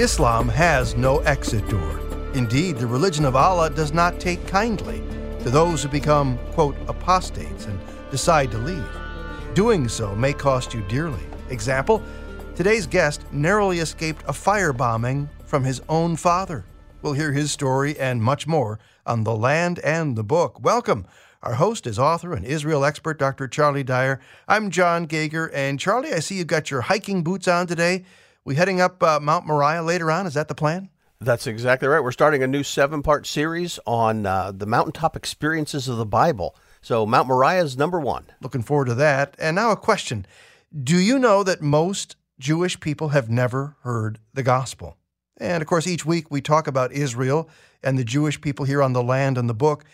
Islam 0.00 0.48
has 0.48 0.96
no 0.96 1.18
exit 1.18 1.68
door. 1.68 2.00
Indeed, 2.32 2.78
the 2.78 2.86
religion 2.86 3.26
of 3.26 3.36
Allah 3.36 3.68
does 3.68 3.92
not 3.92 4.18
take 4.18 4.46
kindly 4.46 5.02
to 5.42 5.50
those 5.50 5.82
who 5.82 5.90
become, 5.90 6.38
quote, 6.52 6.74
apostates 6.88 7.66
and 7.66 7.78
decide 8.10 8.50
to 8.52 8.56
leave. 8.56 8.88
Doing 9.52 9.90
so 9.90 10.16
may 10.16 10.32
cost 10.32 10.72
you 10.72 10.80
dearly. 10.88 11.20
Example 11.50 12.02
today's 12.54 12.86
guest 12.86 13.30
narrowly 13.30 13.80
escaped 13.80 14.22
a 14.22 14.32
firebombing 14.32 15.28
from 15.44 15.64
his 15.64 15.82
own 15.86 16.16
father. 16.16 16.64
We'll 17.02 17.12
hear 17.12 17.32
his 17.32 17.52
story 17.52 17.98
and 17.98 18.22
much 18.22 18.46
more 18.46 18.78
on 19.04 19.24
The 19.24 19.36
Land 19.36 19.80
and 19.80 20.16
the 20.16 20.24
Book. 20.24 20.62
Welcome. 20.62 21.04
Our 21.42 21.54
host 21.54 21.86
is 21.86 21.98
author 21.98 22.32
and 22.32 22.46
Israel 22.46 22.86
expert 22.86 23.18
Dr. 23.18 23.46
Charlie 23.48 23.84
Dyer. 23.84 24.18
I'm 24.48 24.70
John 24.70 25.04
Gauger, 25.04 25.50
and 25.52 25.78
Charlie, 25.78 26.14
I 26.14 26.20
see 26.20 26.38
you've 26.38 26.46
got 26.46 26.70
your 26.70 26.80
hiking 26.80 27.22
boots 27.22 27.46
on 27.48 27.66
today. 27.66 28.06
We 28.42 28.54
heading 28.54 28.80
up 28.80 29.02
uh, 29.02 29.20
Mount 29.20 29.46
Moriah 29.46 29.82
later 29.82 30.10
on? 30.10 30.26
Is 30.26 30.32
that 30.34 30.48
the 30.48 30.54
plan? 30.54 30.88
That's 31.20 31.46
exactly 31.46 31.86
right. 31.86 32.02
We're 32.02 32.10
starting 32.10 32.42
a 32.42 32.46
new 32.46 32.62
seven 32.62 33.02
part 33.02 33.26
series 33.26 33.78
on 33.86 34.24
uh, 34.24 34.52
the 34.52 34.64
mountaintop 34.64 35.14
experiences 35.14 35.88
of 35.88 35.98
the 35.98 36.06
Bible. 36.06 36.56
So, 36.80 37.04
Mount 37.04 37.28
Moriah 37.28 37.62
is 37.62 37.76
number 37.76 38.00
one. 38.00 38.24
Looking 38.40 38.62
forward 38.62 38.86
to 38.86 38.94
that. 38.94 39.36
And 39.38 39.54
now, 39.54 39.70
a 39.70 39.76
question 39.76 40.26
Do 40.82 40.96
you 40.96 41.18
know 41.18 41.42
that 41.42 41.60
most 41.60 42.16
Jewish 42.38 42.80
people 42.80 43.10
have 43.10 43.28
never 43.28 43.76
heard 43.82 44.18
the 44.32 44.42
gospel? 44.42 44.96
And 45.36 45.62
of 45.62 45.68
course, 45.68 45.86
each 45.86 46.06
week 46.06 46.30
we 46.30 46.40
talk 46.40 46.66
about 46.66 46.92
Israel 46.92 47.46
and 47.82 47.98
the 47.98 48.04
Jewish 48.04 48.40
people 48.40 48.64
here 48.64 48.82
on 48.82 48.94
the 48.94 49.02
land 49.02 49.36
and 49.36 49.50
the 49.50 49.54
book. 49.54 49.84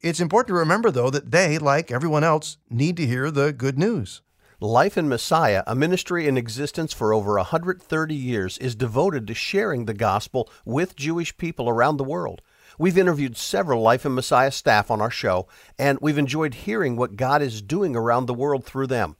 It's 0.00 0.20
important 0.20 0.48
to 0.48 0.54
remember, 0.54 0.92
though, 0.92 1.10
that 1.10 1.32
they, 1.32 1.58
like 1.58 1.90
everyone 1.90 2.22
else, 2.22 2.58
need 2.70 2.96
to 2.98 3.06
hear 3.06 3.32
the 3.32 3.52
good 3.52 3.76
news. 3.76 4.22
Life 4.60 4.98
in 4.98 5.08
Messiah, 5.08 5.62
a 5.68 5.76
ministry 5.76 6.26
in 6.26 6.36
existence 6.36 6.92
for 6.92 7.14
over 7.14 7.36
130 7.36 8.12
years, 8.12 8.58
is 8.58 8.74
devoted 8.74 9.28
to 9.28 9.34
sharing 9.34 9.84
the 9.84 9.94
gospel 9.94 10.50
with 10.64 10.96
Jewish 10.96 11.36
people 11.36 11.68
around 11.68 11.96
the 11.96 12.02
world. 12.02 12.42
We've 12.76 12.98
interviewed 12.98 13.36
several 13.36 13.82
Life 13.82 14.04
in 14.04 14.16
Messiah 14.16 14.50
staff 14.50 14.90
on 14.90 15.00
our 15.00 15.12
show, 15.12 15.46
and 15.78 15.96
we've 16.02 16.18
enjoyed 16.18 16.54
hearing 16.54 16.96
what 16.96 17.14
God 17.14 17.40
is 17.40 17.62
doing 17.62 17.94
around 17.94 18.26
the 18.26 18.34
world 18.34 18.64
through 18.64 18.88
them. 18.88 19.14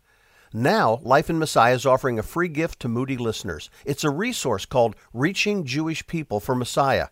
Now, 0.52 0.98
Life 1.04 1.30
in 1.30 1.38
Messiah 1.38 1.76
is 1.76 1.86
offering 1.86 2.18
a 2.18 2.24
free 2.24 2.48
gift 2.48 2.80
to 2.80 2.88
Moody 2.88 3.16
listeners. 3.16 3.70
It's 3.84 4.02
a 4.02 4.10
resource 4.10 4.66
called 4.66 4.96
Reaching 5.14 5.64
Jewish 5.64 6.04
People 6.08 6.40
for 6.40 6.56
Messiah. 6.56 7.10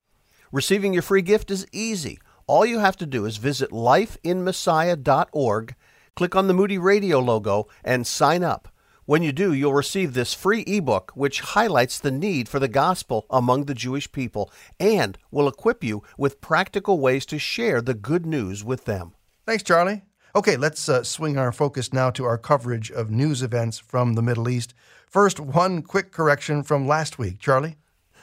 Receiving 0.51 0.93
your 0.93 1.03
free 1.03 1.23
gift 1.23 1.53
is 1.53 1.65
easy. 1.71 2.19
All 2.49 2.67
you 2.67 2.81
have 2.81 2.97
to 2.97 3.07
do 3.07 3.25
is 3.25 3.37
visit 3.37 3.71
lifeinmessiah.org 3.71 5.77
Click 6.17 6.35
on 6.35 6.47
the 6.47 6.55
Moody 6.55 6.79
Radio 6.79 7.21
logo 7.21 7.69
and 7.85 8.07
sign 8.07 8.43
up. 8.43 8.69
When 9.05 9.23
you 9.23 9.33
do, 9.33 9.53
you'll 9.53 9.75
receive 9.75 10.15
this 10.15 10.33
free 10.33 10.63
ebook 10.63 11.13
which 11.15 11.41
highlights 11.41 11.99
the 11.99 12.11
need 12.11 12.49
for 12.49 12.59
the 12.59 12.69
gospel 12.69 13.27
among 13.29 13.67
the 13.67 13.75
Jewish 13.75 14.11
people 14.11 14.51
and 14.81 15.19
will 15.31 15.47
equip 15.47 15.85
you 15.85 16.03
with 16.17 16.41
practical 16.41 17.01
ways 17.01 17.27
to 17.27 17.39
share 17.39 17.83
the 17.83 17.93
good 17.93 18.25
news 18.25 18.65
with 18.65 18.87
them. 18.87 19.13
Thanks, 19.45 19.63
Charlie. 19.63 20.05
Okay, 20.35 20.57
let's 20.57 20.89
uh, 20.89 21.03
swing 21.03 21.37
our 21.37 21.53
focus 21.53 21.93
now 21.93 22.09
to 22.09 22.25
our 22.25 22.39
coverage 22.39 22.91
of 22.91 23.11
news 23.11 23.43
events 23.43 23.79
from 23.79 24.15
the 24.15 24.23
Middle 24.23 24.49
East. 24.49 24.73
First, 25.07 25.39
one 25.39 25.83
quick 25.83 26.13
correction 26.13 26.63
from 26.63 26.89
last 26.89 27.19
week. 27.19 27.39
Charlie? 27.39 27.77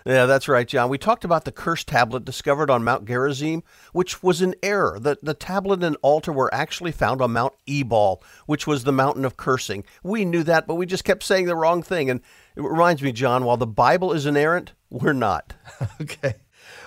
Yeah, 0.06 0.26
that's 0.26 0.48
right, 0.50 0.68
John. 0.68 0.90
We 0.90 0.98
talked 0.98 1.24
about 1.24 1.46
the 1.46 1.52
curse 1.52 1.84
tablet 1.84 2.26
discovered 2.26 2.70
on 2.70 2.84
Mount 2.84 3.06
Gerizim, 3.06 3.64
which 3.94 4.22
was 4.22 4.42
an 4.42 4.54
error. 4.62 5.00
The, 5.00 5.18
the 5.22 5.34
tablet 5.34 5.82
and 5.82 5.96
altar 6.02 6.34
were 6.34 6.54
actually 6.54 6.92
found 6.92 7.22
on 7.22 7.32
Mount 7.32 7.54
Ebal, 7.68 8.22
which 8.46 8.68
was 8.68 8.84
the 8.84 8.92
mountain 8.92 9.24
of 9.24 9.38
cursing. 9.38 9.86
We 10.04 10.26
knew 10.26 10.44
that, 10.44 10.68
but 10.68 10.76
we 10.76 10.86
just 10.86 11.06
kept 11.06 11.24
saying 11.24 11.46
the 11.46 11.56
wrong 11.56 11.82
thing. 11.82 12.10
And 12.10 12.20
it 12.56 12.64
reminds 12.64 13.02
me, 13.02 13.14
John, 13.14 13.46
while 13.46 13.58
the 13.58 13.66
Bible 13.66 14.12
is 14.12 14.26
inerrant, 14.26 14.74
we're 14.90 15.14
not. 15.14 15.54
okay. 16.02 16.36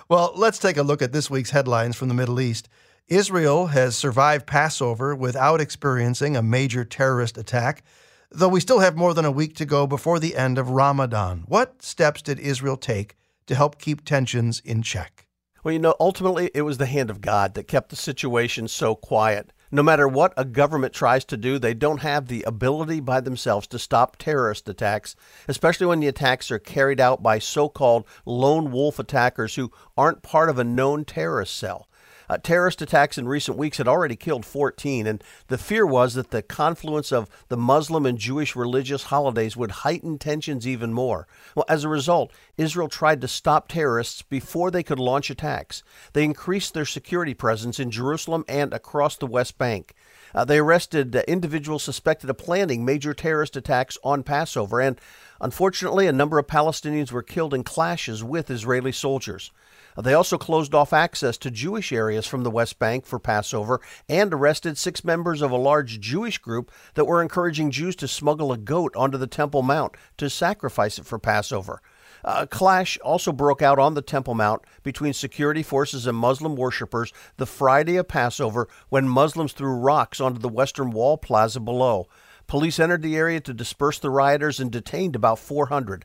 Well, 0.08 0.32
let's 0.36 0.58
take 0.58 0.76
a 0.76 0.82
look 0.82 1.02
at 1.02 1.12
this 1.12 1.30
week's 1.30 1.50
headlines 1.50 1.96
from 1.96 2.08
the 2.08 2.14
Middle 2.14 2.40
East. 2.40 2.68
Israel 3.08 3.68
has 3.68 3.96
survived 3.96 4.46
Passover 4.46 5.14
without 5.14 5.60
experiencing 5.60 6.36
a 6.36 6.42
major 6.42 6.84
terrorist 6.84 7.38
attack 7.38 7.82
though 8.30 8.48
we 8.48 8.60
still 8.60 8.80
have 8.80 8.96
more 8.96 9.14
than 9.14 9.24
a 9.24 9.30
week 9.30 9.54
to 9.56 9.64
go 9.64 9.86
before 9.86 10.18
the 10.18 10.36
end 10.36 10.58
of 10.58 10.70
Ramadan. 10.70 11.44
What 11.46 11.82
steps 11.82 12.22
did 12.22 12.38
Israel 12.38 12.76
take 12.76 13.16
to 13.46 13.54
help 13.54 13.78
keep 13.78 14.04
tensions 14.04 14.60
in 14.60 14.82
check? 14.82 15.26
Well, 15.62 15.72
you 15.72 15.78
know, 15.78 15.94
ultimately 15.98 16.50
it 16.54 16.62
was 16.62 16.78
the 16.78 16.86
hand 16.86 17.10
of 17.10 17.20
God 17.20 17.54
that 17.54 17.68
kept 17.68 17.88
the 17.88 17.96
situation 17.96 18.68
so 18.68 18.94
quiet. 18.94 19.52
No 19.72 19.82
matter 19.82 20.06
what 20.06 20.32
a 20.36 20.44
government 20.44 20.94
tries 20.94 21.24
to 21.24 21.36
do, 21.36 21.58
they 21.58 21.74
don't 21.74 22.02
have 22.02 22.28
the 22.28 22.44
ability 22.44 23.00
by 23.00 23.20
themselves 23.20 23.66
to 23.68 23.78
stop 23.78 24.16
terrorist 24.16 24.68
attacks, 24.68 25.16
especially 25.48 25.86
when 25.86 25.98
the 25.98 26.06
attacks 26.06 26.52
are 26.52 26.60
carried 26.60 27.00
out 27.00 27.20
by 27.20 27.40
so 27.40 27.68
called 27.68 28.06
lone 28.24 28.70
wolf 28.70 29.00
attackers 29.00 29.56
who 29.56 29.72
aren't 29.96 30.22
part 30.22 30.48
of 30.48 30.58
a 30.58 30.64
known 30.64 31.04
terrorist 31.04 31.56
cell. 31.56 31.88
Uh, 32.28 32.38
terrorist 32.38 32.82
attacks 32.82 33.18
in 33.18 33.28
recent 33.28 33.56
weeks 33.56 33.78
had 33.78 33.88
already 33.88 34.16
killed 34.16 34.44
14, 34.44 35.06
and 35.06 35.22
the 35.48 35.58
fear 35.58 35.86
was 35.86 36.14
that 36.14 36.30
the 36.30 36.42
confluence 36.42 37.12
of 37.12 37.28
the 37.48 37.56
Muslim 37.56 38.04
and 38.04 38.18
Jewish 38.18 38.56
religious 38.56 39.04
holidays 39.04 39.56
would 39.56 39.70
heighten 39.70 40.18
tensions 40.18 40.66
even 40.66 40.92
more. 40.92 41.26
Well, 41.54 41.66
as 41.68 41.84
a 41.84 41.88
result, 41.88 42.32
Israel 42.56 42.88
tried 42.88 43.20
to 43.20 43.28
stop 43.28 43.68
terrorists 43.68 44.22
before 44.22 44.70
they 44.70 44.82
could 44.82 44.98
launch 44.98 45.30
attacks. 45.30 45.82
They 46.12 46.24
increased 46.24 46.74
their 46.74 46.84
security 46.84 47.34
presence 47.34 47.78
in 47.78 47.90
Jerusalem 47.90 48.44
and 48.48 48.72
across 48.72 49.16
the 49.16 49.26
West 49.26 49.58
Bank. 49.58 49.94
Uh, 50.34 50.44
they 50.44 50.58
arrested 50.58 51.14
uh, 51.14 51.22
individuals 51.28 51.82
suspected 51.82 52.28
of 52.28 52.38
planning 52.38 52.84
major 52.84 53.14
terrorist 53.14 53.56
attacks 53.56 53.96
on 54.04 54.22
Passover, 54.22 54.80
and 54.80 55.00
unfortunately, 55.40 56.06
a 56.06 56.12
number 56.12 56.38
of 56.38 56.46
Palestinians 56.46 57.12
were 57.12 57.22
killed 57.22 57.54
in 57.54 57.64
clashes 57.64 58.22
with 58.22 58.50
Israeli 58.50 58.92
soldiers. 58.92 59.50
They 59.96 60.14
also 60.14 60.36
closed 60.36 60.74
off 60.74 60.92
access 60.92 61.38
to 61.38 61.50
Jewish 61.50 61.92
areas 61.92 62.26
from 62.26 62.42
the 62.42 62.50
West 62.50 62.78
Bank 62.78 63.06
for 63.06 63.18
Passover 63.18 63.80
and 64.08 64.32
arrested 64.32 64.76
six 64.76 65.04
members 65.04 65.40
of 65.40 65.50
a 65.50 65.56
large 65.56 66.00
Jewish 66.00 66.38
group 66.38 66.70
that 66.94 67.06
were 67.06 67.22
encouraging 67.22 67.70
Jews 67.70 67.96
to 67.96 68.08
smuggle 68.08 68.52
a 68.52 68.58
goat 68.58 68.94
onto 68.94 69.16
the 69.16 69.26
Temple 69.26 69.62
Mount 69.62 69.96
to 70.18 70.28
sacrifice 70.28 70.98
it 70.98 71.06
for 71.06 71.18
Passover. 71.18 71.80
A 72.24 72.46
clash 72.46 72.98
also 73.04 73.30
broke 73.32 73.62
out 73.62 73.78
on 73.78 73.94
the 73.94 74.02
Temple 74.02 74.34
Mount 74.34 74.62
between 74.82 75.12
security 75.12 75.62
forces 75.62 76.06
and 76.06 76.18
Muslim 76.18 76.56
worshippers 76.56 77.12
the 77.36 77.46
Friday 77.46 77.96
of 77.96 78.08
Passover 78.08 78.68
when 78.88 79.08
Muslims 79.08 79.52
threw 79.52 79.74
rocks 79.74 80.20
onto 80.20 80.40
the 80.40 80.48
Western 80.48 80.90
Wall 80.90 81.16
Plaza 81.16 81.60
below. 81.60 82.08
Police 82.46 82.78
entered 82.78 83.02
the 83.02 83.16
area 83.16 83.40
to 83.40 83.54
disperse 83.54 83.98
the 83.98 84.10
rioters 84.10 84.60
and 84.60 84.70
detained 84.70 85.16
about 85.16 85.38
400. 85.38 86.04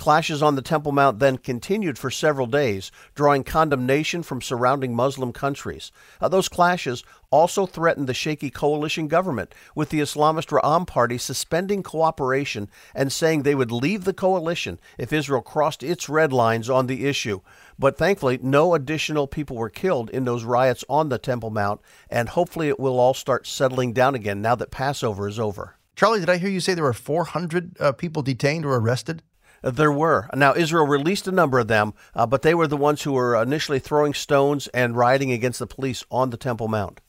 Clashes 0.00 0.42
on 0.42 0.56
the 0.56 0.62
Temple 0.62 0.92
Mount 0.92 1.18
then 1.18 1.36
continued 1.36 1.98
for 1.98 2.10
several 2.10 2.46
days, 2.46 2.90
drawing 3.14 3.44
condemnation 3.44 4.22
from 4.22 4.40
surrounding 4.40 4.96
Muslim 4.96 5.30
countries. 5.30 5.92
Uh, 6.22 6.28
those 6.28 6.48
clashes 6.48 7.04
also 7.28 7.66
threatened 7.66 8.06
the 8.06 8.14
shaky 8.14 8.48
coalition 8.48 9.08
government, 9.08 9.54
with 9.74 9.90
the 9.90 10.00
Islamist 10.00 10.58
Ra'am 10.58 10.86
Party 10.86 11.18
suspending 11.18 11.82
cooperation 11.82 12.70
and 12.94 13.12
saying 13.12 13.42
they 13.42 13.54
would 13.54 13.70
leave 13.70 14.04
the 14.04 14.14
coalition 14.14 14.80
if 14.96 15.12
Israel 15.12 15.42
crossed 15.42 15.82
its 15.82 16.08
red 16.08 16.32
lines 16.32 16.70
on 16.70 16.86
the 16.86 17.04
issue. 17.04 17.42
But 17.78 17.98
thankfully, 17.98 18.38
no 18.42 18.72
additional 18.72 19.26
people 19.26 19.56
were 19.56 19.68
killed 19.68 20.08
in 20.08 20.24
those 20.24 20.44
riots 20.44 20.82
on 20.88 21.10
the 21.10 21.18
Temple 21.18 21.50
Mount, 21.50 21.82
and 22.08 22.30
hopefully 22.30 22.68
it 22.68 22.80
will 22.80 22.98
all 22.98 23.12
start 23.12 23.46
settling 23.46 23.92
down 23.92 24.14
again 24.14 24.40
now 24.40 24.54
that 24.54 24.70
Passover 24.70 25.28
is 25.28 25.38
over. 25.38 25.76
Charlie, 25.94 26.20
did 26.20 26.30
I 26.30 26.38
hear 26.38 26.48
you 26.48 26.60
say 26.60 26.72
there 26.72 26.84
were 26.84 26.94
400 26.94 27.76
uh, 27.78 27.92
people 27.92 28.22
detained 28.22 28.64
or 28.64 28.76
arrested? 28.76 29.22
There 29.62 29.92
were. 29.92 30.28
Now, 30.34 30.54
Israel 30.54 30.86
released 30.86 31.28
a 31.28 31.32
number 31.32 31.58
of 31.58 31.68
them, 31.68 31.92
uh, 32.14 32.26
but 32.26 32.42
they 32.42 32.54
were 32.54 32.66
the 32.66 32.76
ones 32.76 33.02
who 33.02 33.12
were 33.12 33.40
initially 33.40 33.78
throwing 33.78 34.14
stones 34.14 34.68
and 34.68 34.96
rioting 34.96 35.32
against 35.32 35.58
the 35.58 35.66
police 35.66 36.04
on 36.10 36.30
the 36.30 36.36
Temple 36.36 36.68
Mount. 36.68 37.00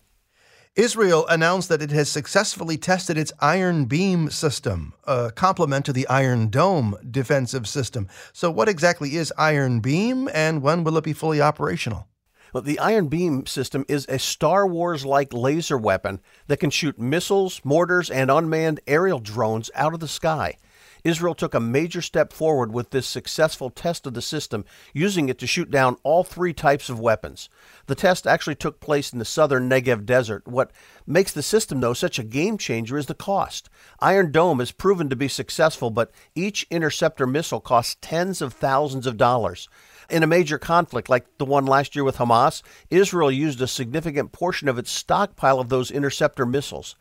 Israel 0.75 1.27
announced 1.27 1.67
that 1.67 1.81
it 1.81 1.91
has 1.91 2.09
successfully 2.09 2.77
tested 2.77 3.17
its 3.17 3.33
Iron 3.41 3.85
Beam 3.85 4.29
system, 4.29 4.93
a 5.05 5.29
complement 5.35 5.85
to 5.85 5.93
the 5.93 6.07
Iron 6.07 6.47
Dome 6.47 6.95
defensive 7.09 7.67
system. 7.67 8.07
So, 8.31 8.49
what 8.49 8.69
exactly 8.69 9.17
is 9.17 9.33
Iron 9.37 9.81
Beam, 9.81 10.29
and 10.33 10.61
when 10.61 10.85
will 10.85 10.97
it 10.97 11.03
be 11.03 11.11
fully 11.11 11.41
operational? 11.41 12.07
Well, 12.53 12.63
the 12.63 12.79
Iron 12.79 13.07
Beam 13.07 13.45
system 13.45 13.85
is 13.89 14.05
a 14.07 14.17
Star 14.17 14.65
Wars 14.65 15.05
like 15.05 15.33
laser 15.33 15.77
weapon 15.77 16.21
that 16.47 16.61
can 16.61 16.69
shoot 16.69 16.97
missiles, 16.97 17.59
mortars, 17.65 18.09
and 18.09 18.31
unmanned 18.31 18.79
aerial 18.87 19.19
drones 19.19 19.71
out 19.75 19.93
of 19.93 19.99
the 19.99 20.07
sky. 20.07 20.57
Israel 21.03 21.33
took 21.33 21.53
a 21.53 21.59
major 21.59 22.01
step 22.01 22.31
forward 22.31 22.71
with 22.73 22.91
this 22.91 23.07
successful 23.07 23.69
test 23.69 24.05
of 24.05 24.13
the 24.13 24.21
system, 24.21 24.65
using 24.93 25.29
it 25.29 25.37
to 25.39 25.47
shoot 25.47 25.71
down 25.71 25.97
all 26.03 26.23
three 26.23 26.53
types 26.53 26.89
of 26.89 26.99
weapons. 26.99 27.49
The 27.87 27.95
test 27.95 28.27
actually 28.27 28.55
took 28.55 28.79
place 28.79 29.11
in 29.11 29.19
the 29.19 29.25
southern 29.25 29.69
Negev 29.69 30.05
desert. 30.05 30.47
What 30.47 30.71
makes 31.07 31.31
the 31.31 31.43
system, 31.43 31.81
though, 31.81 31.93
such 31.93 32.19
a 32.19 32.23
game 32.23 32.57
changer 32.57 32.97
is 32.97 33.07
the 33.07 33.13
cost. 33.13 33.69
Iron 33.99 34.31
Dome 34.31 34.59
has 34.59 34.71
proven 34.71 35.09
to 35.09 35.15
be 35.15 35.27
successful, 35.27 35.89
but 35.89 36.11
each 36.35 36.67
interceptor 36.69 37.25
missile 37.25 37.61
costs 37.61 37.97
tens 38.01 38.41
of 38.41 38.53
thousands 38.53 39.07
of 39.07 39.17
dollars. 39.17 39.67
In 40.09 40.23
a 40.23 40.27
major 40.27 40.57
conflict 40.57 41.09
like 41.09 41.25
the 41.37 41.45
one 41.45 41.65
last 41.65 41.95
year 41.95 42.03
with 42.03 42.17
Hamas, 42.17 42.61
Israel 42.89 43.31
used 43.31 43.61
a 43.61 43.67
significant 43.67 44.31
portion 44.31 44.67
of 44.67 44.77
its 44.77 44.91
stockpile 44.91 45.59
of 45.59 45.69
those 45.69 45.89
interceptor 45.89 46.45
missiles. 46.45 46.95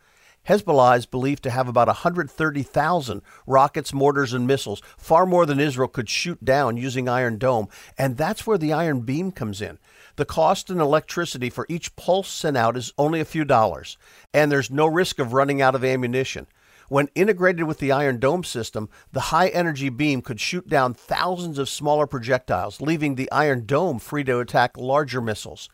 Hezbollah 0.49 0.99
is 0.99 1.07
believed 1.07 1.43
to 1.43 1.51
have 1.51 1.69
about 1.69 1.87
130,000 1.87 3.23
rockets, 3.47 3.93
mortars, 3.93 4.33
and 4.33 4.47
missiles, 4.47 4.83
far 4.97 5.27
more 5.27 5.47
than 5.47 5.61
Israel 5.61 5.89
could 5.89 6.09
shoot 6.09 6.45
down 6.45 6.77
using 6.77 7.09
Iron 7.09 7.39
Dome. 7.39 7.69
And 7.99 8.17
that's 8.17 8.47
where 8.47 8.59
the 8.59 8.73
Iron 8.73 9.01
Beam 9.01 9.33
comes 9.33 9.61
in. 9.61 9.79
The 10.17 10.25
cost 10.25 10.71
in 10.71 10.81
electricity 10.81 11.51
for 11.51 11.67
each 11.69 11.95
pulse 11.97 12.29
sent 12.29 12.57
out 12.57 12.77
is 12.77 12.93
only 12.99 13.21
a 13.21 13.25
few 13.25 13.45
dollars, 13.45 13.97
and 14.35 14.51
there's 14.51 14.71
no 14.71 14.87
risk 14.87 15.19
of 15.19 15.33
running 15.33 15.63
out 15.63 15.75
of 15.75 15.85
ammunition. 15.85 16.47
When 16.89 17.09
integrated 17.15 17.65
with 17.65 17.79
the 17.79 17.93
Iron 17.93 18.19
Dome 18.19 18.43
system, 18.43 18.89
the 19.13 19.21
high 19.21 19.49
energy 19.49 19.91
beam 19.91 20.23
could 20.23 20.41
shoot 20.41 20.69
down 20.69 20.95
thousands 20.95 21.57
of 21.59 21.69
smaller 21.69 22.07
projectiles, 22.07 22.81
leaving 22.81 23.15
the 23.15 23.31
Iron 23.31 23.65
Dome 23.65 24.01
free 24.01 24.25
to 24.25 24.41
attack 24.41 24.77
larger 24.77 25.21
missiles. 25.21 25.69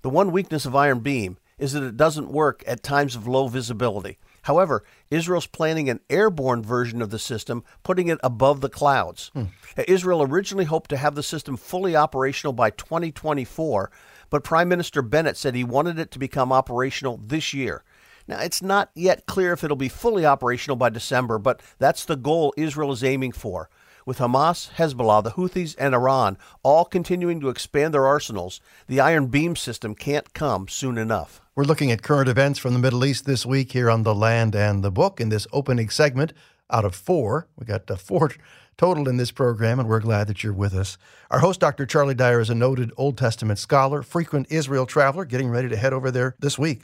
The 0.00 0.08
one 0.08 0.32
weakness 0.32 0.64
of 0.64 0.74
Iron 0.74 1.00
Beam 1.00 1.36
is 1.62 1.72
that 1.74 1.84
it 1.84 1.96
doesn't 1.96 2.28
work 2.28 2.64
at 2.66 2.82
times 2.82 3.14
of 3.14 3.28
low 3.28 3.46
visibility. 3.46 4.18
However, 4.42 4.82
Israel's 5.12 5.46
planning 5.46 5.88
an 5.88 6.00
airborne 6.10 6.64
version 6.64 7.00
of 7.00 7.10
the 7.10 7.20
system, 7.20 7.62
putting 7.84 8.08
it 8.08 8.18
above 8.24 8.60
the 8.60 8.68
clouds. 8.68 9.30
Hmm. 9.32 9.44
Israel 9.86 10.24
originally 10.24 10.64
hoped 10.64 10.90
to 10.90 10.96
have 10.96 11.14
the 11.14 11.22
system 11.22 11.56
fully 11.56 11.94
operational 11.94 12.52
by 12.52 12.70
2024, 12.70 13.92
but 14.28 14.42
Prime 14.42 14.68
Minister 14.68 15.02
Bennett 15.02 15.36
said 15.36 15.54
he 15.54 15.62
wanted 15.62 16.00
it 16.00 16.10
to 16.10 16.18
become 16.18 16.52
operational 16.52 17.20
this 17.24 17.54
year. 17.54 17.84
Now, 18.26 18.40
it's 18.40 18.60
not 18.60 18.90
yet 18.96 19.26
clear 19.26 19.52
if 19.52 19.62
it'll 19.62 19.76
be 19.76 19.88
fully 19.88 20.26
operational 20.26 20.76
by 20.76 20.90
December, 20.90 21.38
but 21.38 21.62
that's 21.78 22.04
the 22.04 22.16
goal 22.16 22.52
Israel 22.56 22.90
is 22.90 23.04
aiming 23.04 23.32
for. 23.32 23.70
With 24.04 24.18
Hamas, 24.18 24.72
Hezbollah, 24.72 25.22
the 25.22 25.30
Houthis, 25.32 25.76
and 25.78 25.94
Iran 25.94 26.36
all 26.62 26.84
continuing 26.84 27.40
to 27.40 27.48
expand 27.48 27.94
their 27.94 28.06
arsenals, 28.06 28.60
the 28.86 29.00
Iron 29.00 29.26
Beam 29.26 29.54
system 29.54 29.94
can't 29.94 30.32
come 30.34 30.68
soon 30.68 30.98
enough. 30.98 31.40
We're 31.54 31.64
looking 31.64 31.92
at 31.92 32.02
current 32.02 32.28
events 32.28 32.58
from 32.58 32.72
the 32.72 32.78
Middle 32.78 33.04
East 33.04 33.26
this 33.26 33.46
week 33.46 33.72
here 33.72 33.90
on 33.90 34.02
The 34.02 34.14
Land 34.14 34.56
and 34.56 34.82
the 34.82 34.90
Book 34.90 35.20
in 35.20 35.28
this 35.28 35.46
opening 35.52 35.90
segment 35.90 36.32
out 36.70 36.84
of 36.84 36.94
four. 36.94 37.46
We 37.56 37.66
got 37.66 37.90
uh, 37.90 37.96
four 37.96 38.32
total 38.76 39.08
in 39.08 39.18
this 39.18 39.30
program, 39.30 39.78
and 39.78 39.88
we're 39.88 40.00
glad 40.00 40.26
that 40.26 40.42
you're 40.42 40.52
with 40.52 40.74
us. 40.74 40.98
Our 41.30 41.38
host, 41.38 41.60
Dr. 41.60 41.86
Charlie 41.86 42.14
Dyer, 42.14 42.40
is 42.40 42.50
a 42.50 42.54
noted 42.54 42.90
Old 42.96 43.18
Testament 43.18 43.58
scholar, 43.58 44.02
frequent 44.02 44.48
Israel 44.50 44.86
traveler, 44.86 45.24
getting 45.24 45.50
ready 45.50 45.68
to 45.68 45.76
head 45.76 45.92
over 45.92 46.10
there 46.10 46.34
this 46.40 46.58
week. 46.58 46.82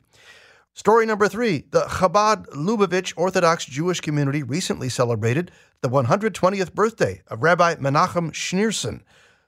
Story 0.78 1.06
number 1.06 1.26
three 1.26 1.64
The 1.72 1.86
Chabad 1.86 2.46
Lubavitch 2.50 3.12
Orthodox 3.16 3.64
Jewish 3.64 4.00
community 4.00 4.44
recently 4.44 4.88
celebrated 4.88 5.50
the 5.80 5.88
120th 5.88 6.72
birthday 6.72 7.20
of 7.26 7.42
Rabbi 7.42 7.74
Menachem 7.74 8.30
Schneerson. 8.30 9.00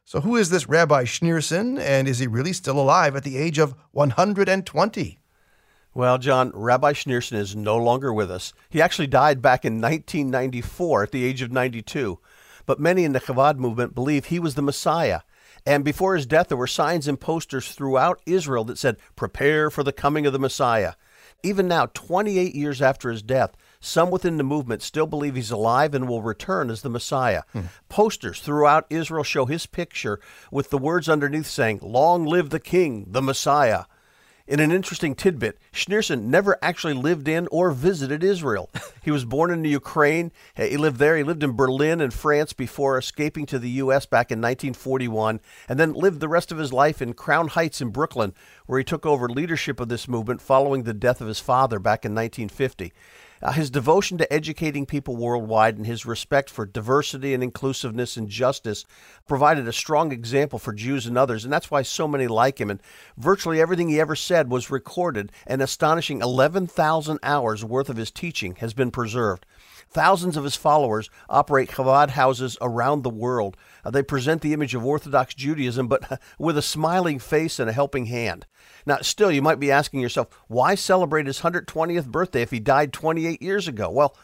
So, 0.05 0.23
who 0.23 0.35
is 0.35 0.51
this 0.51 0.69
Rabbi 0.69 1.05
Schneerson, 1.05 1.79
and 1.79 2.09
is 2.09 2.19
he 2.19 2.27
really 2.27 2.53
still 2.53 2.81
alive 2.81 3.15
at 3.15 3.23
the 3.23 3.37
age 3.37 3.61
of 3.61 3.77
120? 3.93 5.21
Well, 5.95 6.19
John, 6.19 6.51
Rabbi 6.53 6.95
Schneerson 6.95 7.35
is 7.35 7.55
no 7.55 7.77
longer 7.77 8.13
with 8.13 8.29
us. 8.29 8.53
He 8.69 8.83
actually 8.83 9.07
died 9.07 9.41
back 9.41 9.65
in 9.65 9.75
1994 9.75 11.05
at 11.05 11.13
the 11.13 11.25
age 11.25 11.43
of 11.43 11.53
92. 11.53 12.19
But 12.67 12.81
many 12.81 13.05
in 13.05 13.13
the 13.13 13.21
Chabad 13.21 13.57
movement 13.57 13.95
believe 13.95 14.25
he 14.25 14.41
was 14.41 14.57
the 14.57 14.63
Messiah. 14.63 15.21
And 15.65 15.85
before 15.85 16.17
his 16.17 16.27
death, 16.27 16.49
there 16.49 16.59
were 16.59 16.67
signs 16.67 17.07
and 17.07 17.21
posters 17.21 17.71
throughout 17.71 18.21
Israel 18.27 18.65
that 18.65 18.79
said, 18.79 18.97
Prepare 19.15 19.71
for 19.71 19.85
the 19.85 19.93
coming 19.93 20.27
of 20.27 20.33
the 20.33 20.41
Messiah. 20.41 20.95
Even 21.43 21.69
now, 21.69 21.87
28 21.87 22.55
years 22.55 22.83
after 22.83 23.11
his 23.11 23.23
death, 23.23 23.57
some 23.81 24.11
within 24.11 24.37
the 24.37 24.45
movement 24.45 24.83
still 24.83 25.07
believe 25.07 25.35
he's 25.35 25.51
alive 25.51 25.95
and 25.95 26.09
will 26.09 26.23
return 26.23 26.71
as 26.71 26.83
the 26.83 26.91
Messiah. 26.91 27.43
Hmm. 27.53 27.63
Posters 27.89 28.41
throughout 28.41 28.87
Israel 28.91 29.25
show 29.25 29.47
his 29.47 29.67
picture 29.67 30.21
with 30.51 30.71
the 30.71 30.79
words 30.79 31.09
underneath 31.09 31.47
saying, 31.47 31.81
Long 31.83 32.27
live 32.27 32.51
the 32.51 32.61
King, 32.61 33.07
the 33.09 33.23
Messiah. 33.23 33.85
In 34.51 34.59
an 34.59 34.73
interesting 34.73 35.15
tidbit, 35.15 35.61
Schneerson 35.73 36.23
never 36.25 36.59
actually 36.61 36.95
lived 36.95 37.29
in 37.29 37.47
or 37.53 37.71
visited 37.71 38.25
Israel. 38.25 38.69
He 39.03 39.11
was 39.11 39.25
born 39.25 39.51
in 39.51 39.63
the 39.63 39.71
Ukraine. 39.71 40.31
He 40.55 40.77
lived 40.77 40.99
there. 40.99 41.17
He 41.17 41.23
lived 41.23 41.43
in 41.43 41.57
Berlin 41.57 42.03
and 42.03 42.13
France 42.13 42.53
before 42.53 42.99
escaping 42.99 43.47
to 43.47 43.59
the 43.59 43.71
U.S. 43.85 44.05
back 44.05 44.31
in 44.31 44.41
1941, 44.41 45.41
and 45.71 45.81
then 45.81 45.95
lived 45.95 46.21
the 46.21 46.29
rest 46.29 46.53
of 46.53 46.59
his 46.59 46.71
life 46.71 47.01
in 47.01 47.15
Crown 47.15 47.49
Heights 47.49 47.81
in 47.81 47.89
Brooklyn, 47.89 48.35
where 48.67 48.79
he 48.79 48.85
took 48.85 49.07
over 49.07 49.27
leadership 49.27 49.81
of 49.81 49.89
this 49.89 50.07
movement 50.07 50.43
following 50.43 50.83
the 50.83 50.93
death 50.93 51.23
of 51.23 51.29
his 51.29 51.41
father 51.41 51.79
back 51.79 52.05
in 52.05 52.15
1950. 52.15 52.93
Uh, 53.43 53.53
his 53.53 53.71
devotion 53.71 54.19
to 54.19 54.31
educating 54.33 54.85
people 54.85 55.17
worldwide 55.17 55.77
and 55.77 55.87
his 55.87 56.05
respect 56.05 56.51
for 56.51 56.67
diversity 56.67 57.33
and 57.33 57.43
inclusiveness 57.43 58.17
and 58.17 58.29
justice 58.29 58.85
provided 59.27 59.67
a 59.67 59.73
strong 59.73 60.13
example 60.13 60.59
for 60.59 60.73
Jews 60.73 61.07
and 61.07 61.17
others, 61.17 61.45
and 61.45 61.53
that's 61.53 61.71
why 61.71 61.83
so 61.83 62.07
many 62.07 62.27
like 62.27 62.61
him. 62.61 62.71
And 62.71 62.83
virtually 63.17 63.61
everything 63.61 63.89
he 63.89 64.01
ever 64.01 64.15
said 64.15 64.51
was 64.51 64.71
recorded. 64.71 65.33
An 65.47 65.63
astonishing 65.63 66.21
11,000 66.21 67.19
hours 67.23 67.65
worth 67.65 67.89
of 67.89 67.97
his 67.97 68.11
teaching 68.11 68.57
has 68.57 68.75
been 68.75 68.91
preserved. 68.91 69.47
Thousands 69.93 70.37
of 70.37 70.45
his 70.45 70.55
followers 70.55 71.11
operate 71.29 71.71
Chabad 71.71 72.11
houses 72.11 72.57
around 72.61 73.03
the 73.03 73.11
world. 73.11 73.57
Uh, 73.85 73.91
they 73.91 74.03
present 74.03 74.41
the 74.41 74.53
image 74.53 74.75
of 74.75 74.85
Orthodox 74.85 75.35
Judaism, 75.35 75.89
but 75.89 76.21
with 76.39 76.57
a 76.57 76.63
smiling 76.63 77.19
face 77.19 77.59
and 77.59 77.69
a 77.69 77.73
helping 77.73 78.07
hand. 78.07 78.47
Now, 78.87 78.99
still, 79.03 79.31
you 79.31 79.43
might 79.43 79.61
be 79.61 79.71
asking 79.71 80.01
yourself, 80.01 80.29
why 80.49 80.75
celebrate 80.75 81.27
his 81.27 81.41
120th 81.41 82.07
birthday 82.07 82.43
if 82.43 82.51
he 82.51 82.61
died 82.61 82.93
28 82.93 83.43
years 83.43 83.69
ago? 83.69 83.91
Well, 83.91 84.17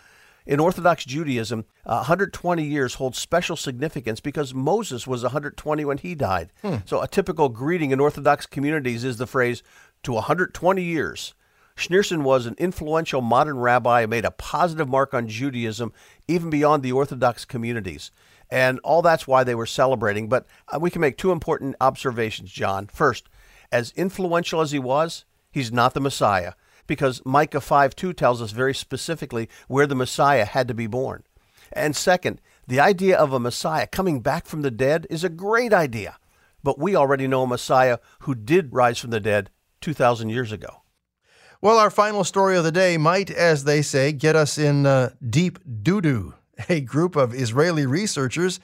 in 0.47 0.61
Orthodox 0.61 1.05
Judaism, 1.05 1.65
uh, 1.85 1.97
120 1.97 2.63
years 2.63 2.95
holds 2.95 3.19
special 3.19 3.57
significance 3.57 4.21
because 4.21 4.55
Moses 4.55 5.07
was 5.07 5.23
120 5.23 5.85
when 5.85 5.99
he 5.99 6.15
died. 6.15 6.53
Hmm. 6.63 6.77
So, 6.85 7.01
a 7.01 7.09
typical 7.09 7.49
greeting 7.49 7.91
in 7.91 8.01
Orthodox 8.01 8.47
communities 8.47 9.03
is 9.03 9.17
the 9.17 9.27
phrase, 9.27 9.63
to 10.05 10.13
120 10.13 10.83
years. 10.83 11.35
Schneerson 11.77 12.23
was 12.23 12.47
an 12.47 12.55
influential 12.59 13.21
modern 13.21 13.59
rabbi 13.59 14.03
who 14.03 14.07
made 14.07 14.25
a 14.25 14.31
positive 14.31 14.89
mark 14.89 15.13
on 15.13 15.29
Judaism, 15.29 15.93
even 16.27 16.49
beyond 16.49 16.83
the 16.83 16.93
Orthodox 16.93 17.45
communities. 17.45 18.11
And 18.51 18.79
all 18.85 19.03
that's 19.03 19.27
why 19.27 19.45
they 19.45 19.55
were 19.55 19.67
celebrating. 19.67 20.29
But 20.29 20.47
uh, 20.73 20.79
we 20.79 20.91
can 20.91 21.01
make 21.01 21.19
two 21.19 21.33
important 21.33 21.77
observations, 21.81 22.51
John. 22.51 22.87
First, 22.87 23.29
as 23.73 23.93
influential 23.97 24.61
as 24.61 24.73
he 24.73 24.79
was, 24.79 25.25
he's 25.51 25.73
not 25.73 25.95
the 25.95 26.01
Messiah, 26.01 26.53
because 26.87 27.23
Micah 27.25 27.61
5 27.61 27.97
2 27.97 28.13
tells 28.13 28.41
us 28.41 28.53
very 28.53 28.75
specifically 28.75 29.49
where 29.69 29.87
the 29.87 29.95
Messiah 29.95 30.45
had 30.45 30.69
to 30.69 30.75
be 30.75 30.87
born. 30.87 31.25
And 31.73 31.97
second, 31.97 32.41
the 32.67 32.81
idea 32.81 33.17
of 33.17 33.33
a 33.33 33.41
Messiah 33.41 33.87
coming 33.87 34.21
back 34.21 34.47
from 34.47 34.63
the 34.63 34.71
dead 34.71 35.07
is 35.11 35.25
a 35.25 35.29
great 35.29 35.73
idea. 35.73 36.17
But 36.63 36.79
we 36.79 36.97
already 36.97 37.29
know 37.29 37.45
a 37.45 37.47
Messiah 37.47 37.99
who 38.21 38.35
did 38.35 38.75
rise 38.75 38.99
from 38.99 39.11
the 39.11 39.21
dead 39.21 39.51
2,000 39.81 40.31
years 40.31 40.53
ago. 40.53 40.83
Well, 41.61 41.79
our 41.79 41.91
final 41.91 42.25
story 42.25 42.57
of 42.57 42.65
the 42.65 42.73
day 42.73 42.97
might, 42.99 43.31
as 43.31 43.65
they 43.65 43.83
say, 43.83 44.13
get 44.13 44.37
us 44.37 44.59
in 44.59 44.85
uh, 44.85 45.11
deep 45.29 45.59
doo 45.83 46.01
doo. 46.01 46.35
A 46.69 46.81
group 46.81 47.17
of 47.17 47.35
Israeli 47.35 47.87
researchers 47.87 48.61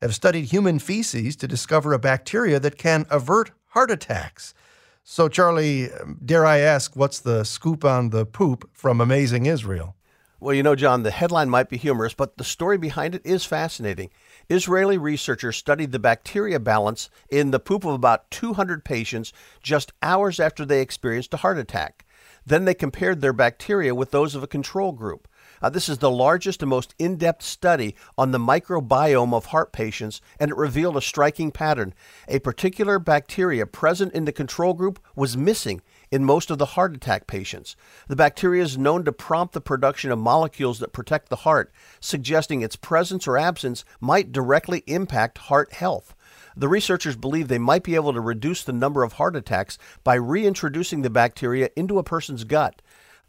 have 0.00 0.14
studied 0.14 0.46
human 0.46 0.78
feces 0.78 1.36
to 1.36 1.48
discover 1.48 1.92
a 1.92 1.98
bacteria 1.98 2.58
that 2.58 2.78
can 2.78 3.06
avert 3.10 3.52
heart 3.72 3.90
attacks. 3.90 4.54
So, 5.02 5.28
Charlie, 5.28 5.88
dare 6.24 6.46
I 6.46 6.58
ask, 6.58 6.94
what's 6.94 7.20
the 7.20 7.42
scoop 7.44 7.84
on 7.84 8.10
the 8.10 8.24
poop 8.24 8.70
from 8.72 9.00
Amazing 9.00 9.46
Israel? 9.46 9.96
Well, 10.40 10.54
you 10.54 10.62
know, 10.62 10.74
John, 10.74 11.04
the 11.04 11.10
headline 11.10 11.48
might 11.48 11.68
be 11.68 11.76
humorous, 11.76 12.14
but 12.14 12.36
the 12.36 12.44
story 12.44 12.76
behind 12.76 13.14
it 13.14 13.22
is 13.24 13.44
fascinating. 13.44 14.10
Israeli 14.50 14.98
researchers 14.98 15.56
studied 15.56 15.92
the 15.92 15.98
bacteria 15.98 16.60
balance 16.60 17.08
in 17.30 17.50
the 17.50 17.60
poop 17.60 17.84
of 17.84 17.94
about 17.94 18.30
200 18.30 18.84
patients 18.84 19.32
just 19.62 19.92
hours 20.02 20.38
after 20.38 20.64
they 20.64 20.80
experienced 20.80 21.32
a 21.32 21.38
heart 21.38 21.58
attack. 21.58 22.04
Then 22.44 22.64
they 22.64 22.74
compared 22.74 23.20
their 23.20 23.32
bacteria 23.32 23.94
with 23.94 24.10
those 24.10 24.34
of 24.34 24.42
a 24.42 24.48
control 24.48 24.92
group. 24.92 25.28
Uh, 25.62 25.70
this 25.70 25.88
is 25.88 25.98
the 25.98 26.10
largest 26.10 26.60
and 26.60 26.70
most 26.70 26.94
in 26.98 27.16
depth 27.16 27.42
study 27.42 27.94
on 28.18 28.32
the 28.32 28.38
microbiome 28.38 29.32
of 29.32 29.46
heart 29.46 29.72
patients, 29.72 30.20
and 30.40 30.50
it 30.50 30.56
revealed 30.56 30.96
a 30.96 31.00
striking 31.00 31.52
pattern. 31.52 31.94
A 32.26 32.40
particular 32.40 32.98
bacteria 32.98 33.64
present 33.64 34.12
in 34.12 34.24
the 34.24 34.32
control 34.32 34.74
group 34.74 34.98
was 35.14 35.36
missing 35.36 35.80
in 36.10 36.24
most 36.24 36.50
of 36.50 36.58
the 36.58 36.66
heart 36.66 36.94
attack 36.94 37.26
patients. 37.26 37.76
The 38.08 38.16
bacteria 38.16 38.62
is 38.62 38.76
known 38.76 39.04
to 39.04 39.12
prompt 39.12 39.54
the 39.54 39.60
production 39.60 40.10
of 40.10 40.18
molecules 40.18 40.80
that 40.80 40.92
protect 40.92 41.28
the 41.28 41.36
heart, 41.36 41.72
suggesting 42.00 42.60
its 42.60 42.76
presence 42.76 43.28
or 43.28 43.38
absence 43.38 43.84
might 44.00 44.32
directly 44.32 44.82
impact 44.86 45.38
heart 45.38 45.72
health. 45.72 46.14
The 46.56 46.68
researchers 46.68 47.16
believe 47.16 47.48
they 47.48 47.58
might 47.58 47.82
be 47.82 47.94
able 47.94 48.12
to 48.12 48.20
reduce 48.20 48.62
the 48.62 48.72
number 48.72 49.02
of 49.02 49.14
heart 49.14 49.36
attacks 49.36 49.78
by 50.04 50.14
reintroducing 50.14 51.02
the 51.02 51.10
bacteria 51.10 51.70
into 51.76 51.98
a 51.98 52.04
person's 52.04 52.44
gut. 52.44 52.82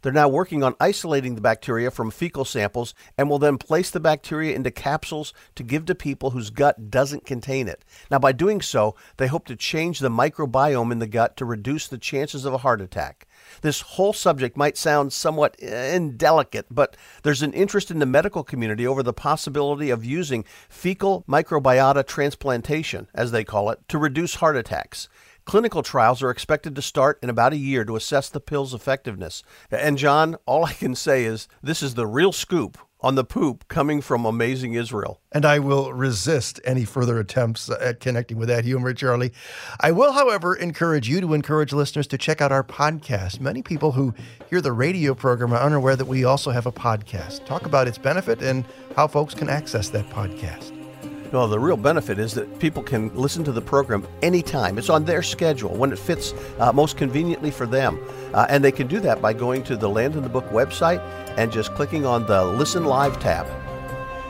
They're 0.04 0.12
now 0.12 0.28
working 0.28 0.62
on 0.62 0.76
isolating 0.78 1.34
the 1.34 1.40
bacteria 1.40 1.90
from 1.90 2.10
fecal 2.10 2.44
samples 2.44 2.92
and 3.16 3.30
will 3.30 3.38
then 3.38 3.56
place 3.56 3.88
the 3.90 4.00
bacteria 4.00 4.54
into 4.54 4.70
capsules 4.70 5.32
to 5.54 5.62
give 5.62 5.86
to 5.86 5.94
people 5.94 6.32
whose 6.32 6.50
gut 6.50 6.90
doesn't 6.90 7.24
contain 7.24 7.68
it. 7.68 7.86
Now, 8.10 8.18
by 8.18 8.32
doing 8.32 8.60
so, 8.60 8.94
they 9.16 9.28
hope 9.28 9.46
to 9.46 9.56
change 9.56 10.00
the 10.00 10.10
microbiome 10.10 10.92
in 10.92 10.98
the 10.98 11.06
gut 11.06 11.38
to 11.38 11.46
reduce 11.46 11.88
the 11.88 11.96
chances 11.96 12.44
of 12.44 12.52
a 12.52 12.58
heart 12.58 12.82
attack. 12.82 13.26
This 13.62 13.80
whole 13.80 14.12
subject 14.12 14.58
might 14.58 14.76
sound 14.76 15.14
somewhat 15.14 15.56
eh, 15.62 15.94
indelicate, 15.96 16.66
but 16.70 16.98
there's 17.22 17.40
an 17.40 17.54
interest 17.54 17.90
in 17.90 17.98
the 17.98 18.04
medical 18.04 18.44
community 18.44 18.86
over 18.86 19.02
the 19.02 19.14
possibility 19.14 19.88
of 19.88 20.04
using 20.04 20.44
fecal 20.68 21.24
microbiota 21.26 22.06
transplantation, 22.06 23.08
as 23.14 23.30
they 23.30 23.42
call 23.42 23.70
it, 23.70 23.80
to 23.88 23.96
reduce 23.96 24.34
heart 24.34 24.56
attacks. 24.56 25.08
Clinical 25.44 25.82
trials 25.82 26.22
are 26.22 26.30
expected 26.30 26.74
to 26.74 26.82
start 26.82 27.18
in 27.22 27.28
about 27.28 27.52
a 27.52 27.56
year 27.56 27.84
to 27.84 27.96
assess 27.96 28.30
the 28.30 28.40
pill's 28.40 28.72
effectiveness. 28.72 29.42
And 29.70 29.98
John, 29.98 30.36
all 30.46 30.64
I 30.64 30.72
can 30.72 30.94
say 30.94 31.24
is 31.24 31.48
this 31.62 31.82
is 31.82 31.94
the 31.94 32.06
real 32.06 32.32
scoop 32.32 32.78
on 33.04 33.16
the 33.16 33.24
poop 33.24 33.68
coming 33.68 34.00
from 34.00 34.24
Amazing 34.24 34.72
Israel. 34.72 35.20
And 35.30 35.44
I 35.44 35.58
will 35.58 35.92
resist 35.92 36.58
any 36.64 36.86
further 36.86 37.18
attempts 37.18 37.68
at 37.68 38.00
connecting 38.00 38.38
with 38.38 38.48
that 38.48 38.64
humor, 38.64 38.94
Charlie. 38.94 39.34
I 39.80 39.92
will, 39.92 40.12
however, 40.12 40.54
encourage 40.54 41.06
you 41.06 41.20
to 41.20 41.34
encourage 41.34 41.74
listeners 41.74 42.06
to 42.06 42.18
check 42.18 42.40
out 42.40 42.50
our 42.50 42.64
podcast. 42.64 43.40
Many 43.40 43.60
people 43.60 43.92
who 43.92 44.14
hear 44.48 44.62
the 44.62 44.72
radio 44.72 45.14
program 45.14 45.52
are 45.52 45.60
unaware 45.60 45.96
that 45.96 46.06
we 46.06 46.24
also 46.24 46.50
have 46.50 46.64
a 46.64 46.72
podcast. 46.72 47.44
Talk 47.44 47.66
about 47.66 47.86
its 47.86 47.98
benefit 47.98 48.40
and 48.40 48.64
how 48.96 49.06
folks 49.06 49.34
can 49.34 49.50
access 49.50 49.90
that 49.90 50.08
podcast. 50.08 50.83
Well, 51.32 51.48
the 51.48 51.58
real 51.58 51.76
benefit 51.76 52.18
is 52.18 52.34
that 52.34 52.58
people 52.60 52.82
can 52.82 53.12
listen 53.14 53.42
to 53.44 53.52
the 53.52 53.60
program 53.60 54.06
anytime. 54.22 54.78
It's 54.78 54.90
on 54.90 55.04
their 55.04 55.22
schedule 55.22 55.74
when 55.74 55.92
it 55.92 55.98
fits 55.98 56.32
uh, 56.60 56.72
most 56.72 56.96
conveniently 56.96 57.50
for 57.50 57.66
them. 57.66 57.98
Uh, 58.32 58.46
and 58.48 58.62
they 58.62 58.70
can 58.70 58.86
do 58.86 59.00
that 59.00 59.20
by 59.20 59.32
going 59.32 59.64
to 59.64 59.76
the 59.76 59.88
Land 59.88 60.14
and 60.14 60.24
the 60.24 60.28
Book 60.28 60.48
website 60.50 61.00
and 61.36 61.50
just 61.50 61.74
clicking 61.74 62.06
on 62.06 62.26
the 62.26 62.44
Listen 62.44 62.84
Live 62.84 63.18
tab. 63.18 63.46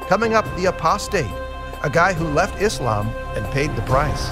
Coming 0.08 0.34
up, 0.34 0.44
The 0.56 0.66
Apostate, 0.66 1.30
a 1.82 1.90
guy 1.90 2.12
who 2.12 2.26
left 2.28 2.62
Islam 2.62 3.08
and 3.36 3.44
paid 3.52 3.74
the 3.76 3.82
price. 3.82 4.30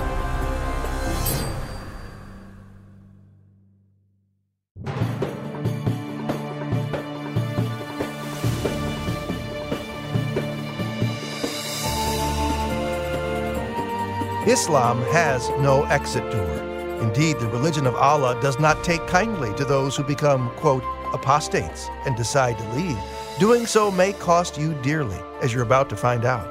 Islam 14.53 15.01
has 15.05 15.49
no 15.61 15.85
exit 15.85 16.31
door. 16.31 16.53
Indeed, 17.01 17.39
the 17.39 17.49
religion 17.49 17.87
of 17.87 17.95
Allah 17.95 18.39
does 18.43 18.59
not 18.59 18.85
take 18.85 19.07
kindly 19.07 19.55
to 19.55 19.65
those 19.65 19.97
who 19.97 20.05
become, 20.05 20.51
quote, 20.57 20.85
apostates 21.15 21.89
and 22.05 22.15
decide 22.17 22.59
to 22.59 22.73
leave. 22.75 22.99
Doing 23.39 23.65
so 23.65 23.91
may 23.91 24.13
cost 24.13 24.59
you 24.59 24.75
dearly, 24.83 25.19
as 25.41 25.55
you're 25.55 25.63
about 25.63 25.89
to 25.89 25.97
find 25.97 26.27
out. 26.27 26.47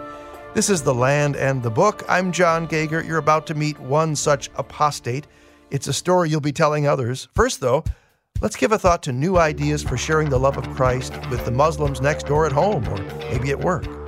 This 0.55 0.67
is 0.67 0.81
The 0.81 0.96
Land 0.96 1.36
and 1.36 1.62
the 1.62 1.70
Book. 1.70 2.03
I'm 2.10 2.31
John 2.31 2.65
Gauger. 2.65 3.03
You're 3.03 3.20
about 3.20 3.46
to 3.48 3.53
meet 3.53 3.79
one 3.79 4.15
such 4.15 4.50
apostate. 4.55 5.27
It's 5.70 5.88
a 5.88 5.93
story 5.93 6.27
you'll 6.27 6.41
be 6.41 6.51
telling 6.51 6.88
others. 6.88 7.27
First, 7.36 7.60
though, 7.60 7.84
let's 8.41 8.55
give 8.55 8.72
a 8.72 8.79
thought 8.79 9.03
to 9.03 9.12
new 9.12 9.38
ideas 9.38 9.84
for 9.84 9.96
sharing 9.96 10.31
the 10.31 10.39
love 10.39 10.58
of 10.58 10.67
Christ 10.72 11.13
with 11.29 11.46
the 11.46 11.51
Muslims 11.51 12.01
next 12.01 12.25
door 12.25 12.48
at 12.48 12.51
home 12.51 12.84
or 12.88 12.98
maybe 13.29 13.51
at 13.51 13.60
work. 13.60 14.00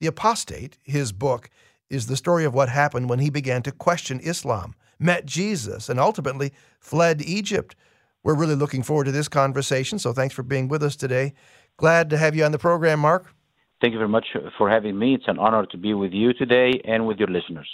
The 0.00 0.08
Apostate, 0.08 0.76
his 0.82 1.12
book, 1.12 1.48
is 1.90 2.06
the 2.06 2.16
story 2.16 2.44
of 2.44 2.54
what 2.54 2.68
happened 2.68 3.08
when 3.08 3.18
he 3.18 3.30
began 3.30 3.62
to 3.62 3.72
question 3.72 4.20
Islam, 4.20 4.74
met 4.98 5.26
Jesus, 5.26 5.88
and 5.88 6.00
ultimately 6.00 6.52
fled 6.80 7.22
Egypt. 7.22 7.76
We're 8.22 8.34
really 8.34 8.54
looking 8.54 8.82
forward 8.82 9.04
to 9.04 9.12
this 9.12 9.28
conversation, 9.28 9.98
so 9.98 10.12
thanks 10.12 10.34
for 10.34 10.42
being 10.42 10.68
with 10.68 10.82
us 10.82 10.96
today. 10.96 11.34
Glad 11.76 12.10
to 12.10 12.16
have 12.16 12.34
you 12.34 12.44
on 12.44 12.52
the 12.52 12.58
program, 12.58 13.00
Mark. 13.00 13.32
Thank 13.80 13.92
you 13.92 13.98
very 13.98 14.08
much 14.08 14.26
for 14.56 14.70
having 14.70 14.98
me. 14.98 15.14
It's 15.14 15.28
an 15.28 15.38
honor 15.38 15.66
to 15.66 15.76
be 15.76 15.92
with 15.94 16.12
you 16.12 16.32
today 16.32 16.80
and 16.84 17.06
with 17.06 17.18
your 17.18 17.28
listeners. 17.28 17.68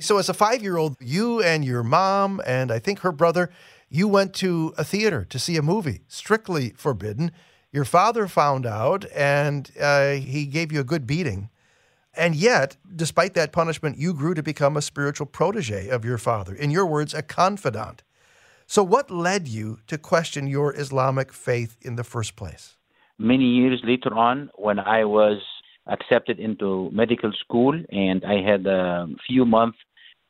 So, 0.00 0.18
as 0.18 0.28
a 0.28 0.34
five 0.34 0.62
year 0.62 0.78
old, 0.78 0.96
you 1.00 1.42
and 1.42 1.64
your 1.64 1.82
mom, 1.82 2.40
and 2.46 2.72
I 2.72 2.78
think 2.78 3.00
her 3.00 3.12
brother, 3.12 3.50
you 3.88 4.08
went 4.08 4.32
to 4.36 4.72
a 4.78 4.84
theater 4.84 5.24
to 5.26 5.38
see 5.38 5.56
a 5.56 5.62
movie, 5.62 6.00
Strictly 6.08 6.70
Forbidden. 6.70 7.30
Your 7.70 7.84
father 7.84 8.26
found 8.26 8.66
out 8.66 9.04
and 9.14 9.70
uh, 9.80 10.12
he 10.12 10.46
gave 10.46 10.72
you 10.72 10.80
a 10.80 10.84
good 10.84 11.06
beating. 11.06 11.50
And 12.14 12.34
yet, 12.34 12.76
despite 12.94 13.34
that 13.34 13.52
punishment, 13.52 13.96
you 13.96 14.12
grew 14.12 14.34
to 14.34 14.42
become 14.42 14.76
a 14.76 14.82
spiritual 14.82 15.26
protege 15.26 15.88
of 15.88 16.04
your 16.04 16.18
father. 16.18 16.54
In 16.54 16.70
your 16.70 16.86
words, 16.86 17.14
a 17.14 17.22
confidant. 17.22 18.02
So, 18.66 18.82
what 18.82 19.10
led 19.10 19.48
you 19.48 19.78
to 19.86 19.98
question 19.98 20.46
your 20.46 20.74
Islamic 20.74 21.32
faith 21.32 21.76
in 21.80 21.96
the 21.96 22.04
first 22.04 22.36
place? 22.36 22.76
Many 23.18 23.44
years 23.44 23.80
later 23.84 24.14
on, 24.14 24.50
when 24.56 24.78
I 24.78 25.04
was 25.04 25.38
accepted 25.86 26.38
into 26.38 26.90
medical 26.92 27.32
school 27.32 27.74
and 27.90 28.24
I 28.24 28.40
had 28.40 28.66
a 28.66 29.08
few 29.26 29.44
months 29.44 29.78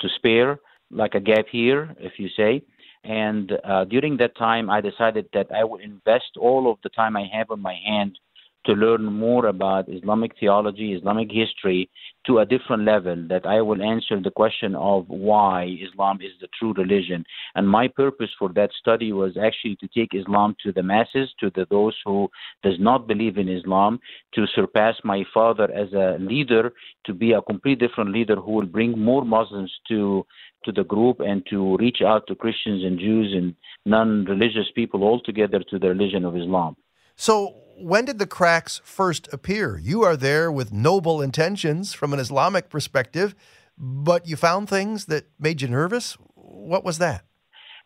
to 0.01 0.09
spare, 0.17 0.59
like 0.91 1.15
a 1.15 1.21
gap 1.21 1.47
year, 1.53 1.95
if 1.99 2.13
you 2.19 2.29
say. 2.37 2.63
And 3.05 3.53
uh, 3.65 3.85
during 3.85 4.17
that 4.19 4.37
time, 4.37 4.71
I 4.71 4.81
decided 4.81 5.27
that 5.33 5.49
I 5.53 5.65
would 5.65 5.81
invest 5.81 6.37
all 6.39 6.71
of 6.71 6.79
the 6.83 6.91
time 6.91 7.17
I 7.17 7.29
have 7.33 7.51
on 7.51 7.61
my 7.61 7.77
hand 7.85 8.19
to 8.67 8.73
learn 8.73 9.05
more 9.05 9.47
about 9.47 9.89
Islamic 9.89 10.33
theology, 10.39 10.93
Islamic 10.93 11.31
history 11.31 11.91
to 12.27 12.39
a 12.39 12.47
different 12.47 12.85
level, 12.85 13.17
that 13.29 13.45
I 13.47 13.61
will 13.61 13.83
answer 13.83 14.21
the 14.21 14.31
question 14.31 14.77
of 14.77 15.09
why 15.09 15.77
Islam 15.81 16.21
is 16.23 16.33
the 16.41 16.49
true 16.59 16.73
religion. 16.75 17.25
And 17.55 17.69
my 17.69 17.89
purpose 17.89 18.31
for 18.39 18.51
that 18.51 18.71
study 18.79 19.13
was 19.13 19.37
actually 19.37 19.77
to 19.77 19.89
take 19.89 20.15
Islam 20.15 20.55
to 20.63 20.73
the 20.73 20.83
masses, 20.83 21.31
to 21.41 21.51
the, 21.55 21.67
those 21.71 21.97
who 22.05 22.31
does 22.63 22.79
not 22.79 23.09
believe 23.09 23.39
in 23.39 23.49
Islam, 23.49 23.99
to 24.35 24.47
surpass 24.55 24.95
my 25.03 25.25
father 25.35 25.69
as 25.73 25.93
a 25.93 26.17
leader, 26.21 26.73
to 27.07 27.13
be 27.13 27.33
a 27.33 27.43
complete 27.43 27.81
different 27.81 28.13
leader 28.13 28.37
who 28.37 28.53
will 28.53 28.67
bring 28.67 28.99
more 28.99 29.25
Muslims 29.25 29.73
to 29.89 30.25
to 30.65 30.71
the 30.71 30.85
group 30.85 31.19
and 31.19 31.45
to 31.51 31.77
reach 31.79 32.03
out 32.07 32.27
to 32.29 32.37
Christians 32.37 32.85
and 32.85 32.97
Jews 32.97 33.33
and 33.35 33.55
non-religious 33.85 34.71
people 34.77 35.03
altogether 35.03 35.61
to 35.71 35.79
the 35.79 35.89
religion 35.89 36.25
of 36.25 36.37
Islam. 36.37 36.77
So, 37.17 37.55
when 37.83 38.05
did 38.05 38.19
the 38.19 38.27
cracks 38.27 38.81
first 38.85 39.29
appear? 39.33 39.79
You 39.79 40.03
are 40.05 40.17
there 40.17 40.51
with 40.53 40.73
noble 40.73 41.21
intentions 41.21 41.93
from 41.93 42.13
an 42.13 42.21
Islamic 42.21 42.69
perspective, 42.71 43.35
but 43.77 44.27
you 44.27 44.37
found 44.37 44.69
things 44.69 45.07
that 45.07 45.25
made 45.39 45.63
you 45.63 45.69
nervous. 45.69 46.17
What 46.35 46.85
was 46.85 46.99
that? 46.99 47.25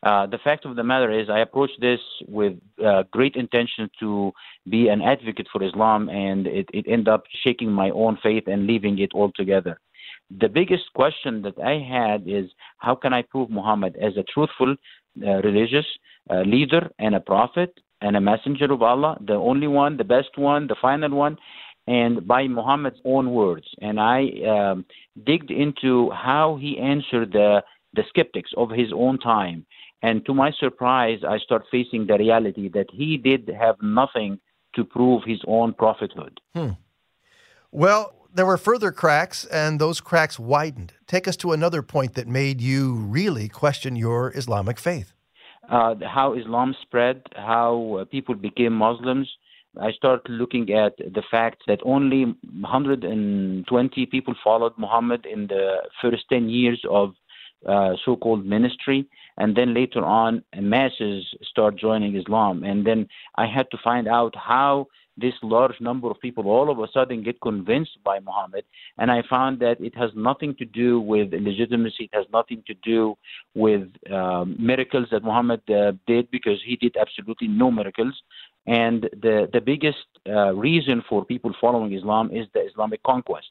Uh, 0.02 0.26
the 0.26 0.38
fact 0.38 0.66
of 0.66 0.76
the 0.76 0.84
matter 0.84 1.10
is, 1.10 1.30
I 1.30 1.40
approached 1.40 1.80
this 1.80 2.00
with 2.28 2.54
uh, 2.84 3.04
great 3.10 3.34
intention 3.34 3.90
to 4.00 4.32
be 4.68 4.88
an 4.88 5.00
advocate 5.00 5.48
for 5.50 5.62
Islam, 5.62 6.08
and 6.10 6.46
it, 6.46 6.68
it 6.72 6.84
ended 6.86 7.08
up 7.08 7.24
shaking 7.44 7.72
my 7.72 7.90
own 7.90 8.18
faith 8.22 8.44
and 8.46 8.66
leaving 8.66 8.98
it 8.98 9.12
altogether. 9.14 9.80
The 10.38 10.48
biggest 10.48 10.92
question 10.94 11.42
that 11.42 11.58
I 11.58 11.78
had 11.78 12.28
is 12.28 12.50
how 12.78 12.94
can 12.94 13.12
I 13.14 13.22
prove 13.22 13.48
Muhammad 13.48 13.96
as 13.96 14.16
a 14.16 14.24
truthful 14.24 14.76
uh, 15.26 15.36
religious 15.42 15.86
uh, 16.28 16.42
leader 16.42 16.90
and 16.98 17.14
a 17.14 17.20
prophet 17.20 17.72
and 18.06 18.16
a 18.16 18.20
messenger 18.20 18.70
of 18.72 18.82
Allah, 18.82 19.12
the 19.20 19.38
only 19.50 19.66
one, 19.66 19.96
the 19.96 20.10
best 20.16 20.32
one, 20.36 20.62
the 20.68 20.76
final 20.80 21.10
one, 21.10 21.36
and 21.88 22.26
by 22.26 22.46
Muhammad's 22.46 23.00
own 23.04 23.32
words. 23.32 23.66
And 23.80 23.98
I 23.98 24.18
um, 24.54 24.84
digged 25.30 25.50
into 25.50 26.10
how 26.10 26.58
he 26.60 26.78
answered 26.78 27.32
the 27.32 27.62
the 27.98 28.04
skeptics 28.10 28.50
of 28.56 28.68
his 28.70 28.90
own 28.94 29.18
time. 29.18 29.58
And 30.02 30.24
to 30.26 30.34
my 30.34 30.50
surprise, 30.64 31.20
I 31.26 31.38
start 31.38 31.62
facing 31.70 32.06
the 32.06 32.18
reality 32.18 32.68
that 32.76 32.88
he 32.92 33.16
did 33.16 33.50
have 33.58 33.76
nothing 33.80 34.38
to 34.76 34.84
prove 34.84 35.22
his 35.24 35.42
own 35.48 35.72
prophethood. 35.72 36.34
Hmm. 36.54 36.72
Well, 37.72 38.02
there 38.34 38.44
were 38.44 38.58
further 38.58 38.92
cracks, 38.92 39.46
and 39.46 39.80
those 39.80 39.98
cracks 40.02 40.38
widened. 40.38 40.92
Take 41.06 41.26
us 41.26 41.38
to 41.38 41.52
another 41.52 41.82
point 41.82 42.14
that 42.14 42.28
made 42.28 42.60
you 42.60 42.94
really 42.94 43.48
question 43.48 43.96
your 43.96 44.36
Islamic 44.36 44.78
faith. 44.78 45.15
Uh, 45.68 45.94
how 46.04 46.34
Islam 46.34 46.74
spread, 46.82 47.22
how 47.34 47.98
uh, 48.00 48.04
people 48.04 48.34
became 48.34 48.72
Muslims. 48.72 49.28
I 49.80 49.92
started 49.92 50.30
looking 50.30 50.72
at 50.72 50.96
the 50.96 51.22
fact 51.30 51.62
that 51.66 51.80
only 51.84 52.24
120 52.60 54.06
people 54.06 54.34
followed 54.42 54.72
Muhammad 54.78 55.26
in 55.26 55.48
the 55.48 55.78
first 56.00 56.24
10 56.30 56.48
years 56.48 56.80
of 56.88 57.14
uh, 57.66 57.94
so-called 58.04 58.46
ministry, 58.46 59.06
and 59.38 59.56
then 59.56 59.74
later 59.74 60.04
on, 60.04 60.42
masses 60.54 61.26
start 61.42 61.76
joining 61.76 62.16
Islam, 62.16 62.62
and 62.62 62.86
then 62.86 63.08
I 63.36 63.46
had 63.46 63.70
to 63.72 63.78
find 63.82 64.06
out 64.06 64.34
how 64.36 64.86
this 65.16 65.34
large 65.42 65.80
number 65.80 66.10
of 66.10 66.20
people 66.20 66.48
all 66.48 66.70
of 66.70 66.78
a 66.78 66.88
sudden 66.92 67.22
get 67.22 67.40
convinced 67.40 67.98
by 68.04 68.20
Muhammad. 68.20 68.64
And 68.98 69.10
I 69.10 69.22
found 69.28 69.60
that 69.60 69.80
it 69.80 69.96
has 69.96 70.10
nothing 70.14 70.54
to 70.56 70.64
do 70.64 71.00
with 71.00 71.32
legitimacy. 71.32 72.04
It 72.04 72.14
has 72.14 72.26
nothing 72.32 72.62
to 72.66 72.74
do 72.82 73.16
with 73.54 73.88
um, 74.12 74.56
miracles 74.58 75.08
that 75.12 75.24
Muhammad 75.24 75.62
uh, 75.70 75.92
did 76.06 76.30
because 76.30 76.60
he 76.64 76.76
did 76.76 76.96
absolutely 76.96 77.48
no 77.48 77.70
miracles. 77.70 78.14
And 78.66 79.02
the, 79.22 79.48
the 79.52 79.60
biggest 79.60 80.06
uh, 80.28 80.52
reason 80.54 81.02
for 81.08 81.24
people 81.24 81.52
following 81.60 81.92
Islam 81.94 82.30
is 82.32 82.46
the 82.52 82.66
Islamic 82.66 83.02
conquest. 83.04 83.46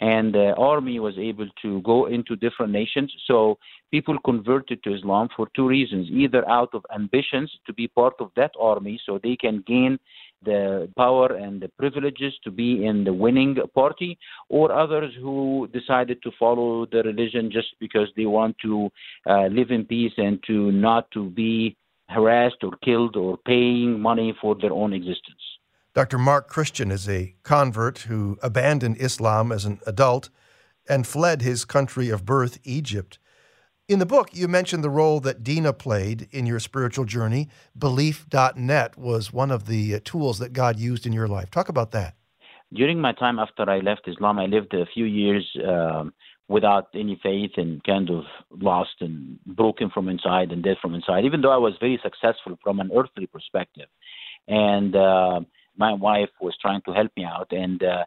And 0.00 0.32
the 0.32 0.54
army 0.54 1.00
was 1.00 1.18
able 1.18 1.48
to 1.62 1.82
go 1.82 2.06
into 2.06 2.36
different 2.36 2.72
nations. 2.72 3.12
So 3.26 3.58
people 3.90 4.16
converted 4.24 4.82
to 4.84 4.94
Islam 4.94 5.28
for 5.36 5.48
two 5.54 5.66
reasons 5.66 6.08
either 6.10 6.48
out 6.48 6.70
of 6.72 6.84
ambitions 6.94 7.52
to 7.66 7.72
be 7.72 7.88
part 7.88 8.14
of 8.20 8.30
that 8.36 8.52
army 8.58 9.00
so 9.04 9.18
they 9.18 9.36
can 9.36 9.62
gain 9.66 9.98
the 10.44 10.90
power 10.96 11.34
and 11.34 11.60
the 11.60 11.68
privileges 11.78 12.34
to 12.44 12.50
be 12.50 12.84
in 12.84 13.04
the 13.04 13.12
winning 13.12 13.56
party, 13.74 14.18
or 14.48 14.72
others 14.72 15.12
who 15.20 15.68
decided 15.72 16.22
to 16.22 16.30
follow 16.38 16.86
the 16.86 17.02
religion 17.02 17.50
just 17.50 17.68
because 17.78 18.08
they 18.16 18.26
want 18.26 18.56
to 18.58 18.90
uh, 19.28 19.46
live 19.46 19.70
in 19.70 19.84
peace 19.84 20.12
and 20.16 20.42
to 20.46 20.72
not 20.72 21.10
to 21.12 21.30
be 21.30 21.76
harassed 22.08 22.62
or 22.62 22.72
killed 22.84 23.16
or 23.16 23.36
paying 23.46 24.00
money 24.00 24.34
for 24.40 24.54
their 24.54 24.72
own 24.72 24.92
existence. 24.92 25.42
Dr. 25.94 26.18
Mark 26.18 26.48
Christian 26.48 26.90
is 26.90 27.08
a 27.08 27.34
convert 27.42 28.00
who 28.00 28.38
abandoned 28.42 28.96
Islam 29.00 29.52
as 29.52 29.64
an 29.64 29.80
adult 29.86 30.30
and 30.88 31.06
fled 31.06 31.42
his 31.42 31.64
country 31.64 32.10
of 32.10 32.24
birth, 32.24 32.58
Egypt. 32.64 33.18
In 33.90 33.98
the 33.98 34.06
book, 34.06 34.28
you 34.32 34.46
mentioned 34.46 34.84
the 34.84 34.88
role 34.88 35.18
that 35.18 35.42
Dina 35.42 35.72
played 35.72 36.28
in 36.30 36.46
your 36.46 36.60
spiritual 36.60 37.04
journey. 37.04 37.48
Beliefnet 37.76 38.96
was 38.96 39.32
one 39.32 39.50
of 39.50 39.66
the 39.66 39.96
uh, 39.96 40.00
tools 40.04 40.38
that 40.38 40.52
God 40.52 40.78
used 40.78 41.06
in 41.06 41.12
your 41.12 41.26
life. 41.26 41.50
Talk 41.50 41.68
about 41.68 41.90
that. 41.90 42.14
During 42.72 43.00
my 43.00 43.12
time 43.12 43.40
after 43.40 43.68
I 43.68 43.80
left 43.80 44.06
Islam, 44.06 44.38
I 44.38 44.46
lived 44.46 44.74
a 44.74 44.86
few 44.94 45.06
years 45.06 45.44
um, 45.66 46.14
without 46.46 46.86
any 46.94 47.18
faith 47.20 47.50
and 47.56 47.82
kind 47.82 48.10
of 48.10 48.22
lost 48.60 48.94
and 49.00 49.40
broken 49.44 49.90
from 49.90 50.08
inside 50.08 50.52
and 50.52 50.62
dead 50.62 50.76
from 50.80 50.94
inside, 50.94 51.24
even 51.24 51.40
though 51.40 51.50
I 51.50 51.56
was 51.56 51.74
very 51.80 51.98
successful 52.00 52.56
from 52.62 52.78
an 52.78 52.92
earthly 52.96 53.26
perspective. 53.26 53.88
And 54.46 54.94
uh, 54.94 55.40
my 55.76 55.94
wife 55.94 56.30
was 56.40 56.56
trying 56.62 56.82
to 56.82 56.92
help 56.92 57.10
me 57.16 57.24
out, 57.24 57.50
and 57.50 57.82
uh, 57.82 58.04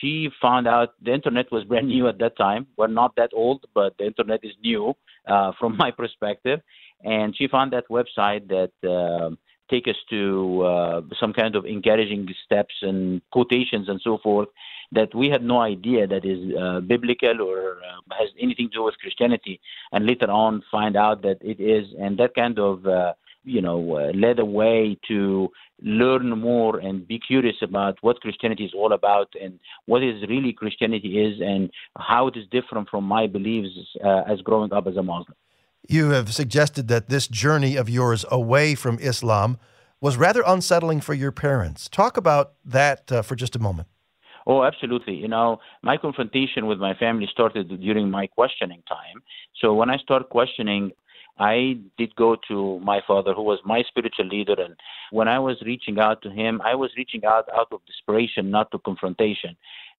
she 0.00 0.30
found 0.40 0.66
out 0.66 0.94
the 1.02 1.12
internet 1.12 1.52
was 1.52 1.64
brand 1.64 1.88
new 1.88 2.08
at 2.08 2.18
that 2.20 2.38
time. 2.38 2.68
We're 2.78 2.86
not 2.86 3.16
that 3.16 3.32
old, 3.34 3.66
but 3.74 3.98
the 3.98 4.06
internet 4.06 4.40
is 4.42 4.52
new 4.62 4.96
uh, 5.26 5.52
from 5.58 5.76
my 5.76 5.90
perspective. 5.90 6.60
And 7.04 7.36
she 7.36 7.46
found 7.48 7.72
that 7.72 7.84
website 7.90 8.48
that 8.48 8.72
uh, 8.88 9.30
take 9.70 9.88
us 9.88 9.96
to 10.10 10.62
uh, 10.62 11.00
some 11.18 11.32
kind 11.32 11.56
of 11.56 11.64
encouraging 11.66 12.28
steps 12.44 12.74
and 12.82 13.20
quotations 13.30 13.88
and 13.88 14.00
so 14.02 14.18
forth 14.18 14.48
that 14.92 15.14
we 15.14 15.28
had 15.28 15.42
no 15.42 15.60
idea 15.60 16.06
that 16.06 16.24
is 16.24 16.54
uh, 16.56 16.80
biblical 16.80 17.42
or 17.42 17.78
uh, 17.82 18.14
has 18.16 18.28
anything 18.40 18.68
to 18.68 18.78
do 18.78 18.84
with 18.84 18.96
Christianity, 18.98 19.60
and 19.92 20.06
later 20.06 20.30
on 20.30 20.62
find 20.70 20.96
out 20.96 21.22
that 21.22 21.38
it 21.40 21.58
is, 21.60 21.86
and 21.98 22.16
that 22.18 22.34
kind 22.34 22.58
of 22.58 22.86
uh, 22.86 23.14
you 23.46 23.62
know 23.62 23.96
uh, 23.96 24.12
led 24.12 24.38
a 24.38 24.44
way 24.44 24.98
to 25.08 25.48
learn 25.82 26.28
more 26.38 26.78
and 26.78 27.06
be 27.06 27.18
curious 27.18 27.56
about 27.62 27.96
what 28.00 28.20
Christianity 28.20 28.64
is 28.64 28.72
all 28.74 28.92
about 28.92 29.28
and 29.40 29.58
what 29.86 30.02
is 30.02 30.22
really 30.28 30.52
Christianity 30.52 31.20
is 31.26 31.40
and 31.40 31.70
how 31.96 32.28
it 32.28 32.36
is 32.36 32.44
different 32.50 32.88
from 32.88 33.04
my 33.04 33.26
beliefs 33.26 33.70
uh, 34.04 34.22
as 34.26 34.40
growing 34.40 34.72
up 34.72 34.86
as 34.86 34.96
a 34.96 35.02
Muslim. 35.02 35.36
You 35.88 36.10
have 36.10 36.34
suggested 36.34 36.88
that 36.88 37.08
this 37.08 37.28
journey 37.28 37.76
of 37.76 37.88
yours 37.88 38.24
away 38.30 38.74
from 38.74 38.98
Islam 38.98 39.58
was 40.00 40.16
rather 40.16 40.42
unsettling 40.46 41.00
for 41.00 41.14
your 41.14 41.32
parents. 41.32 41.88
Talk 41.88 42.16
about 42.16 42.54
that 42.64 43.10
uh, 43.12 43.22
for 43.22 43.36
just 43.36 43.54
a 43.54 43.58
moment. 43.58 43.88
Oh, 44.46 44.62
absolutely. 44.62 45.14
You 45.14 45.28
know, 45.28 45.58
my 45.82 45.96
confrontation 45.96 46.66
with 46.66 46.78
my 46.78 46.94
family 46.94 47.28
started 47.30 47.68
during 47.80 48.10
my 48.10 48.26
questioning 48.26 48.82
time. 48.88 49.22
So 49.60 49.74
when 49.74 49.90
I 49.90 49.98
started 49.98 50.28
questioning 50.28 50.92
I 51.38 51.78
did 51.98 52.14
go 52.16 52.36
to 52.48 52.78
my 52.80 53.00
father, 53.06 53.34
who 53.34 53.42
was 53.42 53.58
my 53.64 53.82
spiritual 53.88 54.26
leader, 54.26 54.54
and 54.58 54.74
when 55.10 55.28
I 55.28 55.38
was 55.38 55.60
reaching 55.64 55.98
out 55.98 56.22
to 56.22 56.30
him, 56.30 56.60
I 56.64 56.74
was 56.74 56.90
reaching 56.96 57.24
out 57.24 57.48
out 57.54 57.68
of 57.72 57.80
desperation, 57.86 58.50
not 58.50 58.70
to 58.70 58.78
confrontation. 58.78 59.56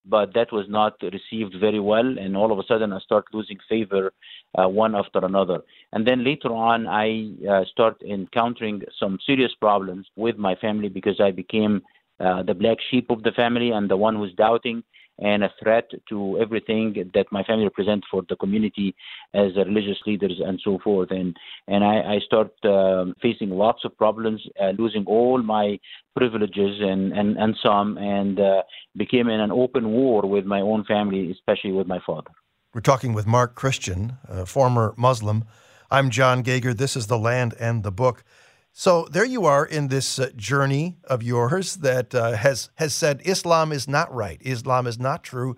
But 0.09 0.33
that 0.35 0.53
was 0.53 0.67
not 0.69 0.93
received 1.01 1.55
very 1.59 1.81
well, 1.81 2.17
and 2.17 2.37
all 2.37 2.51
of 2.51 2.59
a 2.59 2.63
sudden 2.63 2.93
I 2.93 2.99
start 2.99 3.25
losing 3.33 3.57
favor 3.67 4.13
uh, 4.57 4.67
one 4.69 4.95
after 4.95 5.19
another. 5.19 5.59
And 5.91 6.07
then 6.07 6.23
later 6.23 6.53
on, 6.53 6.87
I 6.87 7.31
uh, 7.47 7.65
start 7.65 8.01
encountering 8.01 8.83
some 8.97 9.19
serious 9.25 9.51
problems 9.59 10.07
with 10.15 10.37
my 10.37 10.55
family 10.55 10.87
because 10.87 11.19
I 11.19 11.31
became 11.31 11.81
uh, 12.19 12.41
the 12.43 12.53
black 12.53 12.77
sheep 12.89 13.09
of 13.09 13.23
the 13.23 13.31
family 13.31 13.71
and 13.71 13.89
the 13.89 13.97
one 13.97 14.15
who's 14.15 14.33
doubting 14.33 14.81
and 15.19 15.43
a 15.43 15.51
threat 15.61 15.89
to 16.09 16.39
everything 16.39 17.11
that 17.13 17.25
my 17.31 17.43
family 17.43 17.63
represents 17.63 18.07
for 18.09 18.23
the 18.29 18.35
community 18.35 18.95
as 19.33 19.55
religious 19.55 19.97
leaders 20.05 20.39
and 20.45 20.59
so 20.63 20.79
forth. 20.83 21.11
And 21.11 21.35
and 21.67 21.83
I, 21.83 22.15
I 22.15 22.19
start 22.19 22.51
um, 22.65 23.15
facing 23.21 23.49
lots 23.49 23.83
of 23.85 23.97
problems, 23.97 24.41
uh, 24.61 24.71
losing 24.77 25.05
all 25.05 25.41
my 25.41 25.79
privileges 26.15 26.79
and 26.81 27.13
and 27.13 27.37
and 27.37 27.55
some, 27.63 27.97
and 27.97 28.39
uh, 28.39 28.61
became 28.95 29.27
in 29.29 29.39
an 29.39 29.51
open 29.51 29.89
war 29.89 30.21
with 30.23 30.45
my 30.45 30.61
own 30.61 30.83
family, 30.85 31.31
especially 31.31 31.71
with 31.71 31.87
my 31.87 31.99
father. 32.05 32.31
We're 32.73 32.81
talking 32.81 33.13
with 33.13 33.25
Mark 33.25 33.55
Christian, 33.55 34.17
a 34.27 34.45
former 34.45 34.93
Muslim. 34.97 35.45
I'm 35.89 36.09
John 36.09 36.41
Gauger. 36.41 36.73
This 36.73 36.95
is 36.95 37.07
the 37.07 37.17
Land 37.17 37.55
and 37.59 37.81
the 37.81 37.91
Book. 37.91 38.23
So 38.79 39.07
there 39.09 39.25
you 39.25 39.47
are 39.47 39.65
in 39.65 39.87
this 39.87 40.19
uh, 40.19 40.29
journey 40.35 40.97
of 41.05 41.23
yours 41.23 41.77
that 41.77 42.13
uh, 42.13 42.33
has 42.33 42.69
has 42.75 42.93
said 42.93 43.23
Islam 43.25 43.71
is 43.71 43.87
not 43.87 44.13
right, 44.13 44.39
Islam 44.45 44.85
is 44.85 44.99
not 44.99 45.23
true, 45.23 45.55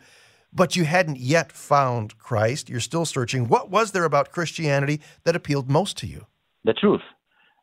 but 0.54 0.78
you 0.78 0.86
hadn't 0.86 1.20
yet 1.20 1.52
found 1.52 2.18
Christ. 2.18 2.70
You're 2.70 2.80
still 2.92 3.04
searching. 3.04 3.50
What 3.50 3.70
was 3.70 3.92
there 3.92 4.06
about 4.06 4.32
Christianity 4.32 5.02
that 5.26 5.36
appealed 5.36 5.70
most 5.70 5.98
to 5.98 6.08
you? 6.08 6.28
The 6.64 6.72
truth. 6.72 7.02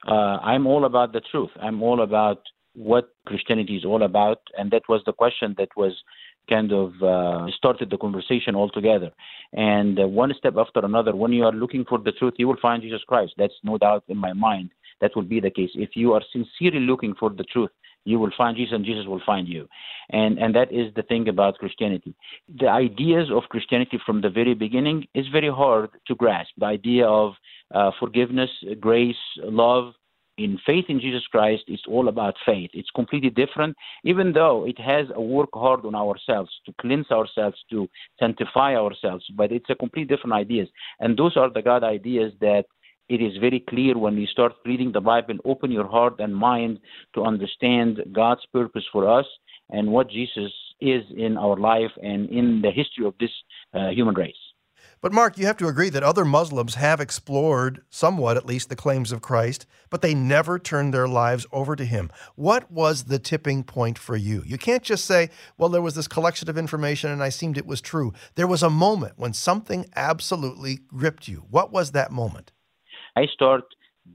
Uh, 0.06 0.36
I'm 0.52 0.66
all 0.66 0.84
about 0.84 1.14
the 1.14 1.22
truth. 1.30 1.52
I'm 1.58 1.82
all 1.82 2.02
about 2.02 2.42
what 2.74 3.04
Christianity 3.24 3.76
is 3.76 3.86
all 3.86 4.02
about, 4.02 4.40
and 4.58 4.70
that 4.72 4.82
was 4.90 5.00
the 5.06 5.14
question 5.14 5.54
that 5.56 5.70
was 5.74 5.94
kind 6.50 6.70
of 6.70 6.88
uh, 7.02 7.50
started 7.56 7.88
the 7.88 7.96
conversation 7.96 8.54
altogether. 8.54 9.10
And 9.54 9.98
uh, 9.98 10.06
one 10.06 10.34
step 10.36 10.56
after 10.58 10.80
another, 10.84 11.16
when 11.16 11.32
you 11.32 11.44
are 11.44 11.52
looking 11.62 11.86
for 11.88 11.96
the 11.96 12.12
truth, 12.12 12.34
you 12.36 12.46
will 12.46 12.60
find 12.60 12.82
Jesus 12.82 13.00
Christ. 13.08 13.32
That's 13.38 13.58
no 13.64 13.78
doubt 13.78 14.04
in 14.08 14.18
my 14.18 14.34
mind 14.34 14.68
that 15.00 15.14
will 15.14 15.22
be 15.22 15.40
the 15.40 15.50
case. 15.50 15.70
If 15.74 15.90
you 15.94 16.12
are 16.12 16.22
sincerely 16.32 16.80
looking 16.80 17.14
for 17.14 17.30
the 17.30 17.44
truth, 17.44 17.70
you 18.04 18.18
will 18.18 18.30
find 18.36 18.56
Jesus 18.56 18.74
and 18.74 18.84
Jesus 18.84 19.06
will 19.06 19.22
find 19.26 19.48
you. 19.48 19.68
And 20.10 20.38
and 20.38 20.54
that 20.54 20.72
is 20.72 20.94
the 20.94 21.02
thing 21.02 21.28
about 21.28 21.58
Christianity. 21.58 22.14
The 22.60 22.68
ideas 22.68 23.28
of 23.32 23.42
Christianity 23.48 23.98
from 24.06 24.20
the 24.20 24.30
very 24.30 24.54
beginning 24.54 25.06
is 25.14 25.26
very 25.28 25.50
hard 25.50 25.90
to 26.06 26.14
grasp. 26.14 26.50
The 26.58 26.66
idea 26.66 27.06
of 27.06 27.34
uh, 27.74 27.90
forgiveness, 27.98 28.50
grace, 28.80 29.16
love, 29.42 29.94
in 30.38 30.58
faith 30.66 30.84
in 30.88 31.00
Jesus 31.00 31.26
Christ, 31.28 31.64
it's 31.66 31.82
all 31.88 32.08
about 32.08 32.34
faith. 32.44 32.70
It's 32.74 32.90
completely 32.90 33.30
different, 33.30 33.74
even 34.04 34.32
though 34.32 34.66
it 34.66 34.78
has 34.78 35.06
a 35.14 35.20
work 35.20 35.48
hard 35.54 35.84
on 35.84 35.94
ourselves 35.94 36.50
to 36.66 36.74
cleanse 36.80 37.10
ourselves, 37.10 37.56
to 37.70 37.88
sanctify 38.20 38.76
ourselves, 38.76 39.24
but 39.34 39.50
it's 39.50 39.70
a 39.70 39.74
completely 39.74 40.14
different 40.14 40.34
ideas. 40.34 40.68
And 41.00 41.16
those 41.16 41.36
are 41.36 41.50
the 41.50 41.62
God 41.62 41.82
ideas 41.82 42.32
that 42.40 42.66
it 43.08 43.22
is 43.22 43.36
very 43.38 43.60
clear 43.60 43.96
when 43.96 44.16
you 44.16 44.26
start 44.26 44.54
reading 44.64 44.92
the 44.92 45.00
Bible, 45.00 45.36
open 45.44 45.70
your 45.70 45.86
heart 45.86 46.14
and 46.18 46.34
mind 46.34 46.80
to 47.14 47.22
understand 47.22 48.00
God's 48.12 48.44
purpose 48.52 48.84
for 48.92 49.08
us 49.08 49.26
and 49.70 49.90
what 49.90 50.10
Jesus 50.10 50.52
is 50.80 51.04
in 51.16 51.36
our 51.36 51.56
life 51.56 51.92
and 52.02 52.28
in 52.30 52.62
the 52.62 52.70
history 52.70 53.06
of 53.06 53.14
this 53.18 53.30
uh, 53.74 53.88
human 53.88 54.14
race. 54.14 54.34
But, 55.00 55.12
Mark, 55.12 55.36
you 55.36 55.46
have 55.46 55.58
to 55.58 55.68
agree 55.68 55.90
that 55.90 56.02
other 56.02 56.24
Muslims 56.24 56.74
have 56.76 57.00
explored, 57.00 57.82
somewhat 57.90 58.36
at 58.36 58.46
least, 58.46 58.68
the 58.68 58.76
claims 58.76 59.12
of 59.12 59.20
Christ, 59.20 59.66
but 59.90 60.00
they 60.00 60.14
never 60.14 60.58
turned 60.58 60.92
their 60.92 61.08
lives 61.08 61.46
over 61.52 61.76
to 61.76 61.84
him. 61.84 62.10
What 62.34 62.70
was 62.72 63.04
the 63.04 63.18
tipping 63.18 63.62
point 63.62 63.98
for 63.98 64.16
you? 64.16 64.42
You 64.46 64.58
can't 64.58 64.82
just 64.82 65.04
say, 65.04 65.30
well, 65.58 65.68
there 65.68 65.82
was 65.82 65.94
this 65.94 66.08
collection 66.08 66.48
of 66.48 66.58
information 66.58 67.10
and 67.10 67.22
I 67.22 67.28
seemed 67.28 67.58
it 67.58 67.66
was 67.66 67.80
true. 67.80 68.12
There 68.34 68.46
was 68.46 68.62
a 68.62 68.70
moment 68.70 69.14
when 69.16 69.32
something 69.32 69.86
absolutely 69.94 70.80
gripped 70.88 71.28
you. 71.28 71.44
What 71.50 71.72
was 71.72 71.92
that 71.92 72.10
moment? 72.10 72.52
I 73.16 73.26
start 73.26 73.64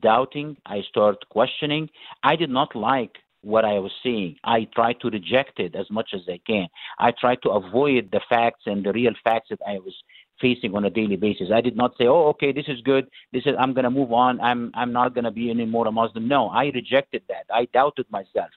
doubting, 0.02 0.58
I 0.66 0.82
start 0.90 1.18
questioning. 1.30 1.90
I 2.24 2.36
did 2.36 2.50
not 2.50 2.76
like 2.76 3.16
what 3.42 3.66
I 3.66 3.80
was 3.80 3.92
seeing. 4.04 4.36
I 4.44 4.68
try 4.76 4.94
to 4.94 5.10
reject 5.10 5.60
it 5.60 5.76
as 5.76 5.90
much 5.90 6.12
as 6.14 6.22
I 6.30 6.40
can. 6.46 6.68
I 7.00 7.12
try 7.20 7.36
to 7.44 7.50
avoid 7.50 8.10
the 8.12 8.22
facts 8.30 8.64
and 8.68 8.86
the 8.86 8.94
real 8.94 9.14
facts 9.24 9.50
that 9.50 9.60
I 9.68 9.80
was 9.80 9.96
facing 10.40 10.76
on 10.76 10.86
a 10.86 10.90
daily 10.90 11.16
basis. 11.16 11.50
I 11.54 11.62
did 11.62 11.76
not 11.76 11.96
say, 11.98 12.08
"Oh, 12.08 12.28
okay, 12.30 12.52
this 12.52 12.68
is 12.68 12.82
good. 12.82 13.08
This 13.32 13.44
is 13.46 13.56
I'm 13.60 13.74
going 13.74 13.84
to 13.84 13.92
move 13.92 14.12
on. 14.12 14.40
I'm 14.42 14.72
I'm 14.74 14.92
not 14.92 15.14
going 15.14 15.24
to 15.26 15.32
be 15.32 15.50
anymore 15.50 15.88
a 15.88 15.92
Muslim." 15.92 16.28
No, 16.28 16.50
I 16.50 16.66
rejected 16.66 17.24
that. 17.30 17.46
I 17.54 17.66
doubted 17.74 18.06
myself, 18.12 18.50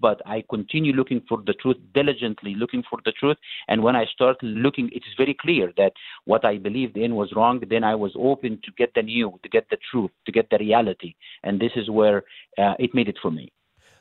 but 0.00 0.20
I 0.26 0.42
continue 0.48 0.92
looking 0.92 1.22
for 1.28 1.42
the 1.44 1.54
truth 1.54 1.76
diligently, 1.94 2.54
looking 2.54 2.82
for 2.88 2.98
the 3.04 3.12
truth. 3.12 3.36
And 3.68 3.82
when 3.82 3.96
I 3.96 4.06
start 4.06 4.36
looking, 4.42 4.88
it 4.92 5.02
is 5.06 5.14
very 5.16 5.34
clear 5.34 5.72
that 5.76 5.92
what 6.24 6.44
I 6.44 6.58
believed 6.58 6.96
in 6.96 7.14
was 7.14 7.32
wrong. 7.36 7.62
Then 7.68 7.84
I 7.84 7.94
was 7.94 8.12
open 8.16 8.60
to 8.64 8.70
get 8.76 8.94
the 8.94 9.02
new, 9.02 9.38
to 9.42 9.48
get 9.48 9.68
the 9.70 9.78
truth, 9.90 10.10
to 10.26 10.32
get 10.32 10.48
the 10.50 10.58
reality, 10.58 11.14
and 11.42 11.60
this 11.60 11.72
is 11.76 11.90
where 11.90 12.24
uh, 12.58 12.74
it 12.78 12.94
made 12.94 13.08
it 13.08 13.18
for 13.20 13.30
me. 13.30 13.52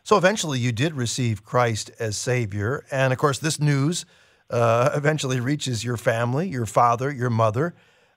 So 0.04 0.18
eventually, 0.18 0.60
you 0.60 0.72
did 0.72 0.94
receive 0.94 1.44
Christ 1.44 1.92
as 2.00 2.18
Savior. 2.18 2.86
And 2.90 3.14
of 3.14 3.20
course, 3.20 3.38
this 3.38 3.60
news 3.60 4.06
uh, 4.50 4.90
eventually 4.96 5.40
reaches 5.40 5.84
your 5.84 5.98
family, 5.98 6.48
your 6.48 6.66
father, 6.66 7.12
your 7.12 7.30
mother. 7.30 7.76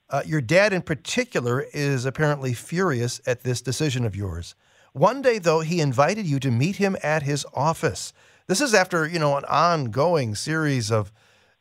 Uh, 0.09 0.21
your 0.25 0.41
dad, 0.41 0.73
in 0.73 0.81
particular, 0.81 1.65
is 1.73 2.05
apparently 2.05 2.53
furious 2.53 3.21
at 3.25 3.41
this 3.41 3.61
decision 3.61 4.05
of 4.05 4.15
yours. 4.15 4.55
One 4.93 5.23
day, 5.23 5.39
though, 5.39 5.61
he 5.61 5.81
invited 5.81 6.27
you 6.27 6.39
to 6.39 6.51
meet 6.51 6.75
him 6.75 6.95
at 7.01 7.23
his 7.23 7.47
office. 7.55 8.13
This 8.45 8.61
is 8.61 8.75
after, 8.75 9.07
you 9.07 9.17
know, 9.17 9.35
an 9.37 9.45
ongoing 9.45 10.35
series 10.35 10.91
of 10.91 11.11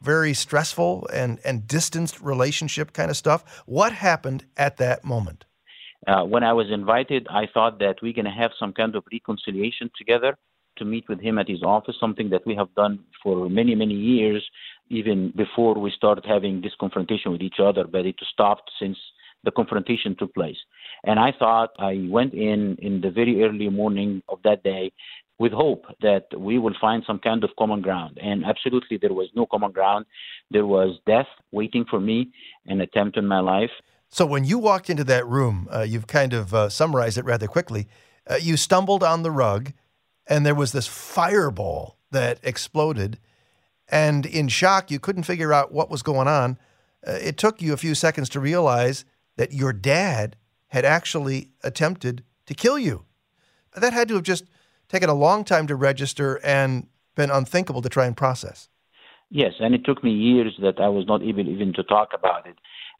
very 0.02 0.34
stressful 0.34 1.08
and, 1.10 1.38
and 1.42 1.66
distanced 1.66 2.20
relationship 2.20 2.92
kind 2.92 3.10
of 3.10 3.16
stuff. 3.16 3.62
What 3.64 3.94
happened 3.94 4.44
at 4.58 4.76
that 4.76 5.02
moment? 5.02 5.46
Uh, 6.06 6.24
when 6.24 6.42
I 6.42 6.52
was 6.52 6.70
invited, 6.70 7.26
I 7.30 7.46
thought 7.46 7.78
that 7.78 8.02
we're 8.02 8.12
going 8.12 8.26
to 8.26 8.30
have 8.30 8.50
some 8.58 8.74
kind 8.74 8.94
of 8.94 9.04
reconciliation 9.10 9.90
together 9.96 10.36
to 10.76 10.84
meet 10.84 11.08
with 11.08 11.20
him 11.20 11.38
at 11.38 11.48
his 11.48 11.62
office, 11.62 11.96
something 11.98 12.28
that 12.30 12.44
we 12.44 12.54
have 12.54 12.74
done 12.74 12.98
for 13.22 13.48
many, 13.48 13.74
many 13.74 13.94
years, 13.94 14.44
even 14.90 15.32
before 15.34 15.74
we 15.74 15.90
started 15.90 16.26
having 16.26 16.60
this 16.60 16.72
confrontation 16.78 17.32
with 17.32 17.40
each 17.40 17.60
other, 17.62 17.84
but 17.84 18.04
it 18.04 18.16
stopped 18.30 18.70
since 18.78 18.98
the 19.44 19.50
confrontation 19.50 20.16
took 20.18 20.34
place. 20.34 20.56
And 21.04 21.18
I 21.18 21.32
thought 21.36 21.70
I 21.78 22.06
went 22.08 22.32
in 22.34 22.76
in 22.80 23.00
the 23.00 23.10
very 23.10 23.42
early 23.42 23.68
morning 23.68 24.22
of 24.28 24.38
that 24.44 24.62
day 24.62 24.92
with 25.38 25.52
hope 25.52 25.86
that 26.00 26.26
we 26.38 26.58
will 26.58 26.74
find 26.80 27.02
some 27.06 27.18
kind 27.18 27.42
of 27.42 27.50
common 27.58 27.82
ground. 27.82 28.18
And 28.22 28.44
absolutely, 28.44 28.98
there 28.98 29.12
was 29.12 29.28
no 29.34 29.46
common 29.46 29.72
ground. 29.72 30.06
There 30.50 30.66
was 30.66 30.98
death 31.06 31.26
waiting 31.50 31.84
for 31.90 31.98
me, 31.98 32.30
an 32.66 32.80
attempt 32.80 33.18
on 33.18 33.26
my 33.26 33.40
life. 33.40 33.70
So 34.08 34.24
when 34.26 34.44
you 34.44 34.58
walked 34.58 34.90
into 34.90 35.04
that 35.04 35.26
room, 35.26 35.68
uh, 35.72 35.80
you've 35.80 36.06
kind 36.06 36.32
of 36.32 36.54
uh, 36.54 36.68
summarized 36.68 37.18
it 37.18 37.24
rather 37.24 37.48
quickly. 37.48 37.88
Uh, 38.30 38.36
you 38.36 38.56
stumbled 38.56 39.02
on 39.02 39.22
the 39.22 39.30
rug, 39.30 39.72
and 40.26 40.46
there 40.46 40.54
was 40.54 40.72
this 40.72 40.86
fireball 40.86 41.96
that 42.12 42.38
exploded. 42.42 43.18
And 43.88 44.26
in 44.26 44.48
shock, 44.48 44.90
you 44.90 45.00
couldn't 45.00 45.24
figure 45.24 45.52
out 45.52 45.72
what 45.72 45.90
was 45.90 46.02
going 46.02 46.28
on. 46.28 46.58
Uh, 47.04 47.12
it 47.12 47.36
took 47.36 47.60
you 47.60 47.72
a 47.72 47.78
few 47.78 47.94
seconds 47.94 48.28
to 48.28 48.38
realize 48.38 49.04
that 49.36 49.52
your 49.52 49.72
dad 49.72 50.36
had 50.72 50.84
actually 50.84 51.50
attempted 51.62 52.24
to 52.46 52.54
kill 52.54 52.78
you. 52.78 53.04
That 53.74 53.92
had 53.92 54.08
to 54.08 54.14
have 54.14 54.22
just 54.22 54.44
taken 54.88 55.08
a 55.08 55.14
long 55.14 55.44
time 55.44 55.66
to 55.68 55.76
register 55.76 56.40
and 56.44 56.88
been 57.14 57.30
unthinkable 57.30 57.82
to 57.82 57.88
try 57.88 58.06
and 58.06 58.16
process. 58.16 58.68
Yes, 59.30 59.54
and 59.60 59.74
it 59.74 59.84
took 59.84 60.04
me 60.04 60.10
years 60.10 60.54
that 60.60 60.78
I 60.78 60.88
was 60.88 61.06
not 61.06 61.22
able 61.22 61.48
even 61.48 61.72
to 61.74 61.82
talk 61.82 62.10
about 62.12 62.46
it 62.46 62.56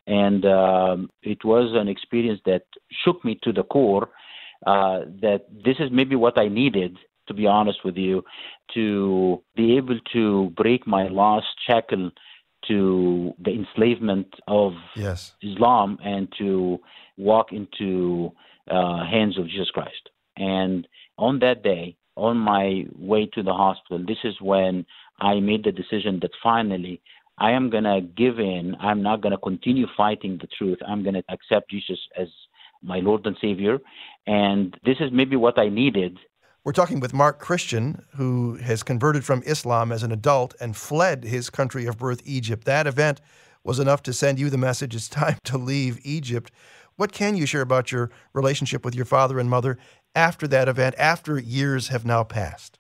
and 0.07 0.45
um, 0.45 1.11
it 1.23 1.45
was 1.45 1.73
an 1.75 1.89
experience 1.89 2.41
that 2.47 2.65
shook 3.05 3.25
me 3.25 3.39
to 3.43 3.53
the 3.53 3.63
core. 3.63 4.11
Uh, 4.67 5.01
that 5.21 5.47
this 5.65 5.77
is 5.81 5.91
maybe 5.91 6.15
what 6.15 6.39
I 6.39 6.47
needed, 6.47 6.97
to 7.27 7.35
be 7.35 7.47
honest 7.47 7.85
with 7.85 7.97
you, 7.97 8.25
to 8.75 9.43
be 9.57 9.77
able 9.77 9.99
to 10.13 10.51
break 10.57 10.87
my 10.87 11.09
last 11.09 11.49
shackle 11.67 12.13
to 12.69 13.35
the 13.45 13.51
enslavement 13.51 14.33
of 14.47 14.75
yes. 14.95 15.35
Islam 15.43 15.99
and 16.05 16.33
to 16.39 16.79
walk 17.17 17.53
into 17.53 18.33
uh, 18.71 19.05
hands 19.05 19.39
of 19.39 19.47
Jesus 19.47 19.71
Christ. 19.71 20.11
And 20.37 20.87
on 21.19 21.39
that 21.41 21.63
day, 21.63 21.97
on 22.17 22.37
my 22.37 22.85
way 22.97 23.27
to 23.35 23.43
the 23.43 23.53
hospital, 23.53 24.05
this 24.07 24.19
is 24.25 24.35
when 24.41 24.87
I 25.21 25.41
made 25.41 25.65
the 25.65 25.73
decision 25.73 26.19
that 26.23 26.31
finally 26.43 27.01
I 27.39 27.53
am 27.53 27.71
going 27.71 27.85
to 27.85 28.01
give 28.01 28.39
in. 28.39 28.77
I'm 28.81 29.03
not 29.03 29.21
going 29.21 29.33
to 29.33 29.39
continue 29.39 29.87
fighting 29.97 30.39
the 30.41 30.49
truth. 30.59 30.79
I'm 30.87 31.03
going 31.03 31.15
to 31.15 31.25
accept 31.29 31.71
Jesus 31.71 31.99
as 32.19 32.29
my 32.83 32.99
Lord 33.01 33.27
and 33.27 33.37
Savior. 33.41 33.79
And 34.27 34.77
this 34.85 34.97
is 35.01 35.11
maybe 35.13 35.37
what 35.37 35.59
I 35.59 35.69
needed. 35.69 36.19
We're 36.65 36.73
talking 36.73 37.01
with 37.01 37.13
Mark 37.13 37.41
Christian, 37.41 38.05
who 38.17 38.55
has 38.57 38.85
converted 38.85 39.25
from 39.25 39.43
Islam 39.45 39.91
as 39.91 40.05
an 40.05 40.13
adult 40.13 40.55
and 40.61 40.77
fled 40.77 41.25
his 41.25 41.51
country 41.51 41.87
of 41.87 41.99
birth, 41.99 42.23
Egypt. 42.25 42.65
That 42.65 42.87
event 42.87 43.21
was 43.65 43.81
enough 43.81 44.03
to 44.05 44.13
send 44.13 44.39
you 44.39 44.51
the 44.51 44.59
message 44.59 44.95
it's 44.95 45.09
time 45.09 45.39
to 45.45 45.59
leave 45.59 45.99
Egypt. 46.05 46.53
What 46.97 47.13
can 47.13 47.37
you 47.37 47.47
share 47.47 47.63
about 47.63 47.93
your 47.93 48.11
relationship 48.33 48.85
with 48.85 48.95
your 48.95 49.05
father 49.05 49.39
and 49.39 49.49
mother 49.49 49.79
after 50.15 50.47
that 50.49 50.69
event, 50.69 50.95
after 50.99 51.39
years 51.39 51.89
have 51.89 52.05
now 52.05 52.25
passed? 52.25 52.79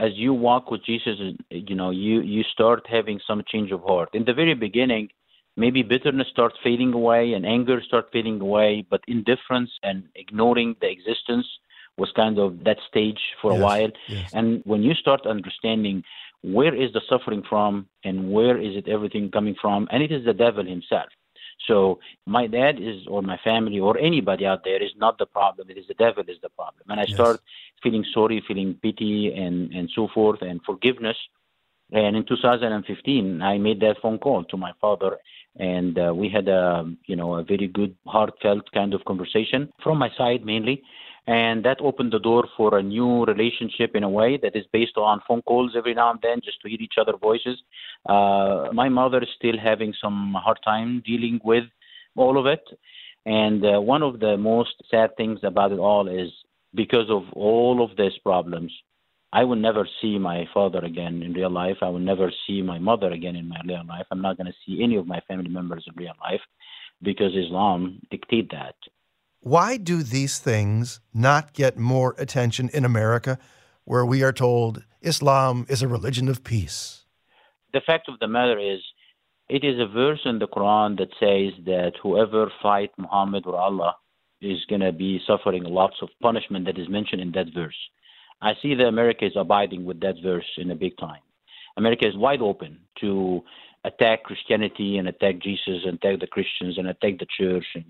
as 0.00 0.12
you 0.14 0.34
walk 0.34 0.70
with 0.70 0.84
Jesus, 0.84 1.18
you 1.50 1.74
know, 1.74 1.90
you 1.90 2.20
you 2.20 2.42
start 2.42 2.86
having 2.88 3.20
some 3.26 3.42
change 3.46 3.70
of 3.70 3.82
heart. 3.82 4.08
In 4.12 4.24
the 4.24 4.34
very 4.34 4.54
beginning, 4.54 5.08
maybe 5.56 5.82
bitterness 5.82 6.28
starts 6.28 6.56
fading 6.62 6.92
away 6.92 7.32
and 7.32 7.46
anger 7.46 7.80
starts 7.80 8.08
fading 8.12 8.40
away, 8.40 8.84
but 8.88 9.02
indifference 9.06 9.70
and 9.82 10.04
ignoring 10.14 10.76
the 10.80 10.90
existence 10.90 11.46
was 11.96 12.10
kind 12.16 12.38
of 12.38 12.64
that 12.64 12.78
stage 12.88 13.20
for 13.40 13.52
yes, 13.52 13.60
a 13.60 13.62
while. 13.62 13.90
Yes. 14.08 14.30
And 14.34 14.62
when 14.64 14.82
you 14.82 14.94
start 14.94 15.26
understanding 15.26 16.02
where 16.42 16.74
is 16.74 16.92
the 16.92 17.00
suffering 17.08 17.42
from 17.48 17.88
and 18.02 18.32
where 18.32 18.60
is 18.60 18.76
it 18.76 18.88
everything 18.88 19.30
coming 19.30 19.54
from, 19.60 19.86
and 19.90 20.02
it 20.02 20.12
is 20.12 20.24
the 20.24 20.34
devil 20.34 20.64
himself. 20.64 21.08
So 21.66 22.00
my 22.26 22.46
dad 22.46 22.78
is, 22.80 23.06
or 23.06 23.22
my 23.22 23.38
family, 23.38 23.80
or 23.80 23.98
anybody 23.98 24.46
out 24.46 24.64
there 24.64 24.82
is 24.82 24.92
not 24.96 25.18
the 25.18 25.26
problem. 25.26 25.70
It 25.70 25.78
is 25.78 25.86
the 25.86 25.94
devil 25.94 26.24
is 26.28 26.38
the 26.42 26.50
problem. 26.50 26.84
And 26.88 27.00
I 27.00 27.04
yes. 27.04 27.14
start 27.14 27.40
feeling 27.82 28.04
sorry, 28.12 28.42
feeling 28.46 28.78
pity, 28.82 29.32
and 29.34 29.72
and 29.72 29.90
so 29.94 30.08
forth, 30.14 30.42
and 30.42 30.60
forgiveness. 30.64 31.16
And 31.92 32.16
in 32.16 32.24
2015, 32.24 33.42
I 33.42 33.58
made 33.58 33.80
that 33.80 33.96
phone 34.02 34.18
call 34.18 34.44
to 34.44 34.56
my 34.56 34.72
father, 34.80 35.18
and 35.56 35.98
uh, 35.98 36.12
we 36.14 36.28
had 36.28 36.48
a 36.48 36.90
you 37.06 37.16
know 37.16 37.34
a 37.34 37.44
very 37.44 37.68
good, 37.68 37.94
heartfelt 38.06 38.70
kind 38.72 38.94
of 38.94 39.04
conversation 39.04 39.72
from 39.82 39.98
my 39.98 40.10
side 40.16 40.44
mainly 40.44 40.82
and 41.26 41.64
that 41.64 41.80
opened 41.80 42.12
the 42.12 42.18
door 42.18 42.46
for 42.56 42.76
a 42.78 42.82
new 42.82 43.24
relationship 43.24 43.94
in 43.94 44.02
a 44.02 44.08
way 44.08 44.38
that 44.42 44.54
is 44.54 44.64
based 44.72 44.96
on 44.96 45.22
phone 45.26 45.42
calls 45.42 45.72
every 45.76 45.94
now 45.94 46.10
and 46.10 46.20
then 46.22 46.40
just 46.44 46.60
to 46.60 46.68
hear 46.68 46.80
each 46.80 46.98
other 47.00 47.16
voices 47.16 47.58
uh, 48.08 48.68
my 48.72 48.88
mother 48.88 49.22
is 49.22 49.28
still 49.36 49.58
having 49.62 49.94
some 50.00 50.34
hard 50.44 50.58
time 50.64 51.02
dealing 51.06 51.40
with 51.44 51.64
all 52.16 52.38
of 52.38 52.46
it 52.46 52.64
and 53.26 53.64
uh, 53.64 53.80
one 53.80 54.02
of 54.02 54.20
the 54.20 54.36
most 54.36 54.74
sad 54.90 55.16
things 55.16 55.38
about 55.42 55.72
it 55.72 55.78
all 55.78 56.08
is 56.08 56.30
because 56.74 57.08
of 57.08 57.22
all 57.32 57.82
of 57.82 57.96
these 57.96 58.18
problems 58.22 58.72
I 59.34 59.42
will 59.42 59.56
never 59.56 59.88
see 60.00 60.16
my 60.16 60.46
father 60.54 60.78
again 60.78 61.20
in 61.24 61.32
real 61.32 61.50
life. 61.50 61.78
I 61.82 61.88
will 61.88 61.98
never 61.98 62.30
see 62.46 62.62
my 62.62 62.78
mother 62.78 63.10
again 63.10 63.34
in 63.34 63.48
my 63.48 63.60
real 63.66 63.82
life. 63.84 64.06
I'm 64.12 64.22
not 64.22 64.36
going 64.36 64.46
to 64.46 64.54
see 64.64 64.80
any 64.80 64.94
of 64.94 65.08
my 65.08 65.18
family 65.26 65.48
members 65.48 65.84
in 65.88 65.94
real 65.96 66.14
life 66.20 66.40
because 67.02 67.32
Islam 67.34 68.00
dictate 68.12 68.48
that. 68.52 68.76
Why 69.44 69.76
do 69.76 70.02
these 70.02 70.38
things 70.38 71.00
not 71.12 71.52
get 71.52 71.76
more 71.76 72.14
attention 72.16 72.70
in 72.72 72.82
America, 72.86 73.38
where 73.84 74.06
we 74.06 74.22
are 74.22 74.32
told 74.32 74.84
Islam 75.02 75.66
is 75.68 75.82
a 75.82 75.86
religion 75.86 76.30
of 76.30 76.42
peace? 76.44 77.04
The 77.74 77.82
fact 77.86 78.08
of 78.08 78.18
the 78.20 78.26
matter 78.26 78.58
is, 78.58 78.80
it 79.50 79.62
is 79.62 79.78
a 79.78 79.86
verse 79.86 80.20
in 80.24 80.38
the 80.38 80.48
Quran 80.48 80.96
that 80.96 81.10
says 81.20 81.62
that 81.66 81.92
whoever 82.02 82.50
fight 82.62 82.92
Muhammad 82.96 83.44
or 83.44 83.56
Allah 83.56 83.96
is 84.40 84.64
going 84.70 84.80
to 84.80 84.92
be 84.92 85.20
suffering 85.26 85.64
lots 85.64 85.96
of 86.00 86.08
punishment 86.22 86.64
that 86.64 86.78
is 86.78 86.88
mentioned 86.88 87.20
in 87.20 87.32
that 87.32 87.52
verse. 87.54 87.76
I 88.40 88.52
see 88.62 88.74
that 88.74 88.86
America 88.86 89.26
is 89.26 89.36
abiding 89.36 89.84
with 89.84 90.00
that 90.00 90.14
verse 90.22 90.50
in 90.56 90.70
a 90.70 90.74
big 90.74 90.96
time. 90.96 91.20
America 91.76 92.08
is 92.08 92.16
wide 92.16 92.40
open 92.40 92.78
to 93.02 93.42
attack 93.84 94.22
Christianity 94.22 94.96
and 94.96 95.06
attack 95.06 95.40
Jesus 95.40 95.82
and 95.84 95.96
attack 95.96 96.20
the 96.20 96.26
Christians 96.26 96.78
and 96.78 96.88
attack 96.88 97.18
the 97.18 97.26
church 97.38 97.66
and 97.74 97.84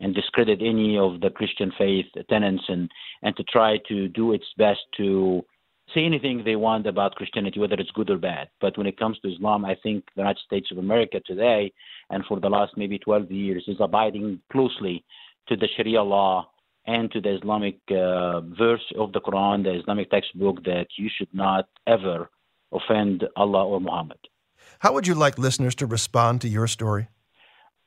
and 0.00 0.14
discredit 0.14 0.60
any 0.62 0.98
of 0.98 1.20
the 1.20 1.30
Christian 1.30 1.72
faith 1.76 2.06
tenets 2.28 2.64
and, 2.68 2.90
and 3.22 3.36
to 3.36 3.44
try 3.44 3.78
to 3.88 4.08
do 4.08 4.32
its 4.32 4.46
best 4.56 4.80
to 4.96 5.44
say 5.94 6.04
anything 6.04 6.42
they 6.44 6.56
want 6.56 6.86
about 6.86 7.14
Christianity, 7.16 7.58
whether 7.60 7.74
it's 7.74 7.90
good 7.90 8.10
or 8.10 8.18
bad. 8.18 8.48
But 8.60 8.78
when 8.78 8.86
it 8.86 8.98
comes 8.98 9.18
to 9.20 9.32
Islam, 9.32 9.64
I 9.64 9.76
think 9.82 10.04
the 10.14 10.22
United 10.22 10.40
States 10.46 10.68
of 10.70 10.78
America 10.78 11.20
today 11.26 11.72
and 12.10 12.24
for 12.26 12.40
the 12.40 12.48
last 12.48 12.72
maybe 12.76 12.98
12 12.98 13.30
years 13.30 13.64
is 13.66 13.76
abiding 13.80 14.40
closely 14.52 15.04
to 15.48 15.56
the 15.56 15.68
Sharia 15.76 16.02
law 16.02 16.48
and 16.86 17.10
to 17.12 17.20
the 17.20 17.36
Islamic 17.36 17.78
uh, 17.90 18.40
verse 18.40 18.84
of 18.98 19.12
the 19.12 19.20
Quran, 19.20 19.64
the 19.64 19.78
Islamic 19.78 20.10
textbook, 20.10 20.64
that 20.64 20.86
you 20.96 21.10
should 21.14 21.32
not 21.32 21.68
ever 21.86 22.30
offend 22.72 23.24
Allah 23.36 23.66
or 23.66 23.80
Muhammad. 23.80 24.18
How 24.78 24.92
would 24.94 25.06
you 25.06 25.14
like 25.14 25.38
listeners 25.38 25.74
to 25.76 25.86
respond 25.86 26.40
to 26.42 26.48
your 26.48 26.66
story? 26.66 27.08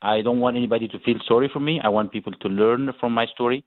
I 0.03 0.21
don't 0.21 0.41
want 0.41 0.57
anybody 0.57 0.87
to 0.89 0.99
feel 0.99 1.15
sorry 1.25 1.49
for 1.51 1.61
me. 1.61 1.79
I 1.81 1.87
want 1.87 2.11
people 2.11 2.33
to 2.33 2.47
learn 2.49 2.91
from 2.99 3.13
my 3.13 3.25
story. 3.27 3.63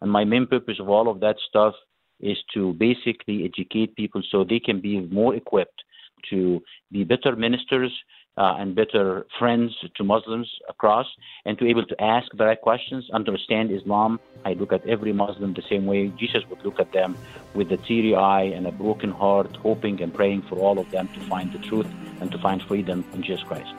And 0.00 0.10
my 0.10 0.24
main 0.24 0.46
purpose 0.46 0.80
of 0.80 0.88
all 0.88 1.08
of 1.08 1.20
that 1.20 1.36
stuff 1.48 1.74
is 2.20 2.38
to 2.54 2.72
basically 2.72 3.44
educate 3.44 3.94
people 3.94 4.22
so 4.30 4.44
they 4.44 4.60
can 4.60 4.80
be 4.80 5.00
more 5.00 5.34
equipped 5.34 5.82
to 6.30 6.62
be 6.90 7.04
better 7.04 7.36
ministers 7.36 7.92
uh, 8.36 8.56
and 8.58 8.74
better 8.74 9.26
friends 9.38 9.72
to 9.94 10.02
Muslims 10.02 10.50
across, 10.68 11.06
and 11.44 11.56
to 11.58 11.64
be 11.64 11.70
able 11.70 11.86
to 11.86 12.02
ask 12.02 12.26
the 12.34 12.44
right 12.44 12.60
questions, 12.60 13.08
understand 13.12 13.70
Islam. 13.70 14.18
I 14.44 14.54
look 14.54 14.72
at 14.72 14.84
every 14.88 15.12
Muslim 15.12 15.54
the 15.54 15.62
same 15.68 15.86
way 15.86 16.08
Jesus 16.18 16.42
would 16.50 16.64
look 16.64 16.80
at 16.80 16.92
them, 16.92 17.16
with 17.54 17.70
a 17.70 17.76
teary 17.76 18.14
eye 18.14 18.44
and 18.44 18.66
a 18.66 18.72
broken 18.72 19.10
heart, 19.10 19.54
hoping 19.56 20.02
and 20.02 20.12
praying 20.12 20.42
for 20.48 20.56
all 20.58 20.78
of 20.78 20.90
them 20.90 21.08
to 21.14 21.20
find 21.28 21.52
the 21.52 21.58
truth 21.58 21.86
and 22.20 22.32
to 22.32 22.38
find 22.38 22.62
freedom 22.62 23.04
in 23.12 23.22
Jesus 23.22 23.44
Christ. 23.44 23.72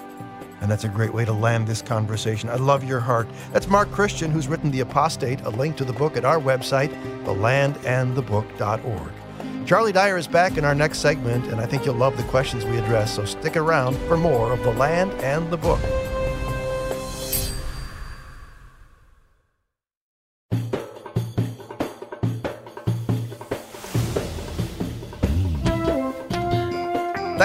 And 0.65 0.71
that's 0.71 0.84
a 0.84 0.89
great 0.89 1.13
way 1.13 1.23
to 1.25 1.32
land 1.32 1.67
this 1.67 1.84
conversation. 1.84 2.49
I 2.49 2.56
love 2.56 2.84
your 2.84 2.99
heart. 2.99 3.28
That's 3.54 3.67
Mark 3.67 3.91
Christian, 3.91 4.32
who's 4.32 4.47
written 4.47 4.71
The 4.71 4.80
Apostate, 4.80 5.41
a 5.41 5.49
link 5.51 5.78
to 5.78 5.86
the 5.86 5.93
book 5.93 6.17
at 6.17 6.25
our 6.25 6.39
website, 6.39 6.89
thelandandthebook.org. 7.23 9.67
Charlie 9.67 9.91
Dyer 9.91 10.17
is 10.17 10.28
back 10.28 10.58
in 10.58 10.65
our 10.65 10.73
next 10.73 11.01
segment, 11.01 11.45
and 11.49 11.62
I 11.62 11.67
think 11.67 11.86
you'll 11.86 11.93
love 11.93 12.17
the 12.17 12.23
questions 12.23 12.65
we 12.65 12.80
address, 12.80 13.15
so 13.15 13.25
stick 13.25 13.56
around 13.56 13.95
for 14.08 14.17
more 14.17 14.54
of 14.54 14.63
The 14.63 14.73
Land 14.73 15.12
and 15.21 15.51
the 15.51 15.58
Book. 15.58 15.82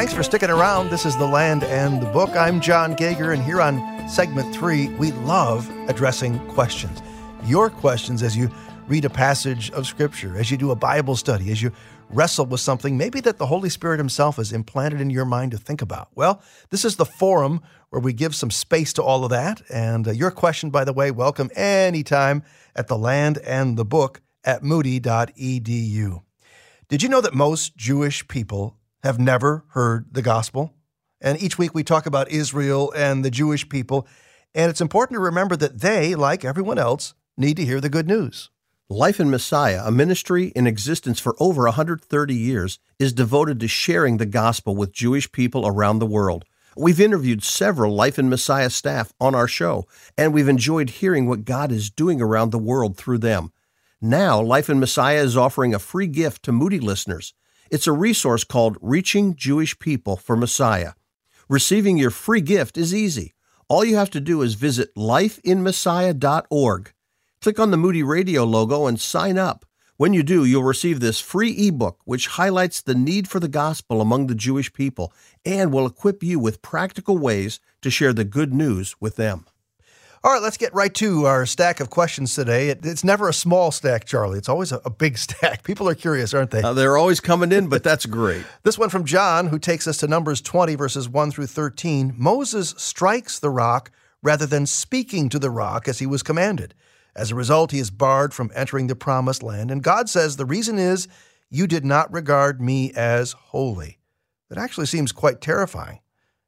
Thanks 0.00 0.14
for 0.14 0.22
sticking 0.22 0.48
around. 0.48 0.88
This 0.88 1.04
is 1.04 1.14
The 1.18 1.26
Land 1.26 1.62
and 1.62 2.00
the 2.00 2.06
Book. 2.06 2.34
I'm 2.34 2.62
John 2.62 2.94
Gauger, 2.94 3.32
and 3.32 3.42
here 3.42 3.60
on 3.60 4.08
segment 4.08 4.54
three, 4.54 4.88
we 4.94 5.12
love 5.12 5.70
addressing 5.90 6.38
questions. 6.48 7.02
Your 7.44 7.68
questions 7.68 8.22
as 8.22 8.34
you 8.34 8.50
read 8.88 9.04
a 9.04 9.10
passage 9.10 9.70
of 9.72 9.86
Scripture, 9.86 10.38
as 10.38 10.50
you 10.50 10.56
do 10.56 10.70
a 10.70 10.74
Bible 10.74 11.16
study, 11.16 11.52
as 11.52 11.60
you 11.60 11.70
wrestle 12.08 12.46
with 12.46 12.60
something 12.60 12.96
maybe 12.96 13.20
that 13.20 13.36
the 13.36 13.44
Holy 13.44 13.68
Spirit 13.68 13.98
Himself 13.98 14.36
has 14.36 14.54
implanted 14.54 15.02
in 15.02 15.10
your 15.10 15.26
mind 15.26 15.50
to 15.50 15.58
think 15.58 15.82
about? 15.82 16.08
Well, 16.14 16.40
this 16.70 16.86
is 16.86 16.96
the 16.96 17.04
forum 17.04 17.60
where 17.90 18.00
we 18.00 18.14
give 18.14 18.34
some 18.34 18.50
space 18.50 18.94
to 18.94 19.02
all 19.02 19.24
of 19.24 19.30
that. 19.32 19.60
And 19.68 20.08
uh, 20.08 20.12
your 20.12 20.30
question, 20.30 20.70
by 20.70 20.84
the 20.84 20.94
way, 20.94 21.10
welcome 21.10 21.50
anytime 21.54 22.42
at 22.74 22.88
the 22.88 22.96
land 22.96 23.36
and 23.44 23.76
the 23.76 23.84
book 23.84 24.22
at 24.44 24.62
moody.edu. 24.62 26.22
Did 26.88 27.02
you 27.02 27.08
know 27.10 27.20
that 27.20 27.34
most 27.34 27.76
Jewish 27.76 28.26
people 28.28 28.79
have 29.02 29.18
never 29.18 29.64
heard 29.68 30.06
the 30.12 30.22
gospel? 30.22 30.74
And 31.20 31.40
each 31.42 31.58
week 31.58 31.74
we 31.74 31.84
talk 31.84 32.06
about 32.06 32.30
Israel 32.30 32.92
and 32.96 33.24
the 33.24 33.30
Jewish 33.30 33.68
people. 33.68 34.06
And 34.54 34.70
it's 34.70 34.80
important 34.80 35.16
to 35.16 35.20
remember 35.20 35.56
that 35.56 35.80
they, 35.80 36.14
like 36.14 36.44
everyone 36.44 36.78
else, 36.78 37.14
need 37.36 37.56
to 37.56 37.64
hear 37.64 37.80
the 37.80 37.88
good 37.88 38.06
news. 38.06 38.50
Life 38.88 39.20
in 39.20 39.30
Messiah, 39.30 39.82
a 39.84 39.92
ministry 39.92 40.48
in 40.56 40.66
existence 40.66 41.20
for 41.20 41.36
over 41.38 41.62
130 41.62 42.34
years, 42.34 42.80
is 42.98 43.12
devoted 43.12 43.60
to 43.60 43.68
sharing 43.68 44.16
the 44.16 44.26
gospel 44.26 44.74
with 44.74 44.92
Jewish 44.92 45.30
people 45.30 45.66
around 45.66 46.00
the 46.00 46.06
world. 46.06 46.44
We've 46.76 47.00
interviewed 47.00 47.44
several 47.44 47.94
Life 47.94 48.18
in 48.18 48.28
Messiah 48.28 48.70
staff 48.70 49.12
on 49.20 49.34
our 49.34 49.46
show, 49.46 49.86
and 50.18 50.34
we've 50.34 50.48
enjoyed 50.48 50.90
hearing 50.90 51.28
what 51.28 51.44
God 51.44 51.70
is 51.70 51.90
doing 51.90 52.20
around 52.20 52.50
the 52.50 52.58
world 52.58 52.96
through 52.96 53.18
them. 53.18 53.52
Now, 54.00 54.40
Life 54.40 54.68
in 54.68 54.80
Messiah 54.80 55.22
is 55.22 55.36
offering 55.36 55.74
a 55.74 55.78
free 55.78 56.06
gift 56.08 56.42
to 56.44 56.52
Moody 56.52 56.80
listeners. 56.80 57.32
It's 57.70 57.86
a 57.86 57.92
resource 57.92 58.42
called 58.42 58.76
Reaching 58.80 59.36
Jewish 59.36 59.78
People 59.78 60.16
for 60.16 60.36
Messiah. 60.36 60.94
Receiving 61.48 61.96
your 61.98 62.10
free 62.10 62.40
gift 62.40 62.76
is 62.76 62.92
easy. 62.92 63.32
All 63.68 63.84
you 63.84 63.94
have 63.96 64.10
to 64.10 64.20
do 64.20 64.42
is 64.42 64.54
visit 64.54 64.94
lifeinmessiah.org 64.96 66.92
Click 67.40 67.58
on 67.58 67.70
the 67.70 67.78
Moody 67.78 68.02
Radio 68.02 68.44
logo 68.44 68.86
and 68.86 69.00
sign 69.00 69.38
up. 69.38 69.64
When 69.96 70.12
you 70.12 70.22
do, 70.22 70.44
you'll 70.44 70.62
receive 70.62 71.00
this 71.00 71.20
free 71.20 71.52
ebook, 71.68 72.00
which 72.04 72.26
highlights 72.26 72.82
the 72.82 72.94
need 72.94 73.28
for 73.28 73.40
the 73.40 73.48
gospel 73.48 74.02
among 74.02 74.26
the 74.26 74.34
Jewish 74.34 74.72
people 74.74 75.10
and 75.42 75.72
will 75.72 75.86
equip 75.86 76.22
you 76.22 76.38
with 76.38 76.60
practical 76.60 77.16
ways 77.16 77.58
to 77.80 77.90
share 77.90 78.12
the 78.12 78.24
good 78.24 78.52
news 78.52 78.94
with 79.00 79.16
them. 79.16 79.46
All 80.22 80.30
right, 80.30 80.42
let's 80.42 80.58
get 80.58 80.74
right 80.74 80.92
to 80.96 81.24
our 81.24 81.46
stack 81.46 81.80
of 81.80 81.88
questions 81.88 82.34
today. 82.34 82.68
It, 82.68 82.84
it's 82.84 83.02
never 83.02 83.26
a 83.26 83.32
small 83.32 83.70
stack, 83.70 84.04
Charlie. 84.04 84.36
It's 84.36 84.50
always 84.50 84.70
a, 84.70 84.78
a 84.84 84.90
big 84.90 85.16
stack. 85.18 85.62
People 85.62 85.88
are 85.88 85.94
curious, 85.94 86.34
aren't 86.34 86.50
they? 86.50 86.60
Uh, 86.60 86.74
they're 86.74 86.98
always 86.98 87.20
coming 87.20 87.52
in, 87.52 87.68
but 87.68 87.82
that's 87.82 88.04
great. 88.04 88.44
this 88.62 88.76
one 88.76 88.90
from 88.90 89.06
John, 89.06 89.46
who 89.46 89.58
takes 89.58 89.86
us 89.86 89.96
to 89.98 90.06
Numbers 90.06 90.42
20, 90.42 90.74
verses 90.74 91.08
1 91.08 91.30
through 91.30 91.46
13. 91.46 92.12
Moses 92.18 92.74
strikes 92.76 93.38
the 93.38 93.48
rock 93.48 93.90
rather 94.22 94.44
than 94.44 94.66
speaking 94.66 95.30
to 95.30 95.38
the 95.38 95.50
rock 95.50 95.88
as 95.88 96.00
he 96.00 96.06
was 96.06 96.22
commanded. 96.22 96.74
As 97.16 97.30
a 97.30 97.34
result, 97.34 97.72
he 97.72 97.78
is 97.78 97.90
barred 97.90 98.34
from 98.34 98.52
entering 98.54 98.88
the 98.88 98.94
promised 98.94 99.42
land. 99.42 99.70
And 99.70 99.82
God 99.82 100.10
says 100.10 100.36
the 100.36 100.44
reason 100.44 100.78
is 100.78 101.08
you 101.48 101.66
did 101.66 101.86
not 101.86 102.12
regard 102.12 102.60
me 102.60 102.92
as 102.92 103.32
holy. 103.32 103.98
That 104.50 104.58
actually 104.58 104.86
seems 104.86 105.12
quite 105.12 105.40
terrifying. 105.40 106.00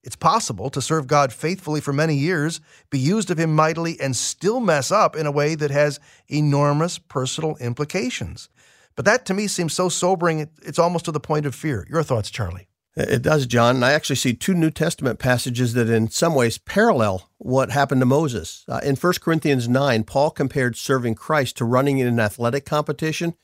It's 0.03 0.17
possible 0.17 0.69
to 0.71 0.83
serve 0.83 1.07
God 1.07 1.33
faithfully 1.33 1.81
for 1.81 1.93
many 1.93 2.17
years, 2.17 2.61
be 2.91 2.99
used 2.99 3.31
of 3.31 3.39
Him 3.39 3.55
mightily, 3.55 4.01
and 4.01 4.17
still 4.17 4.61
mess 4.61 4.91
up 4.91 5.15
in 5.15 5.27
a 5.27 5.33
way 5.33 5.55
that 5.55 5.71
has 5.71 6.01
enormous 6.29 6.99
personal 6.99 7.57
implications. 7.57 8.49
But 8.97 9.05
that 9.05 9.25
to 9.27 9.35
me 9.35 9.47
seems 9.47 9.73
so 9.73 9.89
sobering, 9.89 10.51
it's 10.63 10.79
almost 10.79 11.05
to 11.07 11.13
the 11.13 11.21
point 11.21 11.47
of 11.47 11.55
fear. 11.55 11.87
Your 11.89 12.03
thoughts, 12.03 12.31
Charlie? 12.31 12.69
It 12.95 13.23
does, 13.23 13.47
John. 13.47 13.77
And 13.77 13.85
I 13.85 13.93
actually 13.93 14.17
see 14.17 14.35
two 14.35 14.53
New 14.53 14.71
Testament 14.71 15.19
passages 15.19 15.73
that, 15.73 15.89
in 15.89 16.11
some 16.11 16.35
ways, 16.35 16.59
parallel 16.59 17.31
what 17.39 17.71
happened 17.71 18.03
to 18.03 18.07
Moses. 18.07 18.65
Uh, 18.69 18.81
in 18.83 18.97
1 18.97 19.15
Corinthians 19.21 19.67
9, 19.67 20.05
Paul 20.05 20.31
compared 20.31 20.77
serving 20.77 21.15
Christ 21.15 21.57
to 21.57 21.65
running 21.65 21.99
in 21.99 22.07
an 22.07 22.21
athletic 22.21 22.67
competition. 22.67 23.35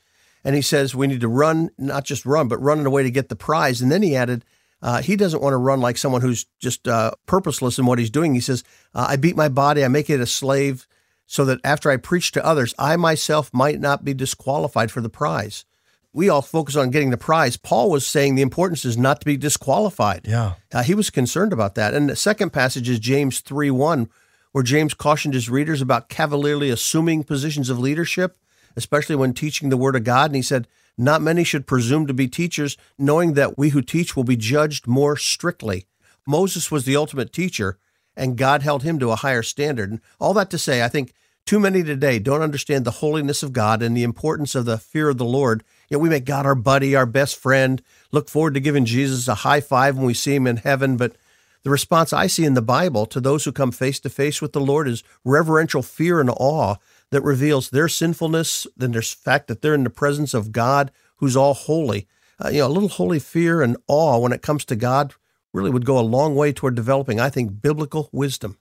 And 0.43 0.55
he 0.55 0.61
says 0.61 0.95
we 0.95 1.07
need 1.07 1.21
to 1.21 1.27
run, 1.27 1.71
not 1.77 2.05
just 2.05 2.25
run, 2.25 2.47
but 2.47 2.61
run 2.61 2.79
in 2.79 2.85
a 2.85 2.91
way 2.91 3.03
to 3.03 3.11
get 3.11 3.29
the 3.29 3.35
prize. 3.35 3.81
And 3.81 3.91
then 3.91 4.03
he 4.03 4.15
added, 4.15 4.45
uh, 4.81 5.01
he 5.01 5.15
doesn't 5.15 5.41
want 5.41 5.53
to 5.53 5.57
run 5.57 5.81
like 5.81 5.97
someone 5.97 6.21
who's 6.21 6.45
just 6.59 6.87
uh, 6.87 7.11
purposeless 7.25 7.77
in 7.77 7.85
what 7.85 7.99
he's 7.99 8.09
doing. 8.09 8.33
He 8.33 8.39
says, 8.39 8.63
uh, 8.93 9.07
I 9.09 9.15
beat 9.15 9.35
my 9.35 9.49
body, 9.49 9.83
I 9.83 9.87
make 9.87 10.09
it 10.09 10.19
a 10.19 10.25
slave, 10.25 10.87
so 11.25 11.45
that 11.45 11.59
after 11.63 11.91
I 11.91 11.97
preach 11.97 12.31
to 12.33 12.45
others, 12.45 12.73
I 12.79 12.95
myself 12.95 13.53
might 13.53 13.79
not 13.79 14.03
be 14.03 14.13
disqualified 14.13 14.91
for 14.91 15.01
the 15.01 15.09
prize 15.09 15.65
we 16.13 16.29
all 16.29 16.41
focus 16.41 16.75
on 16.75 16.89
getting 16.89 17.11
the 17.11 17.17
prize. 17.17 17.57
Paul 17.57 17.89
was 17.89 18.05
saying 18.05 18.35
the 18.35 18.41
importance 18.41 18.83
is 18.83 18.97
not 18.97 19.19
to 19.19 19.25
be 19.25 19.37
disqualified. 19.37 20.21
Yeah. 20.27 20.53
Uh, 20.71 20.83
he 20.83 20.95
was 20.95 21.09
concerned 21.09 21.53
about 21.53 21.75
that. 21.75 21.93
And 21.93 22.09
the 22.09 22.15
second 22.15 22.51
passage 22.51 22.89
is 22.89 22.99
James 22.99 23.41
3 23.41 23.69
1, 23.71 24.09
where 24.51 24.63
James 24.63 24.93
cautioned 24.93 25.33
his 25.33 25.49
readers 25.49 25.81
about 25.81 26.09
cavalierly 26.09 26.69
assuming 26.69 27.23
positions 27.23 27.69
of 27.69 27.79
leadership, 27.79 28.37
especially 28.75 29.15
when 29.15 29.33
teaching 29.33 29.69
the 29.69 29.77
Word 29.77 29.95
of 29.95 30.03
God. 30.03 30.31
And 30.31 30.35
he 30.35 30.41
said, 30.41 30.67
Not 31.01 31.21
many 31.21 31.45
should 31.45 31.65
presume 31.65 32.07
to 32.07 32.13
be 32.13 32.27
teachers, 32.27 32.75
knowing 32.97 33.33
that 33.33 33.57
we 33.57 33.69
who 33.69 33.81
teach 33.81 34.17
will 34.17 34.25
be 34.25 34.35
judged 34.35 34.85
more 34.85 35.15
strictly. 35.15 35.85
Moses 36.27 36.69
was 36.69 36.83
the 36.83 36.97
ultimate 36.97 37.31
teacher, 37.31 37.77
and 38.17 38.37
God 38.37 38.63
held 38.63 38.83
him 38.83 38.99
to 38.99 39.11
a 39.11 39.15
higher 39.15 39.41
standard. 39.41 39.91
And 39.91 40.01
all 40.19 40.33
that 40.33 40.49
to 40.49 40.57
say, 40.57 40.83
I 40.83 40.89
think 40.89 41.13
too 41.45 41.57
many 41.57 41.83
today 41.83 42.19
don't 42.19 42.41
understand 42.41 42.83
the 42.83 42.91
holiness 42.91 43.43
of 43.43 43.53
God 43.53 43.81
and 43.81 43.95
the 43.95 44.03
importance 44.03 44.55
of 44.55 44.65
the 44.65 44.77
fear 44.77 45.07
of 45.07 45.17
the 45.17 45.23
Lord. 45.23 45.63
Yet 45.87 46.01
we 46.01 46.09
make 46.09 46.25
God 46.25 46.45
our 46.45 46.53
buddy, 46.53 46.97
our 46.97 47.05
best 47.05 47.37
friend, 47.37 47.81
look 48.11 48.27
forward 48.27 48.55
to 48.55 48.59
giving 48.59 48.83
Jesus 48.83 49.29
a 49.29 49.35
high 49.35 49.61
five 49.61 49.95
when 49.95 50.05
we 50.05 50.13
see 50.13 50.35
him 50.35 50.47
in 50.47 50.57
heaven. 50.57 50.97
But 50.97 51.15
the 51.63 51.69
response 51.69 52.11
I 52.11 52.27
see 52.27 52.43
in 52.43 52.55
the 52.55 52.61
Bible 52.61 53.05
to 53.05 53.21
those 53.21 53.45
who 53.45 53.53
come 53.53 53.71
face 53.71 54.01
to 54.01 54.09
face 54.09 54.41
with 54.41 54.51
the 54.51 54.59
Lord 54.59 54.85
is 54.85 55.01
reverential 55.23 55.81
fear 55.81 56.19
and 56.19 56.29
awe 56.29 56.75
that 57.11 57.21
reveals 57.21 57.69
their 57.69 57.87
sinfulness, 57.87 58.67
then 58.77 58.91
there's 58.91 59.13
fact 59.13 59.47
that 59.47 59.61
they're 59.61 59.73
in 59.73 59.83
the 59.83 59.89
presence 59.89 60.33
of 60.33 60.51
God 60.51 60.91
who's 61.17 61.35
all 61.35 61.53
holy. 61.53 62.07
Uh, 62.43 62.49
you 62.49 62.59
know, 62.59 62.67
a 62.67 62.69
little 62.69 62.89
holy 62.89 63.19
fear 63.19 63.61
and 63.61 63.77
awe 63.87 64.19
when 64.19 64.31
it 64.31 64.41
comes 64.41 64.63
to 64.65 64.75
God 64.75 65.13
really 65.53 65.71
would 65.71 65.85
go 65.85 65.99
a 65.99 66.01
long 66.01 66.35
way 66.35 66.53
toward 66.53 66.75
developing, 66.75 67.19
I 67.19 67.29
think, 67.29 67.61
biblical 67.61 68.09
wisdom. 68.11 68.57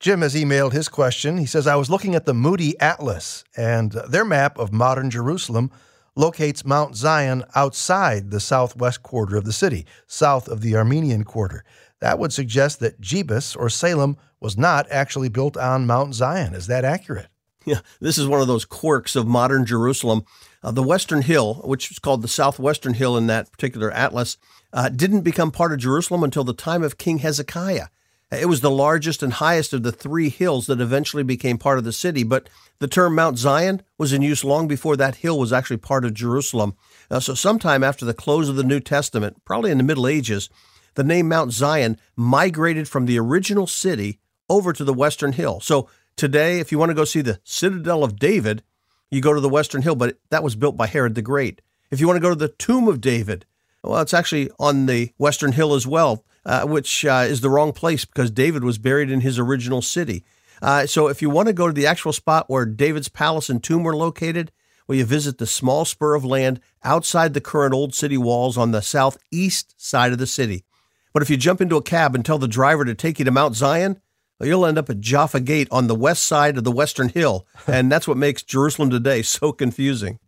Jim 0.00 0.22
has 0.22 0.34
emailed 0.34 0.72
his 0.72 0.88
question. 0.88 1.38
He 1.38 1.46
says, 1.46 1.66
I 1.66 1.76
was 1.76 1.90
looking 1.90 2.14
at 2.14 2.26
the 2.26 2.34
Moody 2.34 2.78
Atlas, 2.80 3.44
and 3.56 3.92
their 3.92 4.24
map 4.24 4.58
of 4.58 4.72
modern 4.72 5.10
Jerusalem 5.10 5.70
locates 6.16 6.64
Mount 6.64 6.96
Zion 6.96 7.44
outside 7.54 8.30
the 8.30 8.40
southwest 8.40 9.02
quarter 9.02 9.36
of 9.36 9.44
the 9.44 9.52
city, 9.52 9.86
south 10.06 10.48
of 10.48 10.60
the 10.60 10.76
Armenian 10.76 11.24
quarter. 11.24 11.64
That 12.00 12.18
would 12.18 12.32
suggest 12.32 12.80
that 12.80 13.00
Jebus 13.00 13.56
or 13.56 13.68
Salem 13.68 14.16
was 14.40 14.56
not 14.56 14.86
actually 14.90 15.28
built 15.28 15.56
on 15.56 15.86
Mount 15.86 16.14
Zion. 16.14 16.54
Is 16.54 16.66
that 16.66 16.84
accurate? 16.84 17.28
Yeah, 17.66 17.80
this 18.00 18.18
is 18.18 18.26
one 18.26 18.40
of 18.40 18.46
those 18.46 18.64
quirks 18.64 19.16
of 19.16 19.26
modern 19.26 19.64
Jerusalem. 19.64 20.24
Uh, 20.62 20.70
the 20.70 20.82
Western 20.82 21.22
Hill, 21.22 21.54
which 21.64 21.90
is 21.90 21.98
called 21.98 22.22
the 22.22 22.28
Southwestern 22.28 22.94
Hill 22.94 23.16
in 23.16 23.26
that 23.28 23.50
particular 23.50 23.90
atlas, 23.90 24.36
uh, 24.72 24.88
didn't 24.88 25.22
become 25.22 25.50
part 25.50 25.72
of 25.72 25.78
Jerusalem 25.78 26.22
until 26.22 26.44
the 26.44 26.52
time 26.52 26.82
of 26.82 26.98
King 26.98 27.18
Hezekiah. 27.18 27.86
It 28.30 28.46
was 28.46 28.60
the 28.60 28.70
largest 28.70 29.22
and 29.22 29.34
highest 29.34 29.72
of 29.72 29.82
the 29.82 29.92
three 29.92 30.28
hills 30.28 30.66
that 30.66 30.80
eventually 30.80 31.22
became 31.22 31.58
part 31.58 31.78
of 31.78 31.84
the 31.84 31.92
city, 31.92 32.22
but 32.22 32.48
the 32.78 32.88
term 32.88 33.14
Mount 33.14 33.38
Zion 33.38 33.82
was 33.98 34.12
in 34.12 34.22
use 34.22 34.44
long 34.44 34.66
before 34.66 34.96
that 34.96 35.16
hill 35.16 35.38
was 35.38 35.52
actually 35.52 35.76
part 35.76 36.04
of 36.04 36.14
Jerusalem. 36.14 36.74
Uh, 37.10 37.20
so, 37.20 37.34
sometime 37.34 37.84
after 37.84 38.04
the 38.04 38.14
close 38.14 38.48
of 38.48 38.56
the 38.56 38.64
New 38.64 38.80
Testament, 38.80 39.44
probably 39.44 39.70
in 39.70 39.78
the 39.78 39.84
Middle 39.84 40.08
Ages, 40.08 40.48
the 40.94 41.04
name 41.04 41.28
Mount 41.28 41.52
Zion 41.52 41.98
migrated 42.16 42.88
from 42.88 43.06
the 43.06 43.18
original 43.18 43.66
city 43.66 44.18
over 44.48 44.72
to 44.72 44.84
the 44.84 44.94
Western 44.94 45.32
Hill. 45.32 45.60
So, 45.60 45.88
Today, 46.16 46.60
if 46.60 46.70
you 46.70 46.78
want 46.78 46.90
to 46.90 46.94
go 46.94 47.04
see 47.04 47.22
the 47.22 47.40
Citadel 47.42 48.04
of 48.04 48.18
David, 48.18 48.62
you 49.10 49.20
go 49.20 49.32
to 49.32 49.40
the 49.40 49.48
Western 49.48 49.82
Hill, 49.82 49.96
but 49.96 50.18
that 50.30 50.44
was 50.44 50.54
built 50.54 50.76
by 50.76 50.86
Herod 50.86 51.16
the 51.16 51.22
Great. 51.22 51.60
If 51.90 52.00
you 52.00 52.06
want 52.06 52.16
to 52.16 52.22
go 52.22 52.30
to 52.30 52.36
the 52.36 52.48
Tomb 52.48 52.86
of 52.86 53.00
David, 53.00 53.46
well, 53.82 54.00
it's 54.00 54.14
actually 54.14 54.50
on 54.58 54.86
the 54.86 55.12
Western 55.18 55.52
Hill 55.52 55.74
as 55.74 55.86
well, 55.86 56.24
uh, 56.46 56.66
which 56.66 57.04
uh, 57.04 57.24
is 57.26 57.40
the 57.40 57.50
wrong 57.50 57.72
place 57.72 58.04
because 58.04 58.30
David 58.30 58.62
was 58.62 58.78
buried 58.78 59.10
in 59.10 59.22
his 59.22 59.38
original 59.38 59.82
city. 59.82 60.24
Uh, 60.62 60.86
so 60.86 61.08
if 61.08 61.20
you 61.20 61.28
want 61.30 61.48
to 61.48 61.52
go 61.52 61.66
to 61.66 61.72
the 61.72 61.86
actual 61.86 62.12
spot 62.12 62.48
where 62.48 62.64
David's 62.64 63.08
palace 63.08 63.50
and 63.50 63.62
tomb 63.62 63.82
were 63.82 63.96
located, 63.96 64.52
well, 64.86 64.96
you 64.96 65.04
visit 65.04 65.38
the 65.38 65.46
small 65.46 65.84
spur 65.84 66.14
of 66.14 66.24
land 66.24 66.60
outside 66.84 67.34
the 67.34 67.40
current 67.40 67.74
old 67.74 67.94
city 67.94 68.16
walls 68.16 68.56
on 68.56 68.70
the 68.70 68.82
southeast 68.82 69.74
side 69.76 70.12
of 70.12 70.18
the 70.18 70.26
city. 70.26 70.64
But 71.12 71.22
if 71.22 71.30
you 71.30 71.36
jump 71.36 71.60
into 71.60 71.76
a 71.76 71.82
cab 71.82 72.14
and 72.14 72.24
tell 72.24 72.38
the 72.38 72.48
driver 72.48 72.84
to 72.84 72.94
take 72.94 73.18
you 73.18 73.24
to 73.24 73.30
Mount 73.30 73.56
Zion, 73.56 74.00
you'll 74.40 74.66
end 74.66 74.78
up 74.78 74.90
at 74.90 75.00
Jaffa 75.00 75.40
Gate 75.40 75.68
on 75.70 75.86
the 75.86 75.94
west 75.94 76.24
side 76.24 76.58
of 76.58 76.64
the 76.64 76.72
Western 76.72 77.08
Hill. 77.08 77.46
And 77.66 77.90
that's 77.90 78.08
what 78.08 78.16
makes 78.16 78.42
Jerusalem 78.42 78.90
today 78.90 79.22
so 79.22 79.52
confusing. 79.52 80.18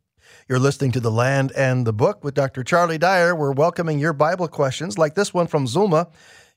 You're 0.49 0.59
listening 0.61 0.93
to 0.93 1.01
The 1.01 1.11
Land 1.11 1.53
and 1.57 1.87
the 1.87 1.93
Book 1.93 2.23
with 2.23 2.35
Dr. 2.35 2.63
Charlie 2.63 2.99
Dyer. 2.99 3.35
We're 3.35 3.53
welcoming 3.53 3.99
your 3.99 4.13
Bible 4.13 4.47
questions, 4.47 4.97
like 4.97 5.17
this 5.17 5.35
one 5.35 5.49
from 5.49 5.67
Zulma, 5.67 6.09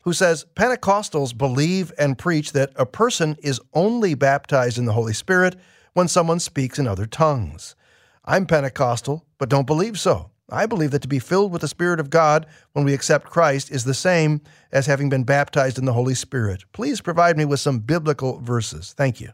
who 0.04 0.14
says 0.14 0.46
Pentecostals 0.56 1.36
believe 1.36 1.92
and 1.98 2.18
preach 2.18 2.52
that 2.52 2.72
a 2.76 2.86
person 2.86 3.36
is 3.42 3.60
only 3.74 4.14
baptized 4.14 4.78
in 4.78 4.86
the 4.86 4.94
Holy 4.94 5.14
Spirit 5.14 5.56
when 5.94 6.08
someone 6.08 6.40
speaks 6.40 6.78
in 6.78 6.88
other 6.88 7.08
tongues. 7.08 7.76
I'm 8.24 8.46
Pentecostal, 8.46 9.26
but 9.40 9.50
don't 9.50 9.66
believe 9.68 10.00
so. 10.00 10.29
I 10.52 10.66
believe 10.66 10.92
that 10.92 11.02
to 11.02 11.08
be 11.08 11.20
filled 11.20 11.52
with 11.52 11.62
the 11.62 11.68
Spirit 11.68 12.00
of 12.00 12.10
God 12.10 12.46
when 12.74 12.86
we 12.86 12.94
accept 12.94 13.30
Christ 13.30 13.72
is 13.72 13.84
the 13.84 13.94
same 13.94 14.42
as 14.72 14.86
having 14.86 15.10
been 15.10 15.24
baptized 15.24 15.78
in 15.78 15.86
the 15.86 15.94
Holy 15.94 16.16
Spirit. 16.16 16.64
Please 16.72 17.02
provide 17.02 17.38
me 17.38 17.46
with 17.46 17.60
some 17.60 17.80
biblical 17.80 18.40
verses. 18.40 18.94
Thank 18.98 19.22
you. 19.22 19.32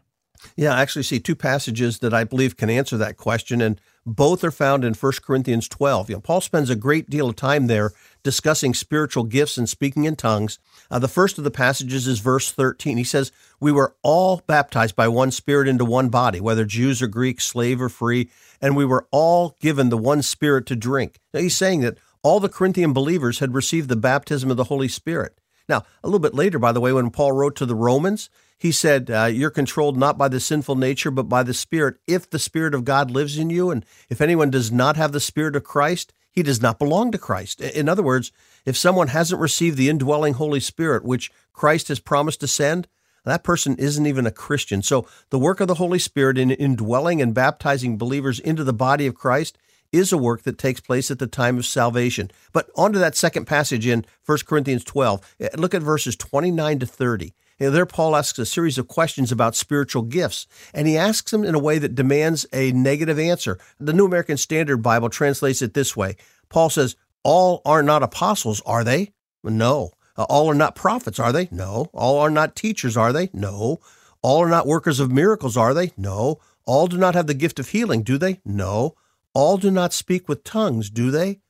Yeah, 0.56 0.74
I 0.74 0.82
actually 0.82 1.02
see 1.02 1.18
two 1.18 1.34
passages 1.34 1.98
that 2.00 2.14
I 2.14 2.24
believe 2.24 2.56
can 2.56 2.70
answer 2.70 2.96
that 2.98 3.16
question, 3.16 3.60
and 3.60 3.80
both 4.04 4.44
are 4.44 4.50
found 4.50 4.84
in 4.84 4.94
1 4.94 5.12
Corinthians 5.22 5.68
12. 5.68 6.10
You 6.10 6.16
know, 6.16 6.20
Paul 6.20 6.40
spends 6.40 6.70
a 6.70 6.76
great 6.76 7.10
deal 7.10 7.28
of 7.28 7.36
time 7.36 7.66
there 7.66 7.92
discussing 8.22 8.74
spiritual 8.74 9.24
gifts 9.24 9.56
and 9.58 9.68
speaking 9.68 10.04
in 10.04 10.16
tongues. 10.16 10.58
Uh, 10.90 10.98
the 10.98 11.08
first 11.08 11.38
of 11.38 11.44
the 11.44 11.50
passages 11.50 12.06
is 12.06 12.20
verse 12.20 12.50
13. 12.52 12.96
He 12.96 13.04
says, 13.04 13.32
We 13.60 13.72
were 13.72 13.94
all 14.02 14.42
baptized 14.46 14.96
by 14.96 15.08
one 15.08 15.30
Spirit 15.30 15.68
into 15.68 15.84
one 15.84 16.08
body, 16.08 16.40
whether 16.40 16.64
Jews 16.64 17.02
or 17.02 17.06
Greeks, 17.06 17.44
slave 17.44 17.80
or 17.80 17.88
free, 17.88 18.30
and 18.60 18.76
we 18.76 18.84
were 18.84 19.06
all 19.10 19.56
given 19.60 19.88
the 19.88 19.98
one 19.98 20.22
Spirit 20.22 20.66
to 20.66 20.76
drink. 20.76 21.20
Now, 21.32 21.40
he's 21.40 21.56
saying 21.56 21.80
that 21.80 21.98
all 22.22 22.40
the 22.40 22.48
Corinthian 22.48 22.92
believers 22.92 23.38
had 23.38 23.54
received 23.54 23.88
the 23.88 23.96
baptism 23.96 24.50
of 24.50 24.56
the 24.56 24.64
Holy 24.64 24.88
Spirit. 24.88 25.38
Now, 25.68 25.84
a 26.02 26.06
little 26.06 26.20
bit 26.20 26.34
later, 26.34 26.58
by 26.58 26.72
the 26.72 26.80
way, 26.80 26.92
when 26.92 27.10
Paul 27.10 27.32
wrote 27.32 27.56
to 27.56 27.66
the 27.66 27.74
Romans, 27.74 28.30
he 28.58 28.72
said, 28.72 29.10
uh, 29.10 29.24
You're 29.24 29.50
controlled 29.50 29.96
not 29.96 30.16
by 30.16 30.28
the 30.28 30.40
sinful 30.40 30.76
nature, 30.76 31.10
but 31.10 31.24
by 31.24 31.42
the 31.42 31.54
Spirit, 31.54 31.96
if 32.06 32.28
the 32.28 32.38
Spirit 32.38 32.74
of 32.74 32.84
God 32.84 33.10
lives 33.10 33.38
in 33.38 33.50
you. 33.50 33.70
And 33.70 33.84
if 34.08 34.20
anyone 34.20 34.50
does 34.50 34.72
not 34.72 34.96
have 34.96 35.12
the 35.12 35.20
Spirit 35.20 35.56
of 35.56 35.64
Christ, 35.64 36.12
he 36.30 36.42
does 36.42 36.60
not 36.60 36.78
belong 36.78 37.12
to 37.12 37.18
Christ. 37.18 37.60
In 37.60 37.88
other 37.88 38.02
words, 38.02 38.30
if 38.66 38.76
someone 38.76 39.08
hasn't 39.08 39.40
received 39.40 39.78
the 39.78 39.88
indwelling 39.88 40.34
Holy 40.34 40.60
Spirit, 40.60 41.04
which 41.04 41.30
Christ 41.52 41.88
has 41.88 42.00
promised 42.00 42.40
to 42.40 42.46
send, 42.46 42.88
that 43.24 43.44
person 43.44 43.76
isn't 43.76 44.06
even 44.06 44.26
a 44.26 44.30
Christian. 44.30 44.82
So 44.82 45.06
the 45.30 45.38
work 45.38 45.60
of 45.60 45.68
the 45.68 45.74
Holy 45.74 45.98
Spirit 45.98 46.36
in 46.36 46.50
indwelling 46.50 47.22
and 47.22 47.34
baptizing 47.34 47.96
believers 47.96 48.38
into 48.38 48.64
the 48.64 48.72
body 48.72 49.06
of 49.06 49.14
Christ 49.14 49.56
is 49.92 50.12
a 50.12 50.18
work 50.18 50.42
that 50.42 50.58
takes 50.58 50.80
place 50.80 51.10
at 51.10 51.18
the 51.18 51.26
time 51.26 51.56
of 51.56 51.66
salvation. 51.66 52.30
But 52.52 52.70
on 52.76 52.92
to 52.92 52.98
that 52.98 53.16
second 53.16 53.46
passage 53.46 53.86
in 53.86 54.04
1 54.26 54.38
Corinthians 54.46 54.84
12. 54.84 55.36
Eh, 55.40 55.48
look 55.56 55.74
at 55.74 55.82
verses 55.82 56.16
29 56.16 56.80
to 56.80 56.86
30. 56.86 57.34
You 57.58 57.66
know, 57.66 57.70
there, 57.70 57.86
Paul 57.86 58.14
asks 58.14 58.38
a 58.38 58.44
series 58.44 58.76
of 58.76 58.86
questions 58.86 59.32
about 59.32 59.56
spiritual 59.56 60.02
gifts, 60.02 60.46
and 60.74 60.86
he 60.86 60.98
asks 60.98 61.30
them 61.30 61.42
in 61.42 61.54
a 61.54 61.58
way 61.58 61.78
that 61.78 61.94
demands 61.94 62.44
a 62.52 62.70
negative 62.72 63.18
answer. 63.18 63.58
The 63.80 63.94
New 63.94 64.04
American 64.04 64.36
Standard 64.36 64.82
Bible 64.82 65.08
translates 65.08 65.62
it 65.62 65.72
this 65.72 65.96
way 65.96 66.16
Paul 66.48 66.70
says, 66.70 66.96
All 67.28 67.60
are 67.64 67.82
not 67.82 68.04
apostles, 68.04 68.62
are 68.64 68.84
they? 68.84 69.10
No. 69.42 69.90
Uh, 70.16 70.22
all 70.28 70.48
are 70.48 70.54
not 70.54 70.76
prophets, 70.76 71.18
are 71.18 71.32
they? 71.32 71.48
No. 71.50 71.90
All 71.92 72.20
are 72.20 72.30
not 72.30 72.54
teachers, 72.54 72.96
are 72.96 73.12
they? 73.12 73.30
No. 73.32 73.80
All 74.22 74.44
are 74.44 74.48
not 74.48 74.68
workers 74.68 75.00
of 75.00 75.10
miracles, 75.10 75.56
are 75.56 75.74
they? 75.74 75.90
No. 75.96 76.38
All 76.66 76.86
do 76.86 76.96
not 76.96 77.16
have 77.16 77.26
the 77.26 77.34
gift 77.34 77.58
of 77.58 77.70
healing, 77.70 78.04
do 78.04 78.16
they? 78.16 78.40
No. 78.44 78.94
All 79.34 79.56
do 79.56 79.72
not 79.72 79.92
speak 79.92 80.28
with 80.28 80.44
tongues, 80.44 80.88
do 80.88 81.10
they? 81.10 81.40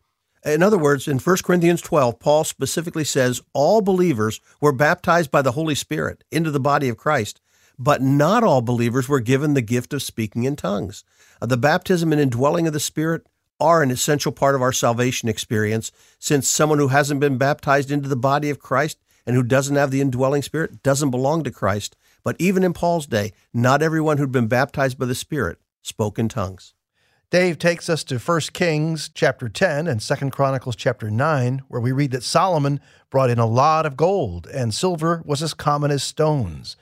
In 0.47 0.63
other 0.63 0.79
words, 0.79 1.07
in 1.07 1.19
1 1.19 1.37
Corinthians 1.45 1.83
12, 1.83 2.21
Paul 2.21 2.45
specifically 2.45 3.05
says 3.05 3.43
all 3.53 3.83
believers 3.83 4.41
were 4.63 4.73
baptized 4.73 5.31
by 5.31 5.43
the 5.43 5.53
Holy 5.53 5.75
Spirit 5.75 6.25
into 6.33 6.51
the 6.51 6.59
body 6.59 6.89
of 6.89 6.97
Christ, 6.97 7.43
but 7.79 8.01
not 8.01 8.43
all 8.43 8.63
believers 8.63 9.11
were 9.11 9.21
given 9.21 9.53
the 9.53 9.61
gift 9.61 9.93
of 9.93 10.03
speaking 10.03 10.45
in 10.45 10.57
tongues. 10.57 11.05
Uh, 11.43 11.45
the 11.45 11.59
baptism 11.59 12.13
and 12.13 12.21
indwelling 12.21 12.67
of 12.67 12.73
the 12.73 12.81
Spirit 12.81 13.27
are 13.59 13.83
an 13.83 13.91
essential 13.91 14.33
part 14.33 14.55
of 14.55 14.63
our 14.63 14.73
salvation 14.73 15.29
experience, 15.29 15.93
since 16.19 16.49
someone 16.49 16.79
who 16.79 16.89
hasn't 16.89 17.21
been 17.21 17.39
baptized 17.39 17.91
into 17.91 18.09
the 18.09 18.17
body 18.17 18.51
of 18.51 18.59
Christ 18.59 18.99
and 19.27 19.35
who 19.35 19.43
doesn't 19.43 19.77
have 19.77 19.91
the 19.91 20.01
indwelling 20.01 20.43
Spirit 20.43 20.83
doesn't 20.83 21.11
belong 21.11 21.43
to 21.45 21.51
Christ. 21.51 21.97
But 22.23 22.37
even 22.39 22.65
in 22.65 22.73
Paul's 22.73 23.07
day, 23.07 23.33
not 23.53 23.83
everyone 23.83 24.19
who'd 24.19 24.33
been 24.33 24.49
baptized 24.49 24.99
by 24.99 25.07
the 25.07 25.15
Spirit 25.15 25.59
spoke 25.83 26.19
in 26.19 26.29
tongues. 26.29 26.75
Dave 27.29 27.59
takes 27.59 27.89
us 27.89 28.05
to 28.05 28.19
1 28.19 28.41
Kings 28.53 29.11
chapter 29.13 29.49
10 29.49 29.89
and 29.89 30.01
2 30.01 30.31
Chronicles 30.31 30.77
chapter 30.77 31.11
9, 31.11 31.65
where 31.67 31.81
we 31.81 31.91
read 31.91 32.13
that 32.13 32.23
Solomon 32.23 32.81
brought 33.11 33.31
in 33.31 33.41
a 33.41 33.47
lot 33.47 33.85
of 33.85 33.97
gold, 33.97 34.47
and 34.47 34.73
silver 34.73 35.23
was 35.25 35.43
as 35.43 35.53
common 35.53 35.91
as 35.91 36.05
stones. 36.05 36.77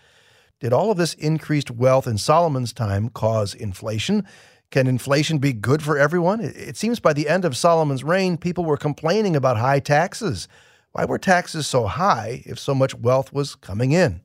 Did 0.61 0.73
all 0.73 0.91
of 0.91 0.99
this 0.99 1.15
increased 1.15 1.71
wealth 1.71 2.07
in 2.07 2.19
Solomon's 2.19 2.75
time 2.75 3.09
cause 3.09 3.55
inflation? 3.55 4.27
Can 4.75 4.89
inflation 4.89 5.39
be 5.39 5.53
good 5.53 5.85
for 5.85 5.97
everyone? 5.97 6.41
It 6.41 6.77
seems 6.77 6.99
by 6.99 7.13
the 7.13 7.29
end 7.29 7.45
of 7.45 7.57
Solomon's 7.57 8.03
reign, 8.03 8.37
people 8.37 8.65
were 8.65 8.77
complaining 8.77 9.37
about 9.37 9.57
high 9.57 9.79
taxes. 9.79 10.49
Why 10.91 11.05
were 11.05 11.17
taxes 11.17 11.69
so 11.69 11.87
high 11.87 12.43
if 12.45 12.59
so 12.59 12.75
much 12.75 12.93
wealth 12.93 13.33
was 13.33 13.55
coming 13.55 13.93
in? 13.93 14.21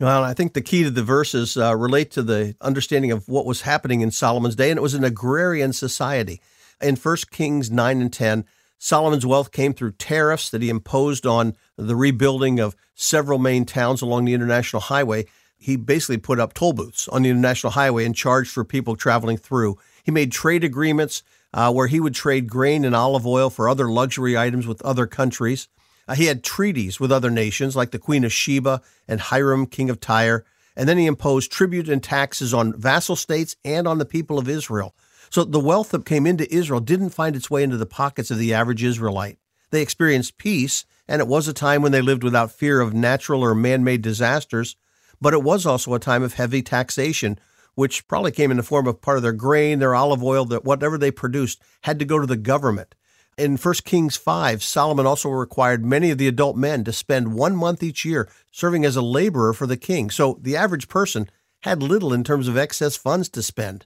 Well, 0.00 0.24
I 0.24 0.34
think 0.34 0.54
the 0.54 0.60
key 0.60 0.82
to 0.82 0.90
the 0.90 1.04
verses 1.04 1.56
uh, 1.56 1.76
relate 1.76 2.10
to 2.10 2.24
the 2.24 2.56
understanding 2.60 3.12
of 3.12 3.28
what 3.28 3.46
was 3.46 3.60
happening 3.60 4.00
in 4.00 4.10
Solomon's 4.10 4.56
day, 4.56 4.70
and 4.70 4.76
it 4.76 4.82
was 4.82 4.94
an 4.94 5.04
agrarian 5.04 5.72
society. 5.72 6.40
In 6.82 6.96
1 6.96 7.16
Kings 7.30 7.70
9 7.70 8.00
and 8.00 8.12
10, 8.12 8.44
Solomon's 8.78 9.24
wealth 9.24 9.52
came 9.52 9.72
through 9.72 9.92
tariffs 9.92 10.50
that 10.50 10.62
he 10.62 10.68
imposed 10.68 11.26
on 11.26 11.54
the 11.76 11.94
rebuilding 11.94 12.58
of 12.58 12.74
several 12.96 13.38
main 13.38 13.64
towns 13.64 14.02
along 14.02 14.24
the 14.24 14.34
international 14.34 14.80
highway. 14.80 15.26
He 15.56 15.76
basically 15.76 16.18
put 16.18 16.38
up 16.38 16.54
toll 16.54 16.72
booths 16.72 17.08
on 17.08 17.22
the 17.22 17.30
international 17.30 17.72
highway 17.72 18.04
and 18.04 18.14
charged 18.14 18.50
for 18.50 18.64
people 18.64 18.96
traveling 18.96 19.36
through. 19.36 19.78
He 20.04 20.10
made 20.10 20.30
trade 20.30 20.64
agreements 20.64 21.22
uh, 21.52 21.72
where 21.72 21.86
he 21.86 22.00
would 22.00 22.14
trade 22.14 22.48
grain 22.48 22.84
and 22.84 22.94
olive 22.94 23.26
oil 23.26 23.50
for 23.50 23.68
other 23.68 23.90
luxury 23.90 24.36
items 24.36 24.66
with 24.66 24.82
other 24.82 25.06
countries. 25.06 25.68
Uh, 26.06 26.14
he 26.14 26.26
had 26.26 26.44
treaties 26.44 27.00
with 27.00 27.10
other 27.10 27.30
nations 27.30 27.74
like 27.74 27.90
the 27.90 27.98
Queen 27.98 28.24
of 28.24 28.32
Sheba 28.32 28.80
and 29.08 29.20
Hiram, 29.20 29.66
king 29.66 29.90
of 29.90 30.00
Tyre. 30.00 30.44
And 30.76 30.88
then 30.88 30.98
he 30.98 31.06
imposed 31.06 31.50
tribute 31.50 31.88
and 31.88 32.02
taxes 32.02 32.52
on 32.52 32.78
vassal 32.78 33.16
states 33.16 33.56
and 33.64 33.88
on 33.88 33.98
the 33.98 34.04
people 34.04 34.38
of 34.38 34.48
Israel. 34.48 34.94
So 35.30 35.42
the 35.42 35.58
wealth 35.58 35.90
that 35.90 36.04
came 36.04 36.26
into 36.26 36.54
Israel 36.54 36.80
didn't 36.80 37.10
find 37.10 37.34
its 37.34 37.50
way 37.50 37.62
into 37.62 37.76
the 37.78 37.86
pockets 37.86 38.30
of 38.30 38.38
the 38.38 38.54
average 38.54 38.84
Israelite. 38.84 39.38
They 39.70 39.82
experienced 39.82 40.38
peace, 40.38 40.84
and 41.08 41.20
it 41.20 41.26
was 41.26 41.48
a 41.48 41.52
time 41.52 41.82
when 41.82 41.92
they 41.92 42.02
lived 42.02 42.22
without 42.22 42.52
fear 42.52 42.80
of 42.80 42.94
natural 42.94 43.42
or 43.42 43.54
man 43.54 43.82
made 43.82 44.02
disasters, 44.02 44.76
but 45.20 45.34
it 45.34 45.42
was 45.42 45.66
also 45.66 45.94
a 45.94 45.98
time 45.98 46.22
of 46.22 46.34
heavy 46.34 46.62
taxation, 46.62 47.38
which 47.74 48.08
probably 48.08 48.32
came 48.32 48.50
in 48.50 48.56
the 48.56 48.62
form 48.62 48.86
of 48.86 49.00
part 49.00 49.16
of 49.16 49.22
their 49.22 49.32
grain, 49.32 49.78
their 49.78 49.94
olive 49.94 50.22
oil, 50.22 50.44
that 50.46 50.64
whatever 50.64 50.96
they 50.96 51.10
produced 51.10 51.60
had 51.82 51.98
to 51.98 52.04
go 52.04 52.18
to 52.18 52.26
the 52.26 52.36
government. 52.36 52.94
In 53.38 53.58
1 53.58 53.74
Kings 53.84 54.16
5, 54.16 54.62
Solomon 54.62 55.04
also 55.04 55.28
required 55.28 55.84
many 55.84 56.10
of 56.10 56.16
the 56.16 56.28
adult 56.28 56.56
men 56.56 56.84
to 56.84 56.92
spend 56.92 57.34
one 57.34 57.54
month 57.54 57.82
each 57.82 58.04
year 58.04 58.30
serving 58.50 58.84
as 58.86 58.96
a 58.96 59.02
laborer 59.02 59.52
for 59.52 59.66
the 59.66 59.76
king. 59.76 60.08
So 60.08 60.38
the 60.40 60.56
average 60.56 60.88
person 60.88 61.28
had 61.60 61.82
little 61.82 62.14
in 62.14 62.24
terms 62.24 62.48
of 62.48 62.56
excess 62.56 62.96
funds 62.96 63.28
to 63.30 63.42
spend. 63.42 63.84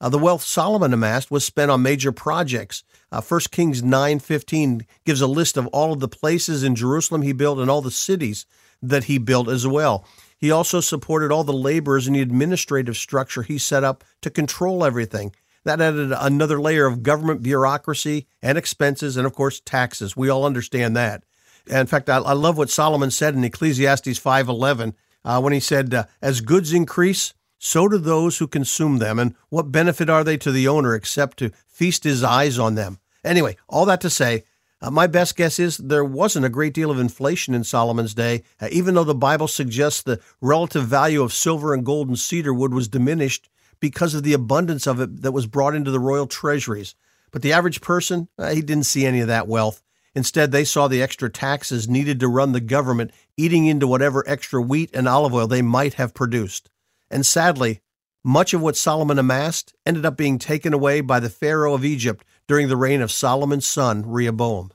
Uh, 0.00 0.08
the 0.08 0.18
wealth 0.18 0.42
Solomon 0.42 0.92
amassed 0.92 1.30
was 1.30 1.44
spent 1.44 1.70
on 1.70 1.82
major 1.82 2.12
projects. 2.12 2.82
Uh, 3.10 3.20
1 3.20 3.40
Kings 3.52 3.82
9:15 3.82 4.84
gives 5.04 5.20
a 5.20 5.26
list 5.26 5.56
of 5.56 5.68
all 5.68 5.92
of 5.92 6.00
the 6.00 6.08
places 6.08 6.62
in 6.62 6.74
Jerusalem 6.74 7.22
he 7.22 7.32
built 7.32 7.58
and 7.58 7.70
all 7.70 7.82
the 7.82 7.90
cities 7.90 8.44
that 8.82 9.04
he 9.04 9.18
built 9.18 9.48
as 9.48 9.66
well. 9.66 10.04
He 10.42 10.50
also 10.50 10.80
supported 10.80 11.30
all 11.30 11.44
the 11.44 11.52
laborers 11.52 12.08
in 12.08 12.14
the 12.14 12.20
administrative 12.20 12.96
structure 12.96 13.42
he 13.42 13.58
set 13.58 13.84
up 13.84 14.02
to 14.22 14.28
control 14.28 14.84
everything. 14.84 15.32
That 15.62 15.80
added 15.80 16.10
another 16.10 16.60
layer 16.60 16.84
of 16.84 17.04
government 17.04 17.44
bureaucracy 17.44 18.26
and 18.42 18.58
expenses, 18.58 19.16
and 19.16 19.24
of 19.24 19.34
course, 19.34 19.60
taxes. 19.60 20.16
We 20.16 20.28
all 20.28 20.44
understand 20.44 20.96
that. 20.96 21.22
In 21.68 21.86
fact, 21.86 22.10
I, 22.10 22.16
I 22.16 22.32
love 22.32 22.58
what 22.58 22.70
Solomon 22.70 23.12
said 23.12 23.36
in 23.36 23.44
Ecclesiastes 23.44 24.18
5:11 24.18 24.94
uh, 25.24 25.40
when 25.40 25.52
he 25.52 25.60
said, 25.60 25.94
uh, 25.94 26.06
"As 26.20 26.40
goods 26.40 26.72
increase, 26.72 27.34
so 27.56 27.86
do 27.86 27.96
those 27.96 28.38
who 28.38 28.48
consume 28.48 28.98
them. 28.98 29.20
And 29.20 29.36
what 29.48 29.70
benefit 29.70 30.10
are 30.10 30.24
they 30.24 30.38
to 30.38 30.50
the 30.50 30.66
owner 30.66 30.96
except 30.96 31.36
to 31.36 31.52
feast 31.68 32.02
his 32.02 32.24
eyes 32.24 32.58
on 32.58 32.74
them?" 32.74 32.98
Anyway, 33.24 33.56
all 33.68 33.84
that 33.86 34.00
to 34.00 34.10
say, 34.10 34.42
uh, 34.82 34.90
my 34.90 35.06
best 35.06 35.36
guess 35.36 35.60
is 35.60 35.78
there 35.78 36.04
wasn't 36.04 36.44
a 36.44 36.50
great 36.50 36.74
deal 36.74 36.90
of 36.90 36.98
inflation 36.98 37.54
in 37.54 37.62
Solomon's 37.62 38.14
day, 38.14 38.42
uh, 38.60 38.68
even 38.72 38.94
though 38.94 39.04
the 39.04 39.14
Bible 39.14 39.46
suggests 39.46 40.02
the 40.02 40.20
relative 40.40 40.84
value 40.84 41.22
of 41.22 41.32
silver 41.32 41.72
and 41.72 41.86
gold 41.86 42.08
and 42.08 42.18
cedar 42.18 42.52
wood 42.52 42.74
was 42.74 42.88
diminished 42.88 43.48
because 43.78 44.14
of 44.14 44.24
the 44.24 44.32
abundance 44.32 44.86
of 44.86 45.00
it 45.00 45.22
that 45.22 45.32
was 45.32 45.46
brought 45.46 45.76
into 45.76 45.92
the 45.92 46.00
royal 46.00 46.26
treasuries. 46.26 46.96
But 47.30 47.42
the 47.42 47.52
average 47.52 47.80
person, 47.80 48.28
uh, 48.36 48.50
he 48.50 48.60
didn't 48.60 48.86
see 48.86 49.06
any 49.06 49.20
of 49.20 49.28
that 49.28 49.48
wealth. 49.48 49.82
Instead, 50.14 50.50
they 50.50 50.64
saw 50.64 50.88
the 50.88 51.00
extra 51.00 51.30
taxes 51.30 51.88
needed 51.88 52.20
to 52.20 52.28
run 52.28 52.52
the 52.52 52.60
government 52.60 53.12
eating 53.36 53.66
into 53.66 53.86
whatever 53.86 54.24
extra 54.28 54.60
wheat 54.60 54.90
and 54.92 55.08
olive 55.08 55.32
oil 55.32 55.46
they 55.46 55.62
might 55.62 55.94
have 55.94 56.12
produced. 56.12 56.68
And 57.10 57.24
sadly, 57.24 57.80
much 58.24 58.52
of 58.52 58.60
what 58.60 58.76
Solomon 58.76 59.18
amassed 59.18 59.74
ended 59.86 60.04
up 60.04 60.16
being 60.16 60.38
taken 60.38 60.74
away 60.74 61.00
by 61.00 61.18
the 61.18 61.30
Pharaoh 61.30 61.74
of 61.74 61.84
Egypt 61.84 62.24
during 62.46 62.68
the 62.68 62.76
reign 62.76 63.00
of 63.00 63.10
Solomon's 63.10 63.66
son, 63.66 64.04
Rehoboam. 64.06 64.72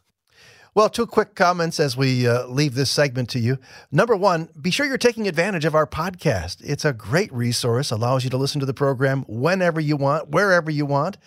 Well, 0.78 0.90
two 0.90 1.08
quick 1.08 1.34
comments 1.34 1.80
as 1.80 1.98
we 1.98 2.28
uh, 2.28 2.46
leave 2.46 2.76
this 2.76 2.92
segment 2.92 3.30
to 3.30 3.40
you. 3.40 3.58
Number 3.92 4.16
one, 4.16 4.50
be 4.62 4.70
sure 4.70 4.86
you're 4.86 5.00
taking 5.00 5.28
advantage 5.28 5.66
of 5.66 5.74
our 5.74 5.88
podcast. 5.88 6.58
It's 6.64 6.86
a 6.86 6.94
great 6.94 7.34
resource, 7.34 7.90
allows 7.90 8.24
you 8.24 8.30
to 8.30 8.38
listen 8.38 8.60
to 8.60 8.66
the 8.68 8.76
program 8.76 9.26
whenever 9.28 9.80
you 9.82 9.98
want, 9.98 10.30
wherever 10.30 10.70
you 10.70 10.86
want. 10.86 11.18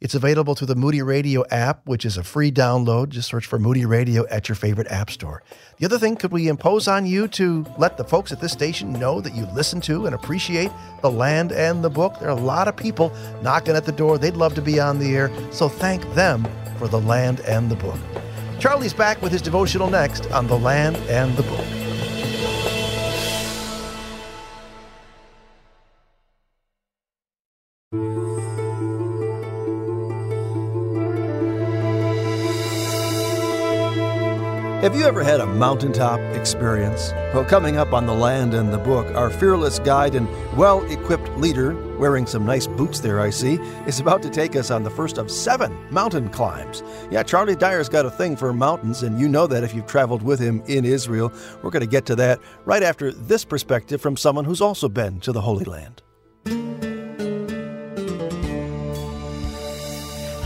It's 0.00 0.14
available 0.14 0.54
through 0.54 0.68
the 0.68 0.76
Moody 0.76 1.02
Radio 1.02 1.44
app, 1.50 1.84
which 1.84 2.04
is 2.04 2.16
a 2.16 2.22
free 2.22 2.52
download. 2.52 3.08
Just 3.08 3.28
search 3.28 3.46
for 3.46 3.58
Moody 3.58 3.84
Radio 3.84 4.24
at 4.28 4.48
your 4.48 4.54
favorite 4.54 4.86
app 4.92 5.10
store. 5.10 5.42
The 5.78 5.86
other 5.86 5.98
thing, 5.98 6.14
could 6.14 6.30
we 6.30 6.46
impose 6.46 6.86
on 6.86 7.04
you 7.04 7.26
to 7.28 7.66
let 7.78 7.96
the 7.96 8.04
folks 8.04 8.30
at 8.30 8.40
this 8.40 8.52
station 8.52 8.92
know 8.92 9.20
that 9.20 9.34
you 9.34 9.44
listen 9.46 9.80
to 9.82 10.06
and 10.06 10.14
appreciate 10.14 10.70
the 11.02 11.10
land 11.10 11.50
and 11.50 11.82
the 11.82 11.90
book? 11.90 12.20
There 12.20 12.28
are 12.28 12.38
a 12.38 12.40
lot 12.40 12.68
of 12.68 12.76
people 12.76 13.12
knocking 13.42 13.74
at 13.74 13.86
the 13.86 13.92
door. 13.92 14.18
They'd 14.18 14.36
love 14.36 14.54
to 14.54 14.62
be 14.62 14.78
on 14.78 15.00
the 15.00 15.16
air, 15.16 15.32
so 15.50 15.68
thank 15.68 16.02
them 16.14 16.46
for 16.78 16.86
the 16.86 17.00
land 17.00 17.40
and 17.40 17.68
the 17.68 17.76
book. 17.76 17.98
Charlie's 18.60 18.94
back 18.94 19.20
with 19.20 19.32
his 19.32 19.42
devotional 19.42 19.90
next 19.90 20.30
on 20.30 20.46
the 20.46 20.58
land 20.58 20.96
and 21.08 21.36
the 21.36 21.42
book. 21.42 21.87
Have 34.80 34.94
you 34.94 35.06
ever 35.06 35.24
had 35.24 35.40
a 35.40 35.46
mountaintop 35.46 36.20
experience? 36.36 37.10
Well, 37.34 37.44
coming 37.44 37.78
up 37.78 37.92
on 37.92 38.06
The 38.06 38.14
Land 38.14 38.54
and 38.54 38.72
the 38.72 38.78
Book, 38.78 39.12
our 39.16 39.28
fearless 39.28 39.80
guide 39.80 40.14
and 40.14 40.28
well 40.56 40.84
equipped 40.88 41.28
leader, 41.36 41.74
wearing 41.98 42.26
some 42.26 42.46
nice 42.46 42.68
boots 42.68 43.00
there, 43.00 43.18
I 43.18 43.30
see, 43.30 43.54
is 43.88 43.98
about 43.98 44.22
to 44.22 44.30
take 44.30 44.54
us 44.54 44.70
on 44.70 44.84
the 44.84 44.90
first 44.90 45.18
of 45.18 45.32
seven 45.32 45.76
mountain 45.92 46.28
climbs. 46.28 46.84
Yeah, 47.10 47.24
Charlie 47.24 47.56
Dyer's 47.56 47.88
got 47.88 48.06
a 48.06 48.10
thing 48.10 48.36
for 48.36 48.52
mountains, 48.52 49.02
and 49.02 49.18
you 49.18 49.28
know 49.28 49.48
that 49.48 49.64
if 49.64 49.74
you've 49.74 49.88
traveled 49.88 50.22
with 50.22 50.38
him 50.38 50.62
in 50.68 50.84
Israel. 50.84 51.32
We're 51.60 51.70
going 51.70 51.80
to 51.80 51.88
get 51.88 52.06
to 52.06 52.14
that 52.14 52.38
right 52.64 52.84
after 52.84 53.10
this 53.10 53.44
perspective 53.44 54.00
from 54.00 54.16
someone 54.16 54.44
who's 54.44 54.60
also 54.60 54.88
been 54.88 55.18
to 55.20 55.32
the 55.32 55.40
Holy 55.40 55.64
Land. 55.64 56.02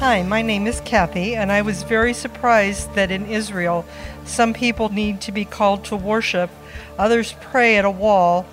Hi, 0.03 0.25
my 0.25 0.43
name 0.43 0.67
is 0.67 0.81
Kathy, 0.81 1.37
and 1.37 1.53
I 1.53 1.63
was 1.63 1.85
very 1.85 2.13
surprised 2.13 2.93
that 2.97 3.13
in 3.13 3.25
Israel 3.27 3.85
some 4.25 4.53
people 4.53 4.89
need 4.89 5.21
to 5.21 5.31
be 5.31 5.45
called 5.45 5.85
to 5.85 5.97
worship, 5.97 6.51
others 6.99 7.37
pray 7.41 7.77
at 7.77 7.85
a 7.85 7.91
wall 7.91 8.45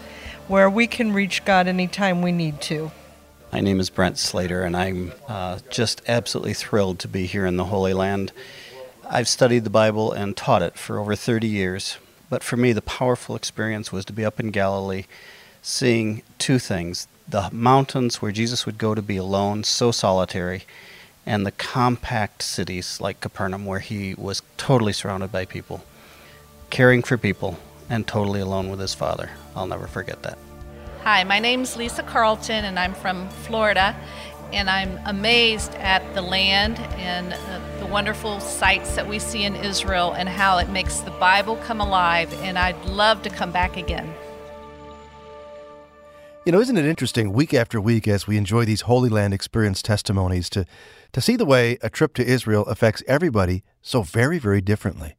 where 0.47 0.69
we 0.69 0.85
can 0.85 1.11
reach 1.11 1.43
God 1.45 1.65
anytime 1.65 2.21
we 2.21 2.31
need 2.31 2.61
to. 2.61 2.91
My 3.51 3.61
name 3.61 3.79
is 3.79 3.89
Brent 3.89 4.19
Slater, 4.19 4.61
and 4.61 4.77
I'm 4.77 5.11
uh, 5.27 5.57
just 5.71 6.03
absolutely 6.07 6.53
thrilled 6.53 6.99
to 6.99 7.07
be 7.07 7.25
here 7.25 7.47
in 7.47 7.57
the 7.57 7.65
Holy 7.65 7.93
Land. 7.93 8.31
I've 9.09 9.27
studied 9.27 9.63
the 9.63 9.71
Bible 9.71 10.11
and 10.11 10.37
taught 10.37 10.61
it 10.61 10.77
for 10.77 10.99
over 10.99 11.15
30 11.15 11.47
years, 11.47 11.97
but 12.29 12.43
for 12.43 12.57
me, 12.57 12.73
the 12.73 12.83
powerful 12.83 13.35
experience 13.35 13.91
was 13.91 14.05
to 14.05 14.13
be 14.13 14.23
up 14.23 14.39
in 14.39 14.51
Galilee 14.51 15.05
seeing 15.63 16.21
two 16.37 16.59
things 16.59 17.07
the 17.27 17.49
mountains 17.51 18.21
where 18.21 18.31
Jesus 18.31 18.67
would 18.67 18.77
go 18.77 18.93
to 18.93 19.01
be 19.01 19.17
alone, 19.17 19.63
so 19.63 19.91
solitary 19.91 20.63
and 21.25 21.45
the 21.45 21.51
compact 21.51 22.41
cities 22.41 22.99
like 23.01 23.21
Capernaum, 23.21 23.65
where 23.65 23.79
he 23.79 24.13
was 24.15 24.41
totally 24.57 24.93
surrounded 24.93 25.31
by 25.31 25.45
people, 25.45 25.83
caring 26.69 27.03
for 27.03 27.17
people, 27.17 27.57
and 27.89 28.05
totally 28.07 28.39
alone 28.39 28.69
with 28.69 28.79
his 28.79 28.93
father. 28.93 29.29
I'll 29.55 29.67
never 29.67 29.87
forget 29.87 30.23
that. 30.23 30.37
Hi, 31.03 31.23
my 31.23 31.39
name's 31.39 31.77
Lisa 31.77 32.03
Carlton, 32.03 32.65
and 32.65 32.77
I'm 32.77 32.93
from 32.93 33.29
Florida. 33.29 33.95
And 34.51 34.67
I'm 34.67 34.99
amazed 35.05 35.75
at 35.75 36.15
the 36.15 36.23
land 36.23 36.79
and 36.97 37.33
uh, 37.33 37.79
the 37.79 37.85
wonderful 37.85 38.39
sights 38.39 38.95
that 38.95 39.07
we 39.07 39.19
see 39.19 39.43
in 39.43 39.55
Israel 39.55 40.13
and 40.13 40.27
how 40.27 40.57
it 40.57 40.69
makes 40.69 41.01
the 41.01 41.11
Bible 41.11 41.55
come 41.57 41.79
alive. 41.79 42.33
And 42.41 42.57
I'd 42.57 42.83
love 42.85 43.21
to 43.23 43.29
come 43.29 43.51
back 43.51 43.77
again. 43.77 44.11
You 46.45 46.51
know, 46.51 46.59
isn't 46.61 46.77
it 46.77 46.85
interesting 46.85 47.31
week 47.31 47.53
after 47.53 47.79
week 47.79 48.07
as 48.07 48.25
we 48.25 48.37
enjoy 48.37 48.65
these 48.65 48.81
Holy 48.81 49.09
Land 49.09 49.35
experience 49.35 49.83
testimonies 49.83 50.49
to, 50.49 50.65
to 51.11 51.21
see 51.21 51.35
the 51.35 51.45
way 51.45 51.77
a 51.81 51.89
trip 51.89 52.13
to 52.15 52.25
Israel 52.25 52.65
affects 52.65 53.03
everybody 53.07 53.63
so 53.81 54.01
very, 54.03 54.39
very 54.39 54.61
differently? 54.61 55.15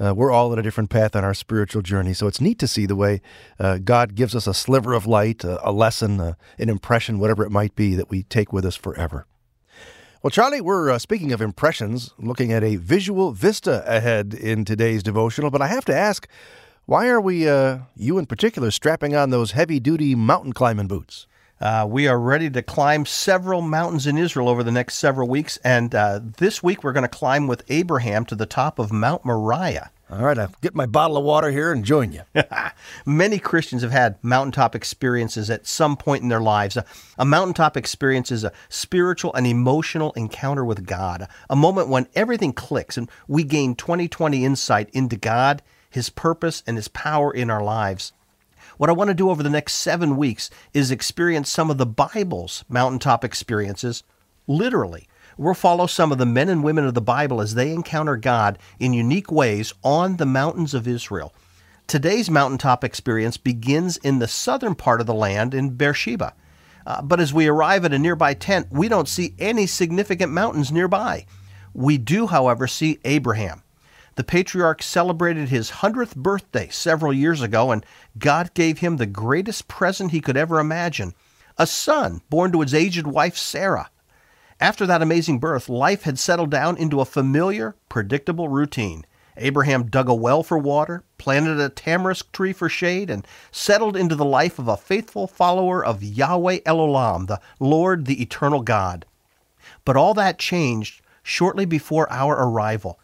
Uh, 0.00 0.12
we're 0.14 0.32
all 0.32 0.52
at 0.52 0.58
a 0.58 0.62
different 0.62 0.90
path 0.90 1.14
on 1.14 1.24
our 1.24 1.34
spiritual 1.34 1.82
journey, 1.82 2.12
so 2.12 2.26
it's 2.26 2.40
neat 2.40 2.58
to 2.58 2.66
see 2.66 2.86
the 2.86 2.96
way 2.96 3.20
uh, 3.60 3.78
God 3.78 4.14
gives 4.14 4.34
us 4.34 4.46
a 4.46 4.54
sliver 4.54 4.94
of 4.94 5.06
light, 5.06 5.44
a, 5.44 5.68
a 5.68 5.70
lesson, 5.70 6.20
uh, 6.20 6.34
an 6.58 6.68
impression, 6.68 7.18
whatever 7.18 7.44
it 7.44 7.50
might 7.50 7.76
be, 7.76 7.94
that 7.94 8.10
we 8.10 8.24
take 8.24 8.52
with 8.52 8.64
us 8.64 8.74
forever. 8.74 9.26
Well, 10.22 10.30
Charlie, 10.30 10.60
we're 10.60 10.90
uh, 10.90 10.98
speaking 10.98 11.32
of 11.32 11.40
impressions, 11.40 12.14
looking 12.18 12.52
at 12.52 12.64
a 12.64 12.76
visual 12.76 13.32
vista 13.32 13.84
ahead 13.86 14.34
in 14.34 14.64
today's 14.64 15.02
devotional, 15.02 15.50
but 15.50 15.62
I 15.62 15.66
have 15.66 15.84
to 15.86 15.94
ask, 15.94 16.28
why 16.86 17.08
are 17.08 17.20
we, 17.20 17.48
uh, 17.48 17.78
you 17.94 18.18
in 18.18 18.26
particular, 18.26 18.70
strapping 18.70 19.14
on 19.14 19.30
those 19.30 19.52
heavy 19.52 19.78
duty 19.78 20.14
mountain 20.14 20.52
climbing 20.52 20.88
boots? 20.88 21.26
Uh, 21.62 21.86
we 21.88 22.08
are 22.08 22.18
ready 22.18 22.50
to 22.50 22.60
climb 22.60 23.06
several 23.06 23.60
mountains 23.60 24.08
in 24.08 24.18
Israel 24.18 24.48
over 24.48 24.64
the 24.64 24.72
next 24.72 24.96
several 24.96 25.28
weeks. 25.28 25.58
And 25.58 25.94
uh, 25.94 26.18
this 26.38 26.60
week 26.60 26.82
we're 26.82 26.92
going 26.92 27.04
to 27.04 27.08
climb 27.08 27.46
with 27.46 27.62
Abraham 27.68 28.24
to 28.26 28.34
the 28.34 28.46
top 28.46 28.80
of 28.80 28.90
Mount 28.90 29.24
Moriah. 29.24 29.92
All 30.10 30.24
right, 30.24 30.36
I'll 30.36 30.52
get 30.60 30.74
my 30.74 30.86
bottle 30.86 31.16
of 31.16 31.24
water 31.24 31.52
here 31.52 31.70
and 31.70 31.84
join 31.84 32.10
you. 32.12 32.22
Many 33.06 33.38
Christians 33.38 33.82
have 33.82 33.92
had 33.92 34.22
mountaintop 34.24 34.74
experiences 34.74 35.50
at 35.50 35.64
some 35.64 35.96
point 35.96 36.24
in 36.24 36.28
their 36.28 36.40
lives. 36.40 36.76
A, 36.76 36.84
a, 37.16 37.24
mountaintop 37.24 37.76
experience 37.76 38.32
is 38.32 38.42
a 38.42 38.52
spiritual 38.68 39.32
and 39.32 39.46
emotional 39.46 40.10
encounter 40.14 40.64
with 40.64 40.84
God, 40.84 41.28
a 41.48 41.54
moment 41.54 41.88
when 41.88 42.08
everything 42.16 42.52
clicks 42.52 42.98
and 42.98 43.08
we 43.28 43.44
gain 43.44 43.76
2020 43.76 44.44
insight 44.44 44.90
into 44.90 45.16
God 45.16 45.62
his 45.92 46.08
purpose, 46.08 46.62
and 46.66 46.76
His 46.76 46.88
power 46.88 47.30
in 47.32 47.50
our 47.50 47.62
lives. 47.62 48.12
What 48.82 48.90
I 48.90 48.94
want 48.94 49.10
to 49.10 49.14
do 49.14 49.30
over 49.30 49.44
the 49.44 49.48
next 49.48 49.74
seven 49.74 50.16
weeks 50.16 50.50
is 50.74 50.90
experience 50.90 51.48
some 51.48 51.70
of 51.70 51.78
the 51.78 51.86
Bible's 51.86 52.64
mountaintop 52.68 53.24
experiences 53.24 54.02
literally. 54.48 55.06
We'll 55.38 55.54
follow 55.54 55.86
some 55.86 56.10
of 56.10 56.18
the 56.18 56.26
men 56.26 56.48
and 56.48 56.64
women 56.64 56.84
of 56.84 56.94
the 56.94 57.00
Bible 57.00 57.40
as 57.40 57.54
they 57.54 57.70
encounter 57.70 58.16
God 58.16 58.58
in 58.80 58.92
unique 58.92 59.30
ways 59.30 59.72
on 59.84 60.16
the 60.16 60.26
mountains 60.26 60.74
of 60.74 60.88
Israel. 60.88 61.32
Today's 61.86 62.28
mountaintop 62.28 62.82
experience 62.82 63.36
begins 63.36 63.98
in 63.98 64.18
the 64.18 64.26
southern 64.26 64.74
part 64.74 65.00
of 65.00 65.06
the 65.06 65.14
land 65.14 65.54
in 65.54 65.76
Beersheba. 65.76 66.34
Uh, 66.84 67.02
but 67.02 67.20
as 67.20 67.32
we 67.32 67.46
arrive 67.46 67.84
at 67.84 67.92
a 67.92 68.00
nearby 68.00 68.34
tent, 68.34 68.66
we 68.72 68.88
don't 68.88 69.08
see 69.08 69.36
any 69.38 69.68
significant 69.68 70.32
mountains 70.32 70.72
nearby. 70.72 71.24
We 71.72 71.98
do, 71.98 72.26
however, 72.26 72.66
see 72.66 72.98
Abraham. 73.04 73.62
The 74.14 74.24
patriarch 74.24 74.82
celebrated 74.82 75.48
his 75.48 75.70
100th 75.70 76.16
birthday 76.16 76.68
several 76.70 77.12
years 77.12 77.40
ago, 77.40 77.70
and 77.70 77.84
God 78.18 78.52
gave 78.52 78.78
him 78.78 78.96
the 78.96 79.06
greatest 79.06 79.68
present 79.68 80.10
he 80.10 80.20
could 80.20 80.36
ever 80.36 80.60
imagine 80.60 81.14
a 81.58 81.66
son 81.66 82.22
born 82.30 82.52
to 82.52 82.60
his 82.60 82.74
aged 82.74 83.06
wife 83.06 83.36
Sarah. 83.36 83.90
After 84.60 84.86
that 84.86 85.02
amazing 85.02 85.38
birth, 85.38 85.68
life 85.68 86.02
had 86.02 86.18
settled 86.18 86.50
down 86.50 86.76
into 86.76 87.00
a 87.00 87.04
familiar, 87.04 87.74
predictable 87.88 88.48
routine. 88.48 89.04
Abraham 89.36 89.86
dug 89.86 90.08
a 90.08 90.14
well 90.14 90.42
for 90.42 90.58
water, 90.58 91.04
planted 91.18 91.58
a 91.58 91.68
tamarisk 91.68 92.32
tree 92.32 92.52
for 92.52 92.68
shade, 92.68 93.10
and 93.10 93.26
settled 93.50 93.96
into 93.96 94.14
the 94.14 94.24
life 94.24 94.58
of 94.58 94.68
a 94.68 94.76
faithful 94.76 95.26
follower 95.26 95.84
of 95.84 96.02
Yahweh 96.02 96.60
El 96.66 96.78
Olam, 96.78 97.26
the 97.26 97.40
Lord, 97.58 98.04
the 98.04 98.20
eternal 98.22 98.60
God. 98.60 99.06
But 99.84 99.96
all 99.96 100.14
that 100.14 100.38
changed 100.38 101.02
shortly 101.22 101.64
before 101.64 102.10
our 102.12 102.34
arrival. 102.34 103.00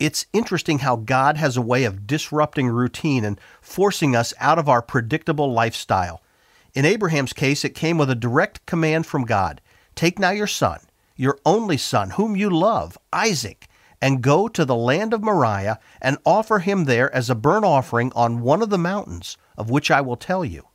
It's 0.00 0.24
interesting 0.32 0.78
how 0.78 0.96
God 0.96 1.36
has 1.36 1.58
a 1.58 1.62
way 1.62 1.84
of 1.84 2.06
disrupting 2.06 2.68
routine 2.68 3.22
and 3.22 3.38
forcing 3.60 4.16
us 4.16 4.32
out 4.40 4.58
of 4.58 4.66
our 4.66 4.80
predictable 4.80 5.52
lifestyle. 5.52 6.22
In 6.72 6.86
Abraham's 6.86 7.34
case, 7.34 7.66
it 7.66 7.74
came 7.74 7.98
with 7.98 8.08
a 8.08 8.14
direct 8.14 8.64
command 8.64 9.04
from 9.06 9.24
God 9.26 9.60
Take 9.94 10.18
now 10.18 10.30
your 10.30 10.46
son, 10.46 10.80
your 11.16 11.38
only 11.44 11.76
son, 11.76 12.10
whom 12.10 12.34
you 12.34 12.48
love, 12.48 12.96
Isaac, 13.12 13.68
and 14.00 14.22
go 14.22 14.48
to 14.48 14.64
the 14.64 14.74
land 14.74 15.12
of 15.12 15.22
Moriah 15.22 15.78
and 16.00 16.16
offer 16.24 16.60
him 16.60 16.84
there 16.84 17.14
as 17.14 17.28
a 17.28 17.34
burnt 17.34 17.66
offering 17.66 18.10
on 18.14 18.40
one 18.40 18.62
of 18.62 18.70
the 18.70 18.78
mountains, 18.78 19.36
of 19.58 19.68
which 19.68 19.90
I 19.90 20.00
will 20.00 20.16
tell 20.16 20.46
you. 20.46 20.68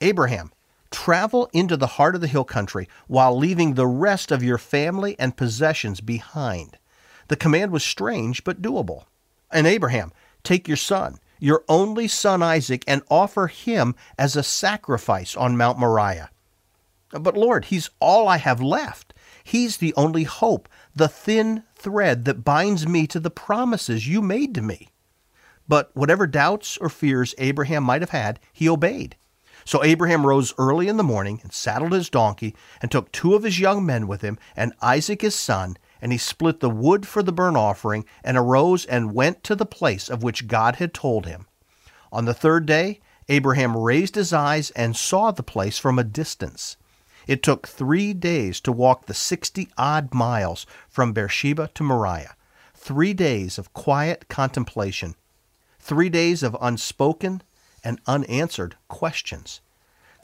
Abraham, 0.00 0.50
travel 0.90 1.48
into 1.52 1.76
the 1.76 1.86
heart 1.86 2.16
of 2.16 2.20
the 2.20 2.26
hill 2.26 2.42
country 2.42 2.88
while 3.06 3.38
leaving 3.38 3.74
the 3.74 3.86
rest 3.86 4.32
of 4.32 4.42
your 4.42 4.58
family 4.58 5.14
and 5.20 5.36
possessions 5.36 6.00
behind. 6.00 6.78
The 7.28 7.36
command 7.36 7.70
was 7.70 7.82
strange 7.82 8.44
but 8.44 8.62
doable. 8.62 9.04
And 9.50 9.66
Abraham, 9.66 10.12
take 10.42 10.66
your 10.66 10.76
son, 10.76 11.18
your 11.38 11.64
only 11.68 12.08
son 12.08 12.42
Isaac, 12.42 12.84
and 12.86 13.02
offer 13.10 13.46
him 13.46 13.94
as 14.18 14.36
a 14.36 14.42
sacrifice 14.42 15.36
on 15.36 15.56
Mount 15.56 15.78
Moriah. 15.78 16.30
But 17.10 17.36
Lord, 17.36 17.66
he's 17.66 17.90
all 18.00 18.28
I 18.28 18.38
have 18.38 18.62
left. 18.62 19.12
He's 19.44 19.76
the 19.76 19.92
only 19.94 20.24
hope, 20.24 20.68
the 20.94 21.08
thin 21.08 21.64
thread 21.74 22.24
that 22.24 22.44
binds 22.44 22.86
me 22.86 23.06
to 23.08 23.20
the 23.20 23.30
promises 23.30 24.08
you 24.08 24.22
made 24.22 24.54
to 24.54 24.62
me. 24.62 24.88
But 25.68 25.90
whatever 25.94 26.26
doubts 26.26 26.76
or 26.78 26.88
fears 26.88 27.34
Abraham 27.38 27.84
might 27.84 28.02
have 28.02 28.10
had, 28.10 28.40
he 28.52 28.68
obeyed. 28.68 29.16
So 29.64 29.82
Abraham 29.84 30.26
rose 30.26 30.54
early 30.58 30.88
in 30.88 30.96
the 30.96 31.04
morning 31.04 31.40
and 31.42 31.52
saddled 31.52 31.92
his 31.92 32.10
donkey 32.10 32.54
and 32.80 32.90
took 32.90 33.12
two 33.12 33.34
of 33.34 33.44
his 33.44 33.60
young 33.60 33.86
men 33.86 34.06
with 34.06 34.22
him 34.22 34.38
and 34.56 34.72
Isaac 34.80 35.22
his 35.22 35.34
son, 35.34 35.76
and 36.02 36.12
he 36.12 36.18
split 36.18 36.60
the 36.60 36.68
wood 36.68 37.06
for 37.06 37.22
the 37.22 37.32
burnt 37.32 37.56
offering 37.56 38.04
and 38.22 38.36
arose 38.36 38.84
and 38.84 39.14
went 39.14 39.42
to 39.44 39.54
the 39.54 39.64
place 39.64 40.10
of 40.10 40.22
which 40.22 40.48
God 40.48 40.76
had 40.76 40.92
told 40.92 41.24
him. 41.24 41.46
On 42.12 42.26
the 42.26 42.34
third 42.34 42.66
day, 42.66 43.00
Abraham 43.28 43.76
raised 43.76 44.16
his 44.16 44.32
eyes 44.32 44.70
and 44.72 44.96
saw 44.96 45.30
the 45.30 45.44
place 45.44 45.78
from 45.78 45.98
a 45.98 46.04
distance. 46.04 46.76
It 47.28 47.42
took 47.42 47.68
three 47.68 48.12
days 48.12 48.60
to 48.62 48.72
walk 48.72 49.06
the 49.06 49.14
sixty 49.14 49.68
odd 49.78 50.12
miles 50.12 50.66
from 50.88 51.12
Beersheba 51.12 51.70
to 51.74 51.84
Moriah, 51.84 52.34
three 52.74 53.14
days 53.14 53.56
of 53.58 53.72
quiet 53.72 54.28
contemplation, 54.28 55.14
three 55.78 56.08
days 56.08 56.42
of 56.42 56.56
unspoken 56.60 57.42
and 57.84 58.00
unanswered 58.08 58.74
questions. 58.88 59.60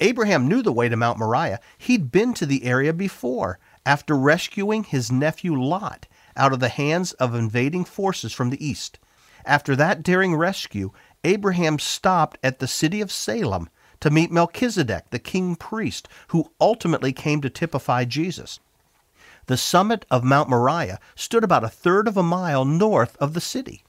Abraham 0.01 0.49
knew 0.49 0.63
the 0.63 0.73
way 0.73 0.89
to 0.89 0.97
Mount 0.97 1.19
Moriah. 1.19 1.61
He'd 1.77 2.11
been 2.11 2.35
to 2.35 2.47
the 2.47 2.65
area 2.65 2.93
before 2.93 3.59
after 3.85 4.17
rescuing 4.17 4.85
his 4.85 5.11
nephew 5.13 5.55
Lot 5.55 6.07
out 6.37 6.53
of 6.53 6.61
the 6.61 6.69
hands 6.69 7.13
of 7.15 7.35
invading 7.35 7.85
forces 7.85 8.33
from 8.33 8.51
the 8.51 8.65
east. 8.65 8.99
After 9.45 9.75
that 9.77 10.03
daring 10.03 10.35
rescue, 10.37 10.91
Abraham 11.25 11.79
stopped 11.79 12.39
at 12.43 12.59
the 12.59 12.69
city 12.69 13.01
of 13.01 13.11
Salem 13.11 13.69
to 14.01 14.11
meet 14.11 14.31
Melchizedek, 14.31 15.11
the 15.11 15.19
king 15.19 15.57
priest, 15.57 16.09
who 16.29 16.53
ultimately 16.61 17.13
came 17.13 17.41
to 17.41 17.51
typify 17.51 18.05
Jesus. 18.05 18.61
The 19.47 19.57
summit 19.57 20.05
of 20.11 20.23
Mount 20.23 20.51
Moriah 20.51 21.01
stood 21.17 21.43
about 21.43 21.65
a 21.65 21.69
third 21.71 22.07
of 22.07 22.17
a 22.17 22.23
mile 22.23 22.65
north 22.67 23.17
of 23.17 23.33
the 23.33 23.41
city. 23.41 23.83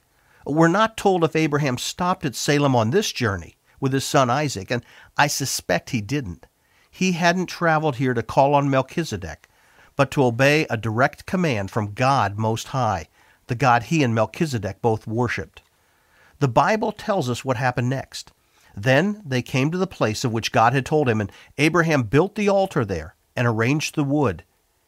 We're 0.46 0.70
not 0.70 0.96
told 0.96 1.24
if 1.24 1.36
Abraham 1.36 1.78
stopped 1.78 2.26
at 2.26 2.36
Salem 2.36 2.76
on 2.76 2.92
this 2.92 3.12
journey 3.12 3.58
with 3.80 3.92
his 3.92 4.06
son 4.06 4.30
Isaac, 4.30 4.72
and 4.72 4.84
I 5.18 5.28
suspect 5.28 5.90
he 5.90 6.00
didn't. 6.00 6.46
He 6.90 7.12
hadn't 7.12 7.48
traveled 7.48 7.98
here 7.98 8.14
to 8.14 8.24
call 8.24 8.56
on 8.56 8.70
Melchizedek, 8.70 9.49
but 10.00 10.12
to 10.12 10.24
obey 10.24 10.66
a 10.70 10.78
direct 10.78 11.26
command 11.26 11.70
from 11.70 11.92
God 11.92 12.38
Most 12.38 12.70
High, 12.70 13.10
the 13.48 13.54
God 13.54 13.84
he 13.84 14.02
and 14.02 14.16
Melchizedek 14.16 14.82
both 14.82 15.06
worshipped. 15.06 15.62
The 16.40 16.48
Bible 16.48 16.94
tells 16.94 17.30
us 17.30 17.44
what 17.44 17.58
happened 17.58 17.90
next. 17.90 18.32
Then 18.74 19.22
they 19.26 19.42
came 19.42 19.72
to 19.72 19.78
the 19.78 19.86
place 19.86 20.24
of 20.24 20.32
which 20.32 20.54
God 20.54 20.72
had 20.72 20.86
told 20.86 21.10
him, 21.10 21.20
and 21.20 21.30
Abraham 21.58 22.04
built 22.04 22.36
the 22.36 22.48
altar 22.48 22.86
there, 22.86 23.16
and 23.36 23.46
arranged 23.46 23.96
the 23.96 24.06
wood, 24.06 24.46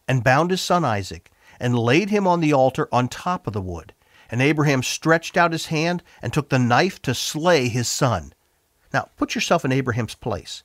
and 0.08 0.24
bound 0.24 0.50
his 0.50 0.62
son 0.62 0.86
Isaac, 0.86 1.30
and 1.60 1.78
laid 1.78 2.10
him 2.10 2.26
on 2.26 2.40
the 2.40 2.54
altar 2.54 2.88
on 2.90 3.10
top 3.10 3.48
of 3.48 3.52
the 3.52 3.62
wood. 3.62 3.94
And 4.30 4.42
Abraham 4.42 4.82
stretched 4.82 5.36
out 5.36 5.52
his 5.52 5.66
hand 5.66 6.04
and 6.22 6.32
took 6.32 6.48
the 6.48 6.58
knife 6.58 7.02
to 7.02 7.14
slay 7.14 7.68
his 7.68 7.90
son. 7.90 8.32
Now, 8.94 9.10
put 9.18 9.36
yourself 9.36 9.66
in 9.66 9.74
Abraham's 9.74 10.16
place. 10.16 10.64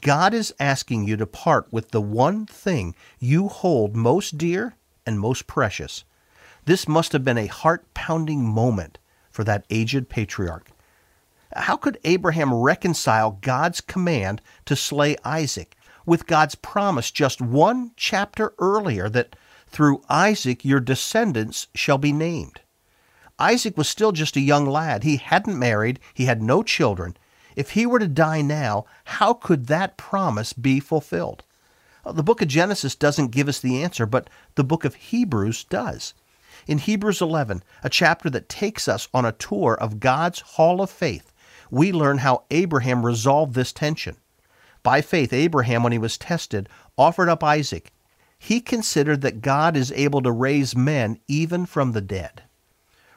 God 0.00 0.34
is 0.34 0.54
asking 0.60 1.06
you 1.06 1.16
to 1.16 1.26
part 1.26 1.72
with 1.72 1.90
the 1.90 2.00
one 2.00 2.46
thing 2.46 2.94
you 3.18 3.48
hold 3.48 3.96
most 3.96 4.36
dear 4.36 4.76
and 5.06 5.18
most 5.18 5.46
precious. 5.46 6.04
This 6.66 6.88
must 6.88 7.12
have 7.12 7.24
been 7.24 7.38
a 7.38 7.46
heart 7.46 7.92
pounding 7.94 8.44
moment 8.44 8.98
for 9.30 9.44
that 9.44 9.66
aged 9.70 10.08
patriarch. 10.08 10.70
How 11.54 11.76
could 11.76 11.98
Abraham 12.04 12.52
reconcile 12.52 13.38
God's 13.40 13.80
command 13.80 14.42
to 14.64 14.74
slay 14.74 15.16
Isaac 15.24 15.76
with 16.06 16.26
God's 16.26 16.54
promise 16.54 17.10
just 17.10 17.40
one 17.40 17.92
chapter 17.96 18.54
earlier 18.58 19.08
that 19.08 19.36
through 19.68 20.02
Isaac 20.08 20.64
your 20.64 20.80
descendants 20.80 21.68
shall 21.74 21.98
be 21.98 22.12
named? 22.12 22.60
Isaac 23.38 23.76
was 23.76 23.88
still 23.88 24.12
just 24.12 24.36
a 24.36 24.40
young 24.40 24.66
lad. 24.66 25.02
He 25.02 25.16
hadn't 25.16 25.58
married, 25.58 26.00
he 26.12 26.26
had 26.26 26.42
no 26.42 26.62
children. 26.62 27.16
If 27.56 27.70
he 27.70 27.86
were 27.86 27.98
to 27.98 28.08
die 28.08 28.42
now, 28.42 28.84
how 29.04 29.34
could 29.34 29.66
that 29.66 29.96
promise 29.96 30.52
be 30.52 30.80
fulfilled? 30.80 31.44
Uh, 32.04 32.12
the 32.12 32.22
book 32.22 32.42
of 32.42 32.48
Genesis 32.48 32.94
doesn't 32.94 33.30
give 33.30 33.48
us 33.48 33.60
the 33.60 33.82
answer, 33.82 34.06
but 34.06 34.28
the 34.56 34.64
book 34.64 34.84
of 34.84 34.94
Hebrews 34.94 35.64
does. 35.64 36.14
In 36.66 36.78
Hebrews 36.78 37.20
11, 37.20 37.62
a 37.82 37.90
chapter 37.90 38.30
that 38.30 38.48
takes 38.48 38.88
us 38.88 39.08
on 39.12 39.24
a 39.24 39.32
tour 39.32 39.74
of 39.74 40.00
God's 40.00 40.40
hall 40.40 40.80
of 40.80 40.90
faith, 40.90 41.32
we 41.70 41.92
learn 41.92 42.18
how 42.18 42.44
Abraham 42.50 43.04
resolved 43.04 43.54
this 43.54 43.72
tension. 43.72 44.16
By 44.82 45.00
faith, 45.00 45.32
Abraham, 45.32 45.82
when 45.82 45.92
he 45.92 45.98
was 45.98 46.18
tested, 46.18 46.68
offered 46.96 47.28
up 47.28 47.42
Isaac. 47.42 47.90
He 48.38 48.60
considered 48.60 49.22
that 49.22 49.40
God 49.40 49.76
is 49.76 49.92
able 49.92 50.20
to 50.22 50.30
raise 50.30 50.76
men 50.76 51.18
even 51.26 51.64
from 51.64 51.92
the 51.92 52.02
dead. 52.02 52.42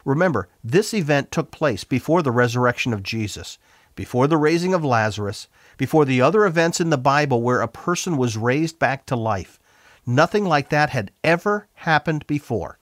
Remember, 0.06 0.48
this 0.64 0.94
event 0.94 1.32
took 1.32 1.52
place 1.52 1.84
before 1.84 2.22
the 2.22 2.32
resurrection 2.32 2.94
of 2.94 3.04
Jesus, 3.04 3.58
before 3.98 4.28
the 4.28 4.38
raising 4.38 4.74
of 4.74 4.86
Lazarus, 4.86 5.50
before 5.76 6.06
the 6.06 6.22
other 6.22 6.46
events 6.46 6.80
in 6.80 6.90
the 6.90 6.98
Bible 6.98 7.42
where 7.42 7.62
a 7.62 7.68
person 7.68 8.16
was 8.16 8.38
raised 8.38 8.80
back 8.80 9.06
to 9.08 9.18
life. 9.18 9.60
Nothing 10.06 10.46
like 10.46 10.70
that 10.70 10.92
had 10.92 11.12
ever 11.26 11.68
happened 11.74 12.26
before. 12.28 12.80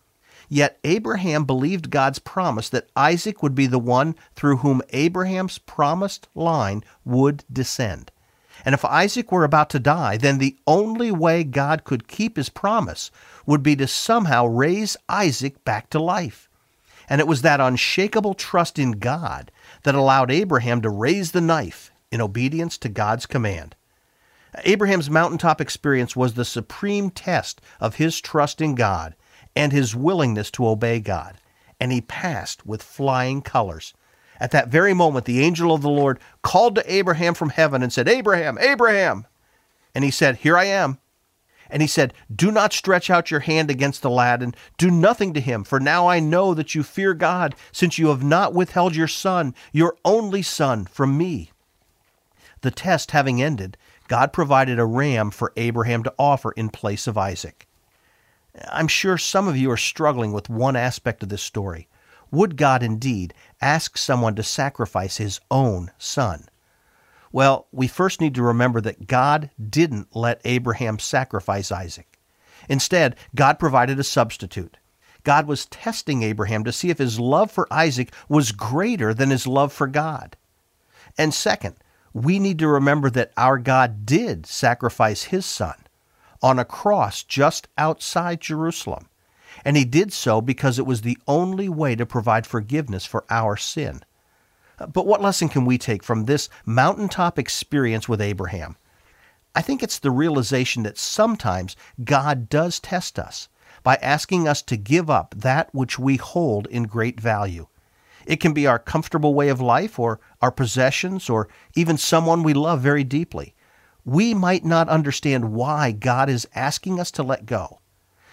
Yet 0.47 0.77
Abraham 0.83 1.45
believed 1.45 1.89
God's 1.89 2.19
promise 2.19 2.69
that 2.69 2.89
Isaac 2.95 3.41
would 3.41 3.55
be 3.55 3.65
the 3.65 3.79
one 3.79 4.15
through 4.35 4.57
whom 4.57 4.83
Abraham's 4.91 5.57
promised 5.57 6.27
line 6.35 6.83
would 7.03 7.43
descend. 7.51 8.11
And 8.63 8.75
if 8.75 8.85
Isaac 8.85 9.31
were 9.31 9.43
about 9.43 9.69
to 9.71 9.79
die, 9.79 10.17
then 10.17 10.37
the 10.37 10.55
only 10.67 11.11
way 11.11 11.43
God 11.43 11.83
could 11.83 12.07
keep 12.07 12.37
his 12.37 12.49
promise 12.49 13.09
would 13.45 13.63
be 13.63 13.75
to 13.77 13.87
somehow 13.87 14.45
raise 14.45 14.95
Isaac 15.09 15.63
back 15.65 15.89
to 15.89 15.99
life. 15.99 16.47
And 17.09 17.21
it 17.21 17.27
was 17.27 17.41
that 17.41 17.59
unshakable 17.59 18.33
trust 18.33 18.77
in 18.77 18.93
God 18.93 19.51
that 19.85 19.95
allowed 19.95 20.29
Abraham 20.29 20.81
to 20.81 20.89
raise 20.89 21.31
the 21.31 21.41
knife 21.41 21.91
in 22.11 22.21
obedience 22.21 22.77
to 22.79 22.89
God's 22.89 23.25
command. 23.25 23.75
Abraham's 24.63 25.09
mountaintop 25.09 25.59
experience 25.59 26.15
was 26.15 26.33
the 26.33 26.45
supreme 26.45 27.09
test 27.09 27.61
of 27.79 27.95
his 27.95 28.19
trust 28.19 28.61
in 28.61 28.75
God 28.75 29.15
and 29.55 29.71
his 29.71 29.95
willingness 29.95 30.51
to 30.51 30.67
obey 30.67 30.99
God, 30.99 31.37
and 31.79 31.91
he 31.91 32.01
passed 32.01 32.65
with 32.65 32.83
flying 32.83 33.41
colors. 33.41 33.93
At 34.39 34.51
that 34.51 34.67
very 34.67 34.93
moment, 34.93 35.25
the 35.25 35.41
angel 35.41 35.73
of 35.73 35.81
the 35.81 35.89
Lord 35.89 36.19
called 36.41 36.75
to 36.75 36.93
Abraham 36.93 37.33
from 37.33 37.49
heaven 37.49 37.81
and 37.81 37.91
said, 37.91 38.07
Abraham, 38.07 38.57
Abraham! 38.57 39.25
And 39.93 40.03
he 40.03 40.11
said, 40.11 40.37
Here 40.37 40.57
I 40.57 40.65
am. 40.65 40.99
And 41.75 41.81
he 41.81 41.89
said, 41.89 42.13
Do 42.33 42.53
not 42.53 42.71
stretch 42.71 43.09
out 43.09 43.29
your 43.29 43.41
hand 43.41 43.69
against 43.69 44.01
the 44.01 44.09
lad, 44.09 44.41
and 44.41 44.55
do 44.77 44.89
nothing 44.89 45.33
to 45.33 45.41
him, 45.41 45.65
for 45.65 45.77
now 45.77 46.07
I 46.07 46.21
know 46.21 46.53
that 46.53 46.73
you 46.73 46.83
fear 46.83 47.13
God, 47.13 47.53
since 47.73 47.97
you 47.97 48.07
have 48.07 48.23
not 48.23 48.53
withheld 48.53 48.95
your 48.95 49.09
son, 49.09 49.53
your 49.73 49.97
only 50.05 50.41
son, 50.41 50.85
from 50.85 51.17
me. 51.17 51.51
The 52.61 52.71
test 52.71 53.11
having 53.11 53.41
ended, 53.41 53.75
God 54.07 54.31
provided 54.31 54.79
a 54.79 54.85
ram 54.85 55.31
for 55.31 55.51
Abraham 55.57 56.01
to 56.03 56.13
offer 56.17 56.53
in 56.53 56.69
place 56.69 57.07
of 57.07 57.17
Isaac. 57.17 57.67
I'm 58.69 58.87
sure 58.87 59.17
some 59.17 59.49
of 59.49 59.57
you 59.57 59.69
are 59.69 59.75
struggling 59.75 60.31
with 60.31 60.49
one 60.49 60.77
aspect 60.77 61.23
of 61.23 61.27
this 61.27 61.43
story. 61.43 61.89
Would 62.31 62.55
God 62.55 62.83
indeed 62.83 63.33
ask 63.59 63.97
someone 63.97 64.35
to 64.35 64.43
sacrifice 64.43 65.17
his 65.17 65.41
own 65.51 65.91
son? 65.97 66.47
Well, 67.35 67.67
we 67.73 67.89
first 67.89 68.21
need 68.21 68.33
to 68.35 68.43
remember 68.43 68.79
that 68.79 69.07
God 69.07 69.49
didn't 69.59 70.15
let 70.15 70.39
Abraham 70.45 70.99
sacrifice 70.99 71.69
Isaac. 71.69 72.17
Instead, 72.69 73.17
God 73.35 73.59
provided 73.59 73.99
a 73.99 74.05
substitute. 74.05 74.77
God 75.25 75.45
was 75.45 75.65
testing 75.65 76.23
Abraham 76.23 76.63
to 76.63 76.71
see 76.71 76.91
if 76.91 76.97
his 76.97 77.19
love 77.19 77.51
for 77.51 77.67
Isaac 77.69 78.13
was 78.29 78.53
greater 78.53 79.13
than 79.13 79.31
his 79.31 79.45
love 79.45 79.73
for 79.73 79.85
God. 79.85 80.37
And 81.17 81.33
second, 81.33 81.75
we 82.13 82.39
need 82.39 82.57
to 82.59 82.69
remember 82.69 83.09
that 83.09 83.33
our 83.35 83.57
God 83.57 84.05
did 84.05 84.45
sacrifice 84.45 85.23
his 85.23 85.45
son 85.45 85.75
on 86.41 86.57
a 86.57 86.63
cross 86.63 87.21
just 87.21 87.67
outside 87.77 88.39
Jerusalem. 88.39 89.09
and 89.65 89.75
he 89.75 89.83
did 89.83 90.13
so 90.13 90.39
because 90.39 90.79
it 90.79 90.85
was 90.85 91.01
the 91.01 91.17
only 91.27 91.67
way 91.67 91.97
to 91.97 92.05
provide 92.05 92.47
forgiveness 92.47 93.05
for 93.05 93.25
our 93.29 93.57
sin. 93.57 94.03
But 94.77 95.05
what 95.05 95.21
lesson 95.21 95.49
can 95.49 95.65
we 95.65 95.77
take 95.77 96.03
from 96.03 96.25
this 96.25 96.49
mountaintop 96.65 97.39
experience 97.39 98.09
with 98.09 98.21
Abraham? 98.21 98.75
I 99.55 99.61
think 99.61 99.81
it's 99.81 99.99
the 99.99 100.11
realization 100.11 100.83
that 100.83 100.97
sometimes 100.97 101.75
God 102.03 102.49
does 102.49 102.79
test 102.79 103.17
us 103.17 103.47
by 103.83 103.95
asking 104.01 104.47
us 104.47 104.61
to 104.63 104.75
give 104.75 105.09
up 105.09 105.33
that 105.37 105.73
which 105.73 105.97
we 105.97 106.17
hold 106.17 106.67
in 106.67 106.83
great 106.83 107.21
value. 107.21 107.67
It 108.25 108.39
can 108.39 108.53
be 108.53 108.67
our 108.67 108.79
comfortable 108.79 109.33
way 109.33 109.49
of 109.49 109.61
life, 109.61 109.99
or 109.99 110.19
our 110.41 110.51
possessions, 110.51 111.29
or 111.29 111.47
even 111.75 111.97
someone 111.97 112.43
we 112.43 112.53
love 112.53 112.81
very 112.81 113.03
deeply. 113.03 113.53
We 114.03 114.33
might 114.33 114.65
not 114.65 114.89
understand 114.89 115.53
why 115.53 115.91
God 115.91 116.29
is 116.29 116.47
asking 116.55 116.99
us 116.99 117.11
to 117.11 117.23
let 117.23 117.45
go. 117.45 117.79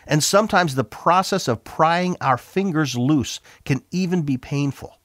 And 0.06 0.24
sometimes 0.24 0.74
the 0.74 0.84
process 0.84 1.46
of 1.46 1.62
prying 1.62 2.16
our 2.20 2.38
fingers 2.38 2.96
loose 2.96 3.40
can 3.64 3.82
even 3.90 4.22
be 4.22 4.38
painful. 4.38 4.98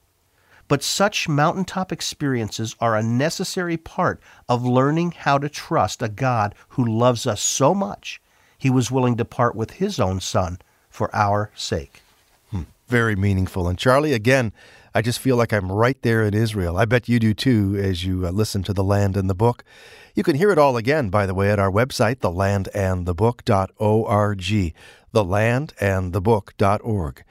But 0.68 0.82
such 0.82 1.28
mountaintop 1.28 1.90
experiences 1.90 2.76
are 2.78 2.94
a 2.94 3.02
necessary 3.02 3.76
part 3.76 4.20
of 4.48 4.64
learning 4.64 5.12
how 5.12 5.38
to 5.38 5.48
trust 5.48 6.02
a 6.02 6.08
God 6.08 6.54
who 6.70 6.84
loves 6.84 7.26
us 7.26 7.40
so 7.40 7.74
much, 7.74 8.20
he 8.58 8.70
was 8.70 8.90
willing 8.90 9.16
to 9.16 9.24
part 9.24 9.56
with 9.56 9.72
his 9.72 9.98
own 9.98 10.20
son 10.20 10.58
for 10.90 11.14
our 11.14 11.50
sake. 11.54 12.02
Hmm. 12.50 12.62
Very 12.86 13.16
meaningful. 13.16 13.68
And 13.68 13.78
Charlie, 13.78 14.12
again, 14.12 14.52
I 14.94 15.00
just 15.00 15.20
feel 15.20 15.36
like 15.36 15.52
I'm 15.52 15.70
right 15.70 16.00
there 16.02 16.24
in 16.24 16.34
Israel. 16.34 16.76
I 16.76 16.84
bet 16.84 17.08
you 17.08 17.18
do 17.18 17.34
too 17.34 17.78
as 17.80 18.04
you 18.04 18.26
uh, 18.26 18.30
listen 18.30 18.62
to 18.64 18.72
The 18.72 18.84
Land 18.84 19.16
and 19.16 19.30
the 19.30 19.34
Book. 19.34 19.64
You 20.14 20.24
can 20.24 20.36
hear 20.36 20.50
it 20.50 20.58
all 20.58 20.76
again, 20.76 21.10
by 21.10 21.26
the 21.26 21.34
way, 21.34 21.50
at 21.50 21.60
our 21.60 21.70
website, 21.70 22.16
thelandandthebook.org. 22.16 24.74
Thelandandthebook.org. 25.14 27.24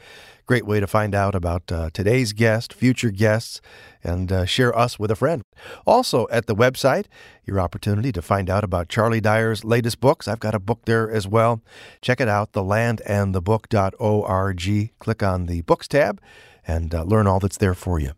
Great 0.47 0.65
way 0.65 0.79
to 0.79 0.87
find 0.87 1.13
out 1.13 1.35
about 1.35 1.69
uh, 1.73 1.89
today's 1.91 2.31
guest, 2.31 2.73
future 2.73 3.11
guests, 3.11 3.59
and 4.01 4.31
uh, 4.31 4.45
share 4.45 4.73
us 4.77 4.97
with 4.97 5.11
a 5.11 5.15
friend. 5.15 5.41
Also, 5.85 6.25
at 6.31 6.45
the 6.45 6.55
website, 6.55 7.07
your 7.43 7.59
opportunity 7.59 8.13
to 8.13 8.21
find 8.21 8.49
out 8.49 8.63
about 8.63 8.87
Charlie 8.87 9.19
Dyer's 9.19 9.65
latest 9.65 9.99
books. 9.99 10.25
I've 10.25 10.39
got 10.39 10.55
a 10.55 10.59
book 10.59 10.85
there 10.85 11.11
as 11.11 11.27
well. 11.27 11.61
Check 12.01 12.21
it 12.21 12.29
out, 12.29 12.53
thelandandthebook.org. 12.53 14.91
Click 14.99 15.23
on 15.23 15.45
the 15.47 15.61
Books 15.63 15.89
tab 15.89 16.21
and 16.65 16.95
uh, 16.95 17.03
learn 17.03 17.27
all 17.27 17.41
that's 17.41 17.57
there 17.57 17.73
for 17.73 17.99
you. 17.99 18.13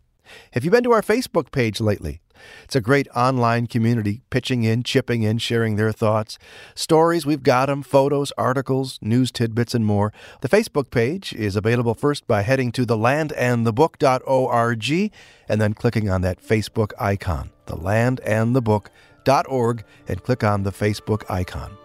Have 0.52 0.64
you 0.64 0.70
been 0.70 0.84
to 0.84 0.92
our 0.92 1.02
Facebook 1.02 1.50
page 1.50 1.80
lately? 1.80 2.20
It's 2.64 2.76
a 2.76 2.80
great 2.80 3.06
online 3.14 3.66
community 3.66 4.22
pitching 4.30 4.64
in, 4.64 4.82
chipping 4.82 5.22
in, 5.22 5.36
sharing 5.38 5.76
their 5.76 5.92
thoughts. 5.92 6.38
Stories, 6.74 7.26
we've 7.26 7.42
got 7.42 7.66
them, 7.66 7.82
photos, 7.82 8.32
articles, 8.38 8.98
news 9.02 9.30
tidbits, 9.30 9.74
and 9.74 9.84
more. 9.86 10.12
The 10.40 10.48
Facebook 10.48 10.90
page 10.90 11.32
is 11.32 11.56
available 11.56 11.94
first 11.94 12.26
by 12.26 12.42
heading 12.42 12.72
to 12.72 12.84
thelandandthebook.org 12.86 15.12
and 15.48 15.60
then 15.60 15.74
clicking 15.74 16.08
on 16.08 16.22
that 16.22 16.40
Facebook 16.42 16.92
icon, 16.98 17.50
thelandandthebook.org, 17.66 19.84
and 20.08 20.22
click 20.22 20.42
on 20.44 20.62
the 20.62 20.72
Facebook 20.72 21.30
icon. 21.30 21.76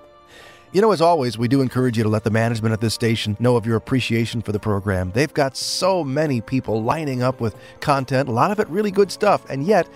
You 0.76 0.82
know, 0.82 0.92
as 0.92 1.00
always, 1.00 1.38
we 1.38 1.48
do 1.48 1.62
encourage 1.62 1.96
you 1.96 2.04
to 2.04 2.10
let 2.10 2.26
the 2.26 2.30
management 2.30 2.74
at 2.74 2.82
this 2.82 2.94
station 2.94 3.38
know 3.40 3.56
of 3.56 3.66
your 3.66 3.78
appreciation 3.78 4.42
for 4.42 4.52
the 4.52 4.60
program. 4.60 5.10
They've 5.14 5.34
got 5.34 5.56
so 5.56 6.04
many 6.04 6.42
people 6.42 6.84
lining 6.84 7.24
up 7.24 7.40
with 7.40 7.56
content, 7.80 8.28
a 8.28 8.34
lot 8.34 8.52
of 8.52 8.60
it 8.60 8.68
really 8.68 8.92
good 8.92 9.10
stuff, 9.10 9.50
and 9.50 9.66
yet 9.66 9.88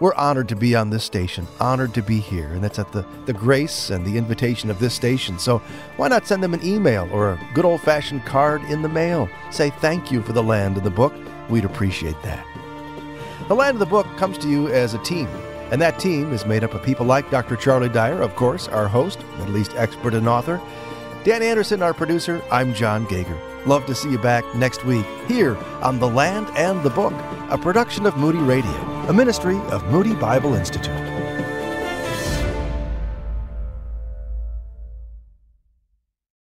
we're 0.00 0.14
honored 0.14 0.48
to 0.48 0.56
be 0.56 0.74
on 0.74 0.90
this 0.90 1.04
station, 1.04 1.46
honored 1.60 1.94
to 1.94 2.02
be 2.02 2.20
here, 2.20 2.48
and 2.48 2.62
that's 2.62 2.78
at 2.78 2.92
the, 2.92 3.04
the 3.26 3.32
grace 3.32 3.90
and 3.90 4.04
the 4.04 4.18
invitation 4.18 4.70
of 4.70 4.78
this 4.78 4.94
station. 4.94 5.38
So 5.38 5.58
why 5.96 6.08
not 6.08 6.26
send 6.26 6.42
them 6.42 6.54
an 6.54 6.64
email 6.64 7.08
or 7.12 7.30
a 7.30 7.50
good 7.54 7.64
old 7.64 7.80
fashioned 7.80 8.24
card 8.24 8.62
in 8.64 8.82
the 8.82 8.88
mail? 8.88 9.28
Say 9.50 9.70
thank 9.70 10.10
you 10.10 10.22
for 10.22 10.32
the 10.32 10.42
land 10.42 10.76
of 10.76 10.84
the 10.84 10.90
book. 10.90 11.14
We'd 11.48 11.64
appreciate 11.64 12.20
that. 12.22 12.46
The 13.48 13.54
Land 13.54 13.74
of 13.74 13.80
the 13.80 13.86
Book 13.86 14.06
comes 14.16 14.38
to 14.38 14.48
you 14.48 14.68
as 14.68 14.94
a 14.94 14.98
team 14.98 15.28
and 15.70 15.80
that 15.80 15.98
team 15.98 16.32
is 16.32 16.46
made 16.46 16.62
up 16.62 16.74
of 16.74 16.82
people 16.82 17.06
like 17.06 17.30
Dr. 17.30 17.56
Charlie 17.56 17.88
Dyer, 17.88 18.22
of 18.22 18.36
course, 18.36 18.68
our 18.68 18.86
host, 18.86 19.18
Middle 19.38 19.56
East 19.56 19.72
expert 19.76 20.14
and 20.14 20.28
author. 20.28 20.60
Dan 21.24 21.42
Anderson, 21.42 21.82
our 21.82 21.94
producer. 21.94 22.42
I'm 22.50 22.74
John 22.74 23.06
Gauger. 23.06 23.36
Love 23.66 23.86
to 23.86 23.94
see 23.94 24.10
you 24.10 24.18
back 24.18 24.44
next 24.54 24.84
week 24.84 25.06
here 25.26 25.56
on 25.82 25.98
The 25.98 26.08
Land 26.08 26.48
and 26.54 26.82
the 26.82 26.90
Book, 26.90 27.14
a 27.48 27.56
production 27.56 28.04
of 28.04 28.14
Moody 28.18 28.38
Radio, 28.38 28.70
a 29.08 29.12
ministry 29.12 29.56
of 29.70 29.82
Moody 29.90 30.14
Bible 30.14 30.54
Institute. 30.54 31.13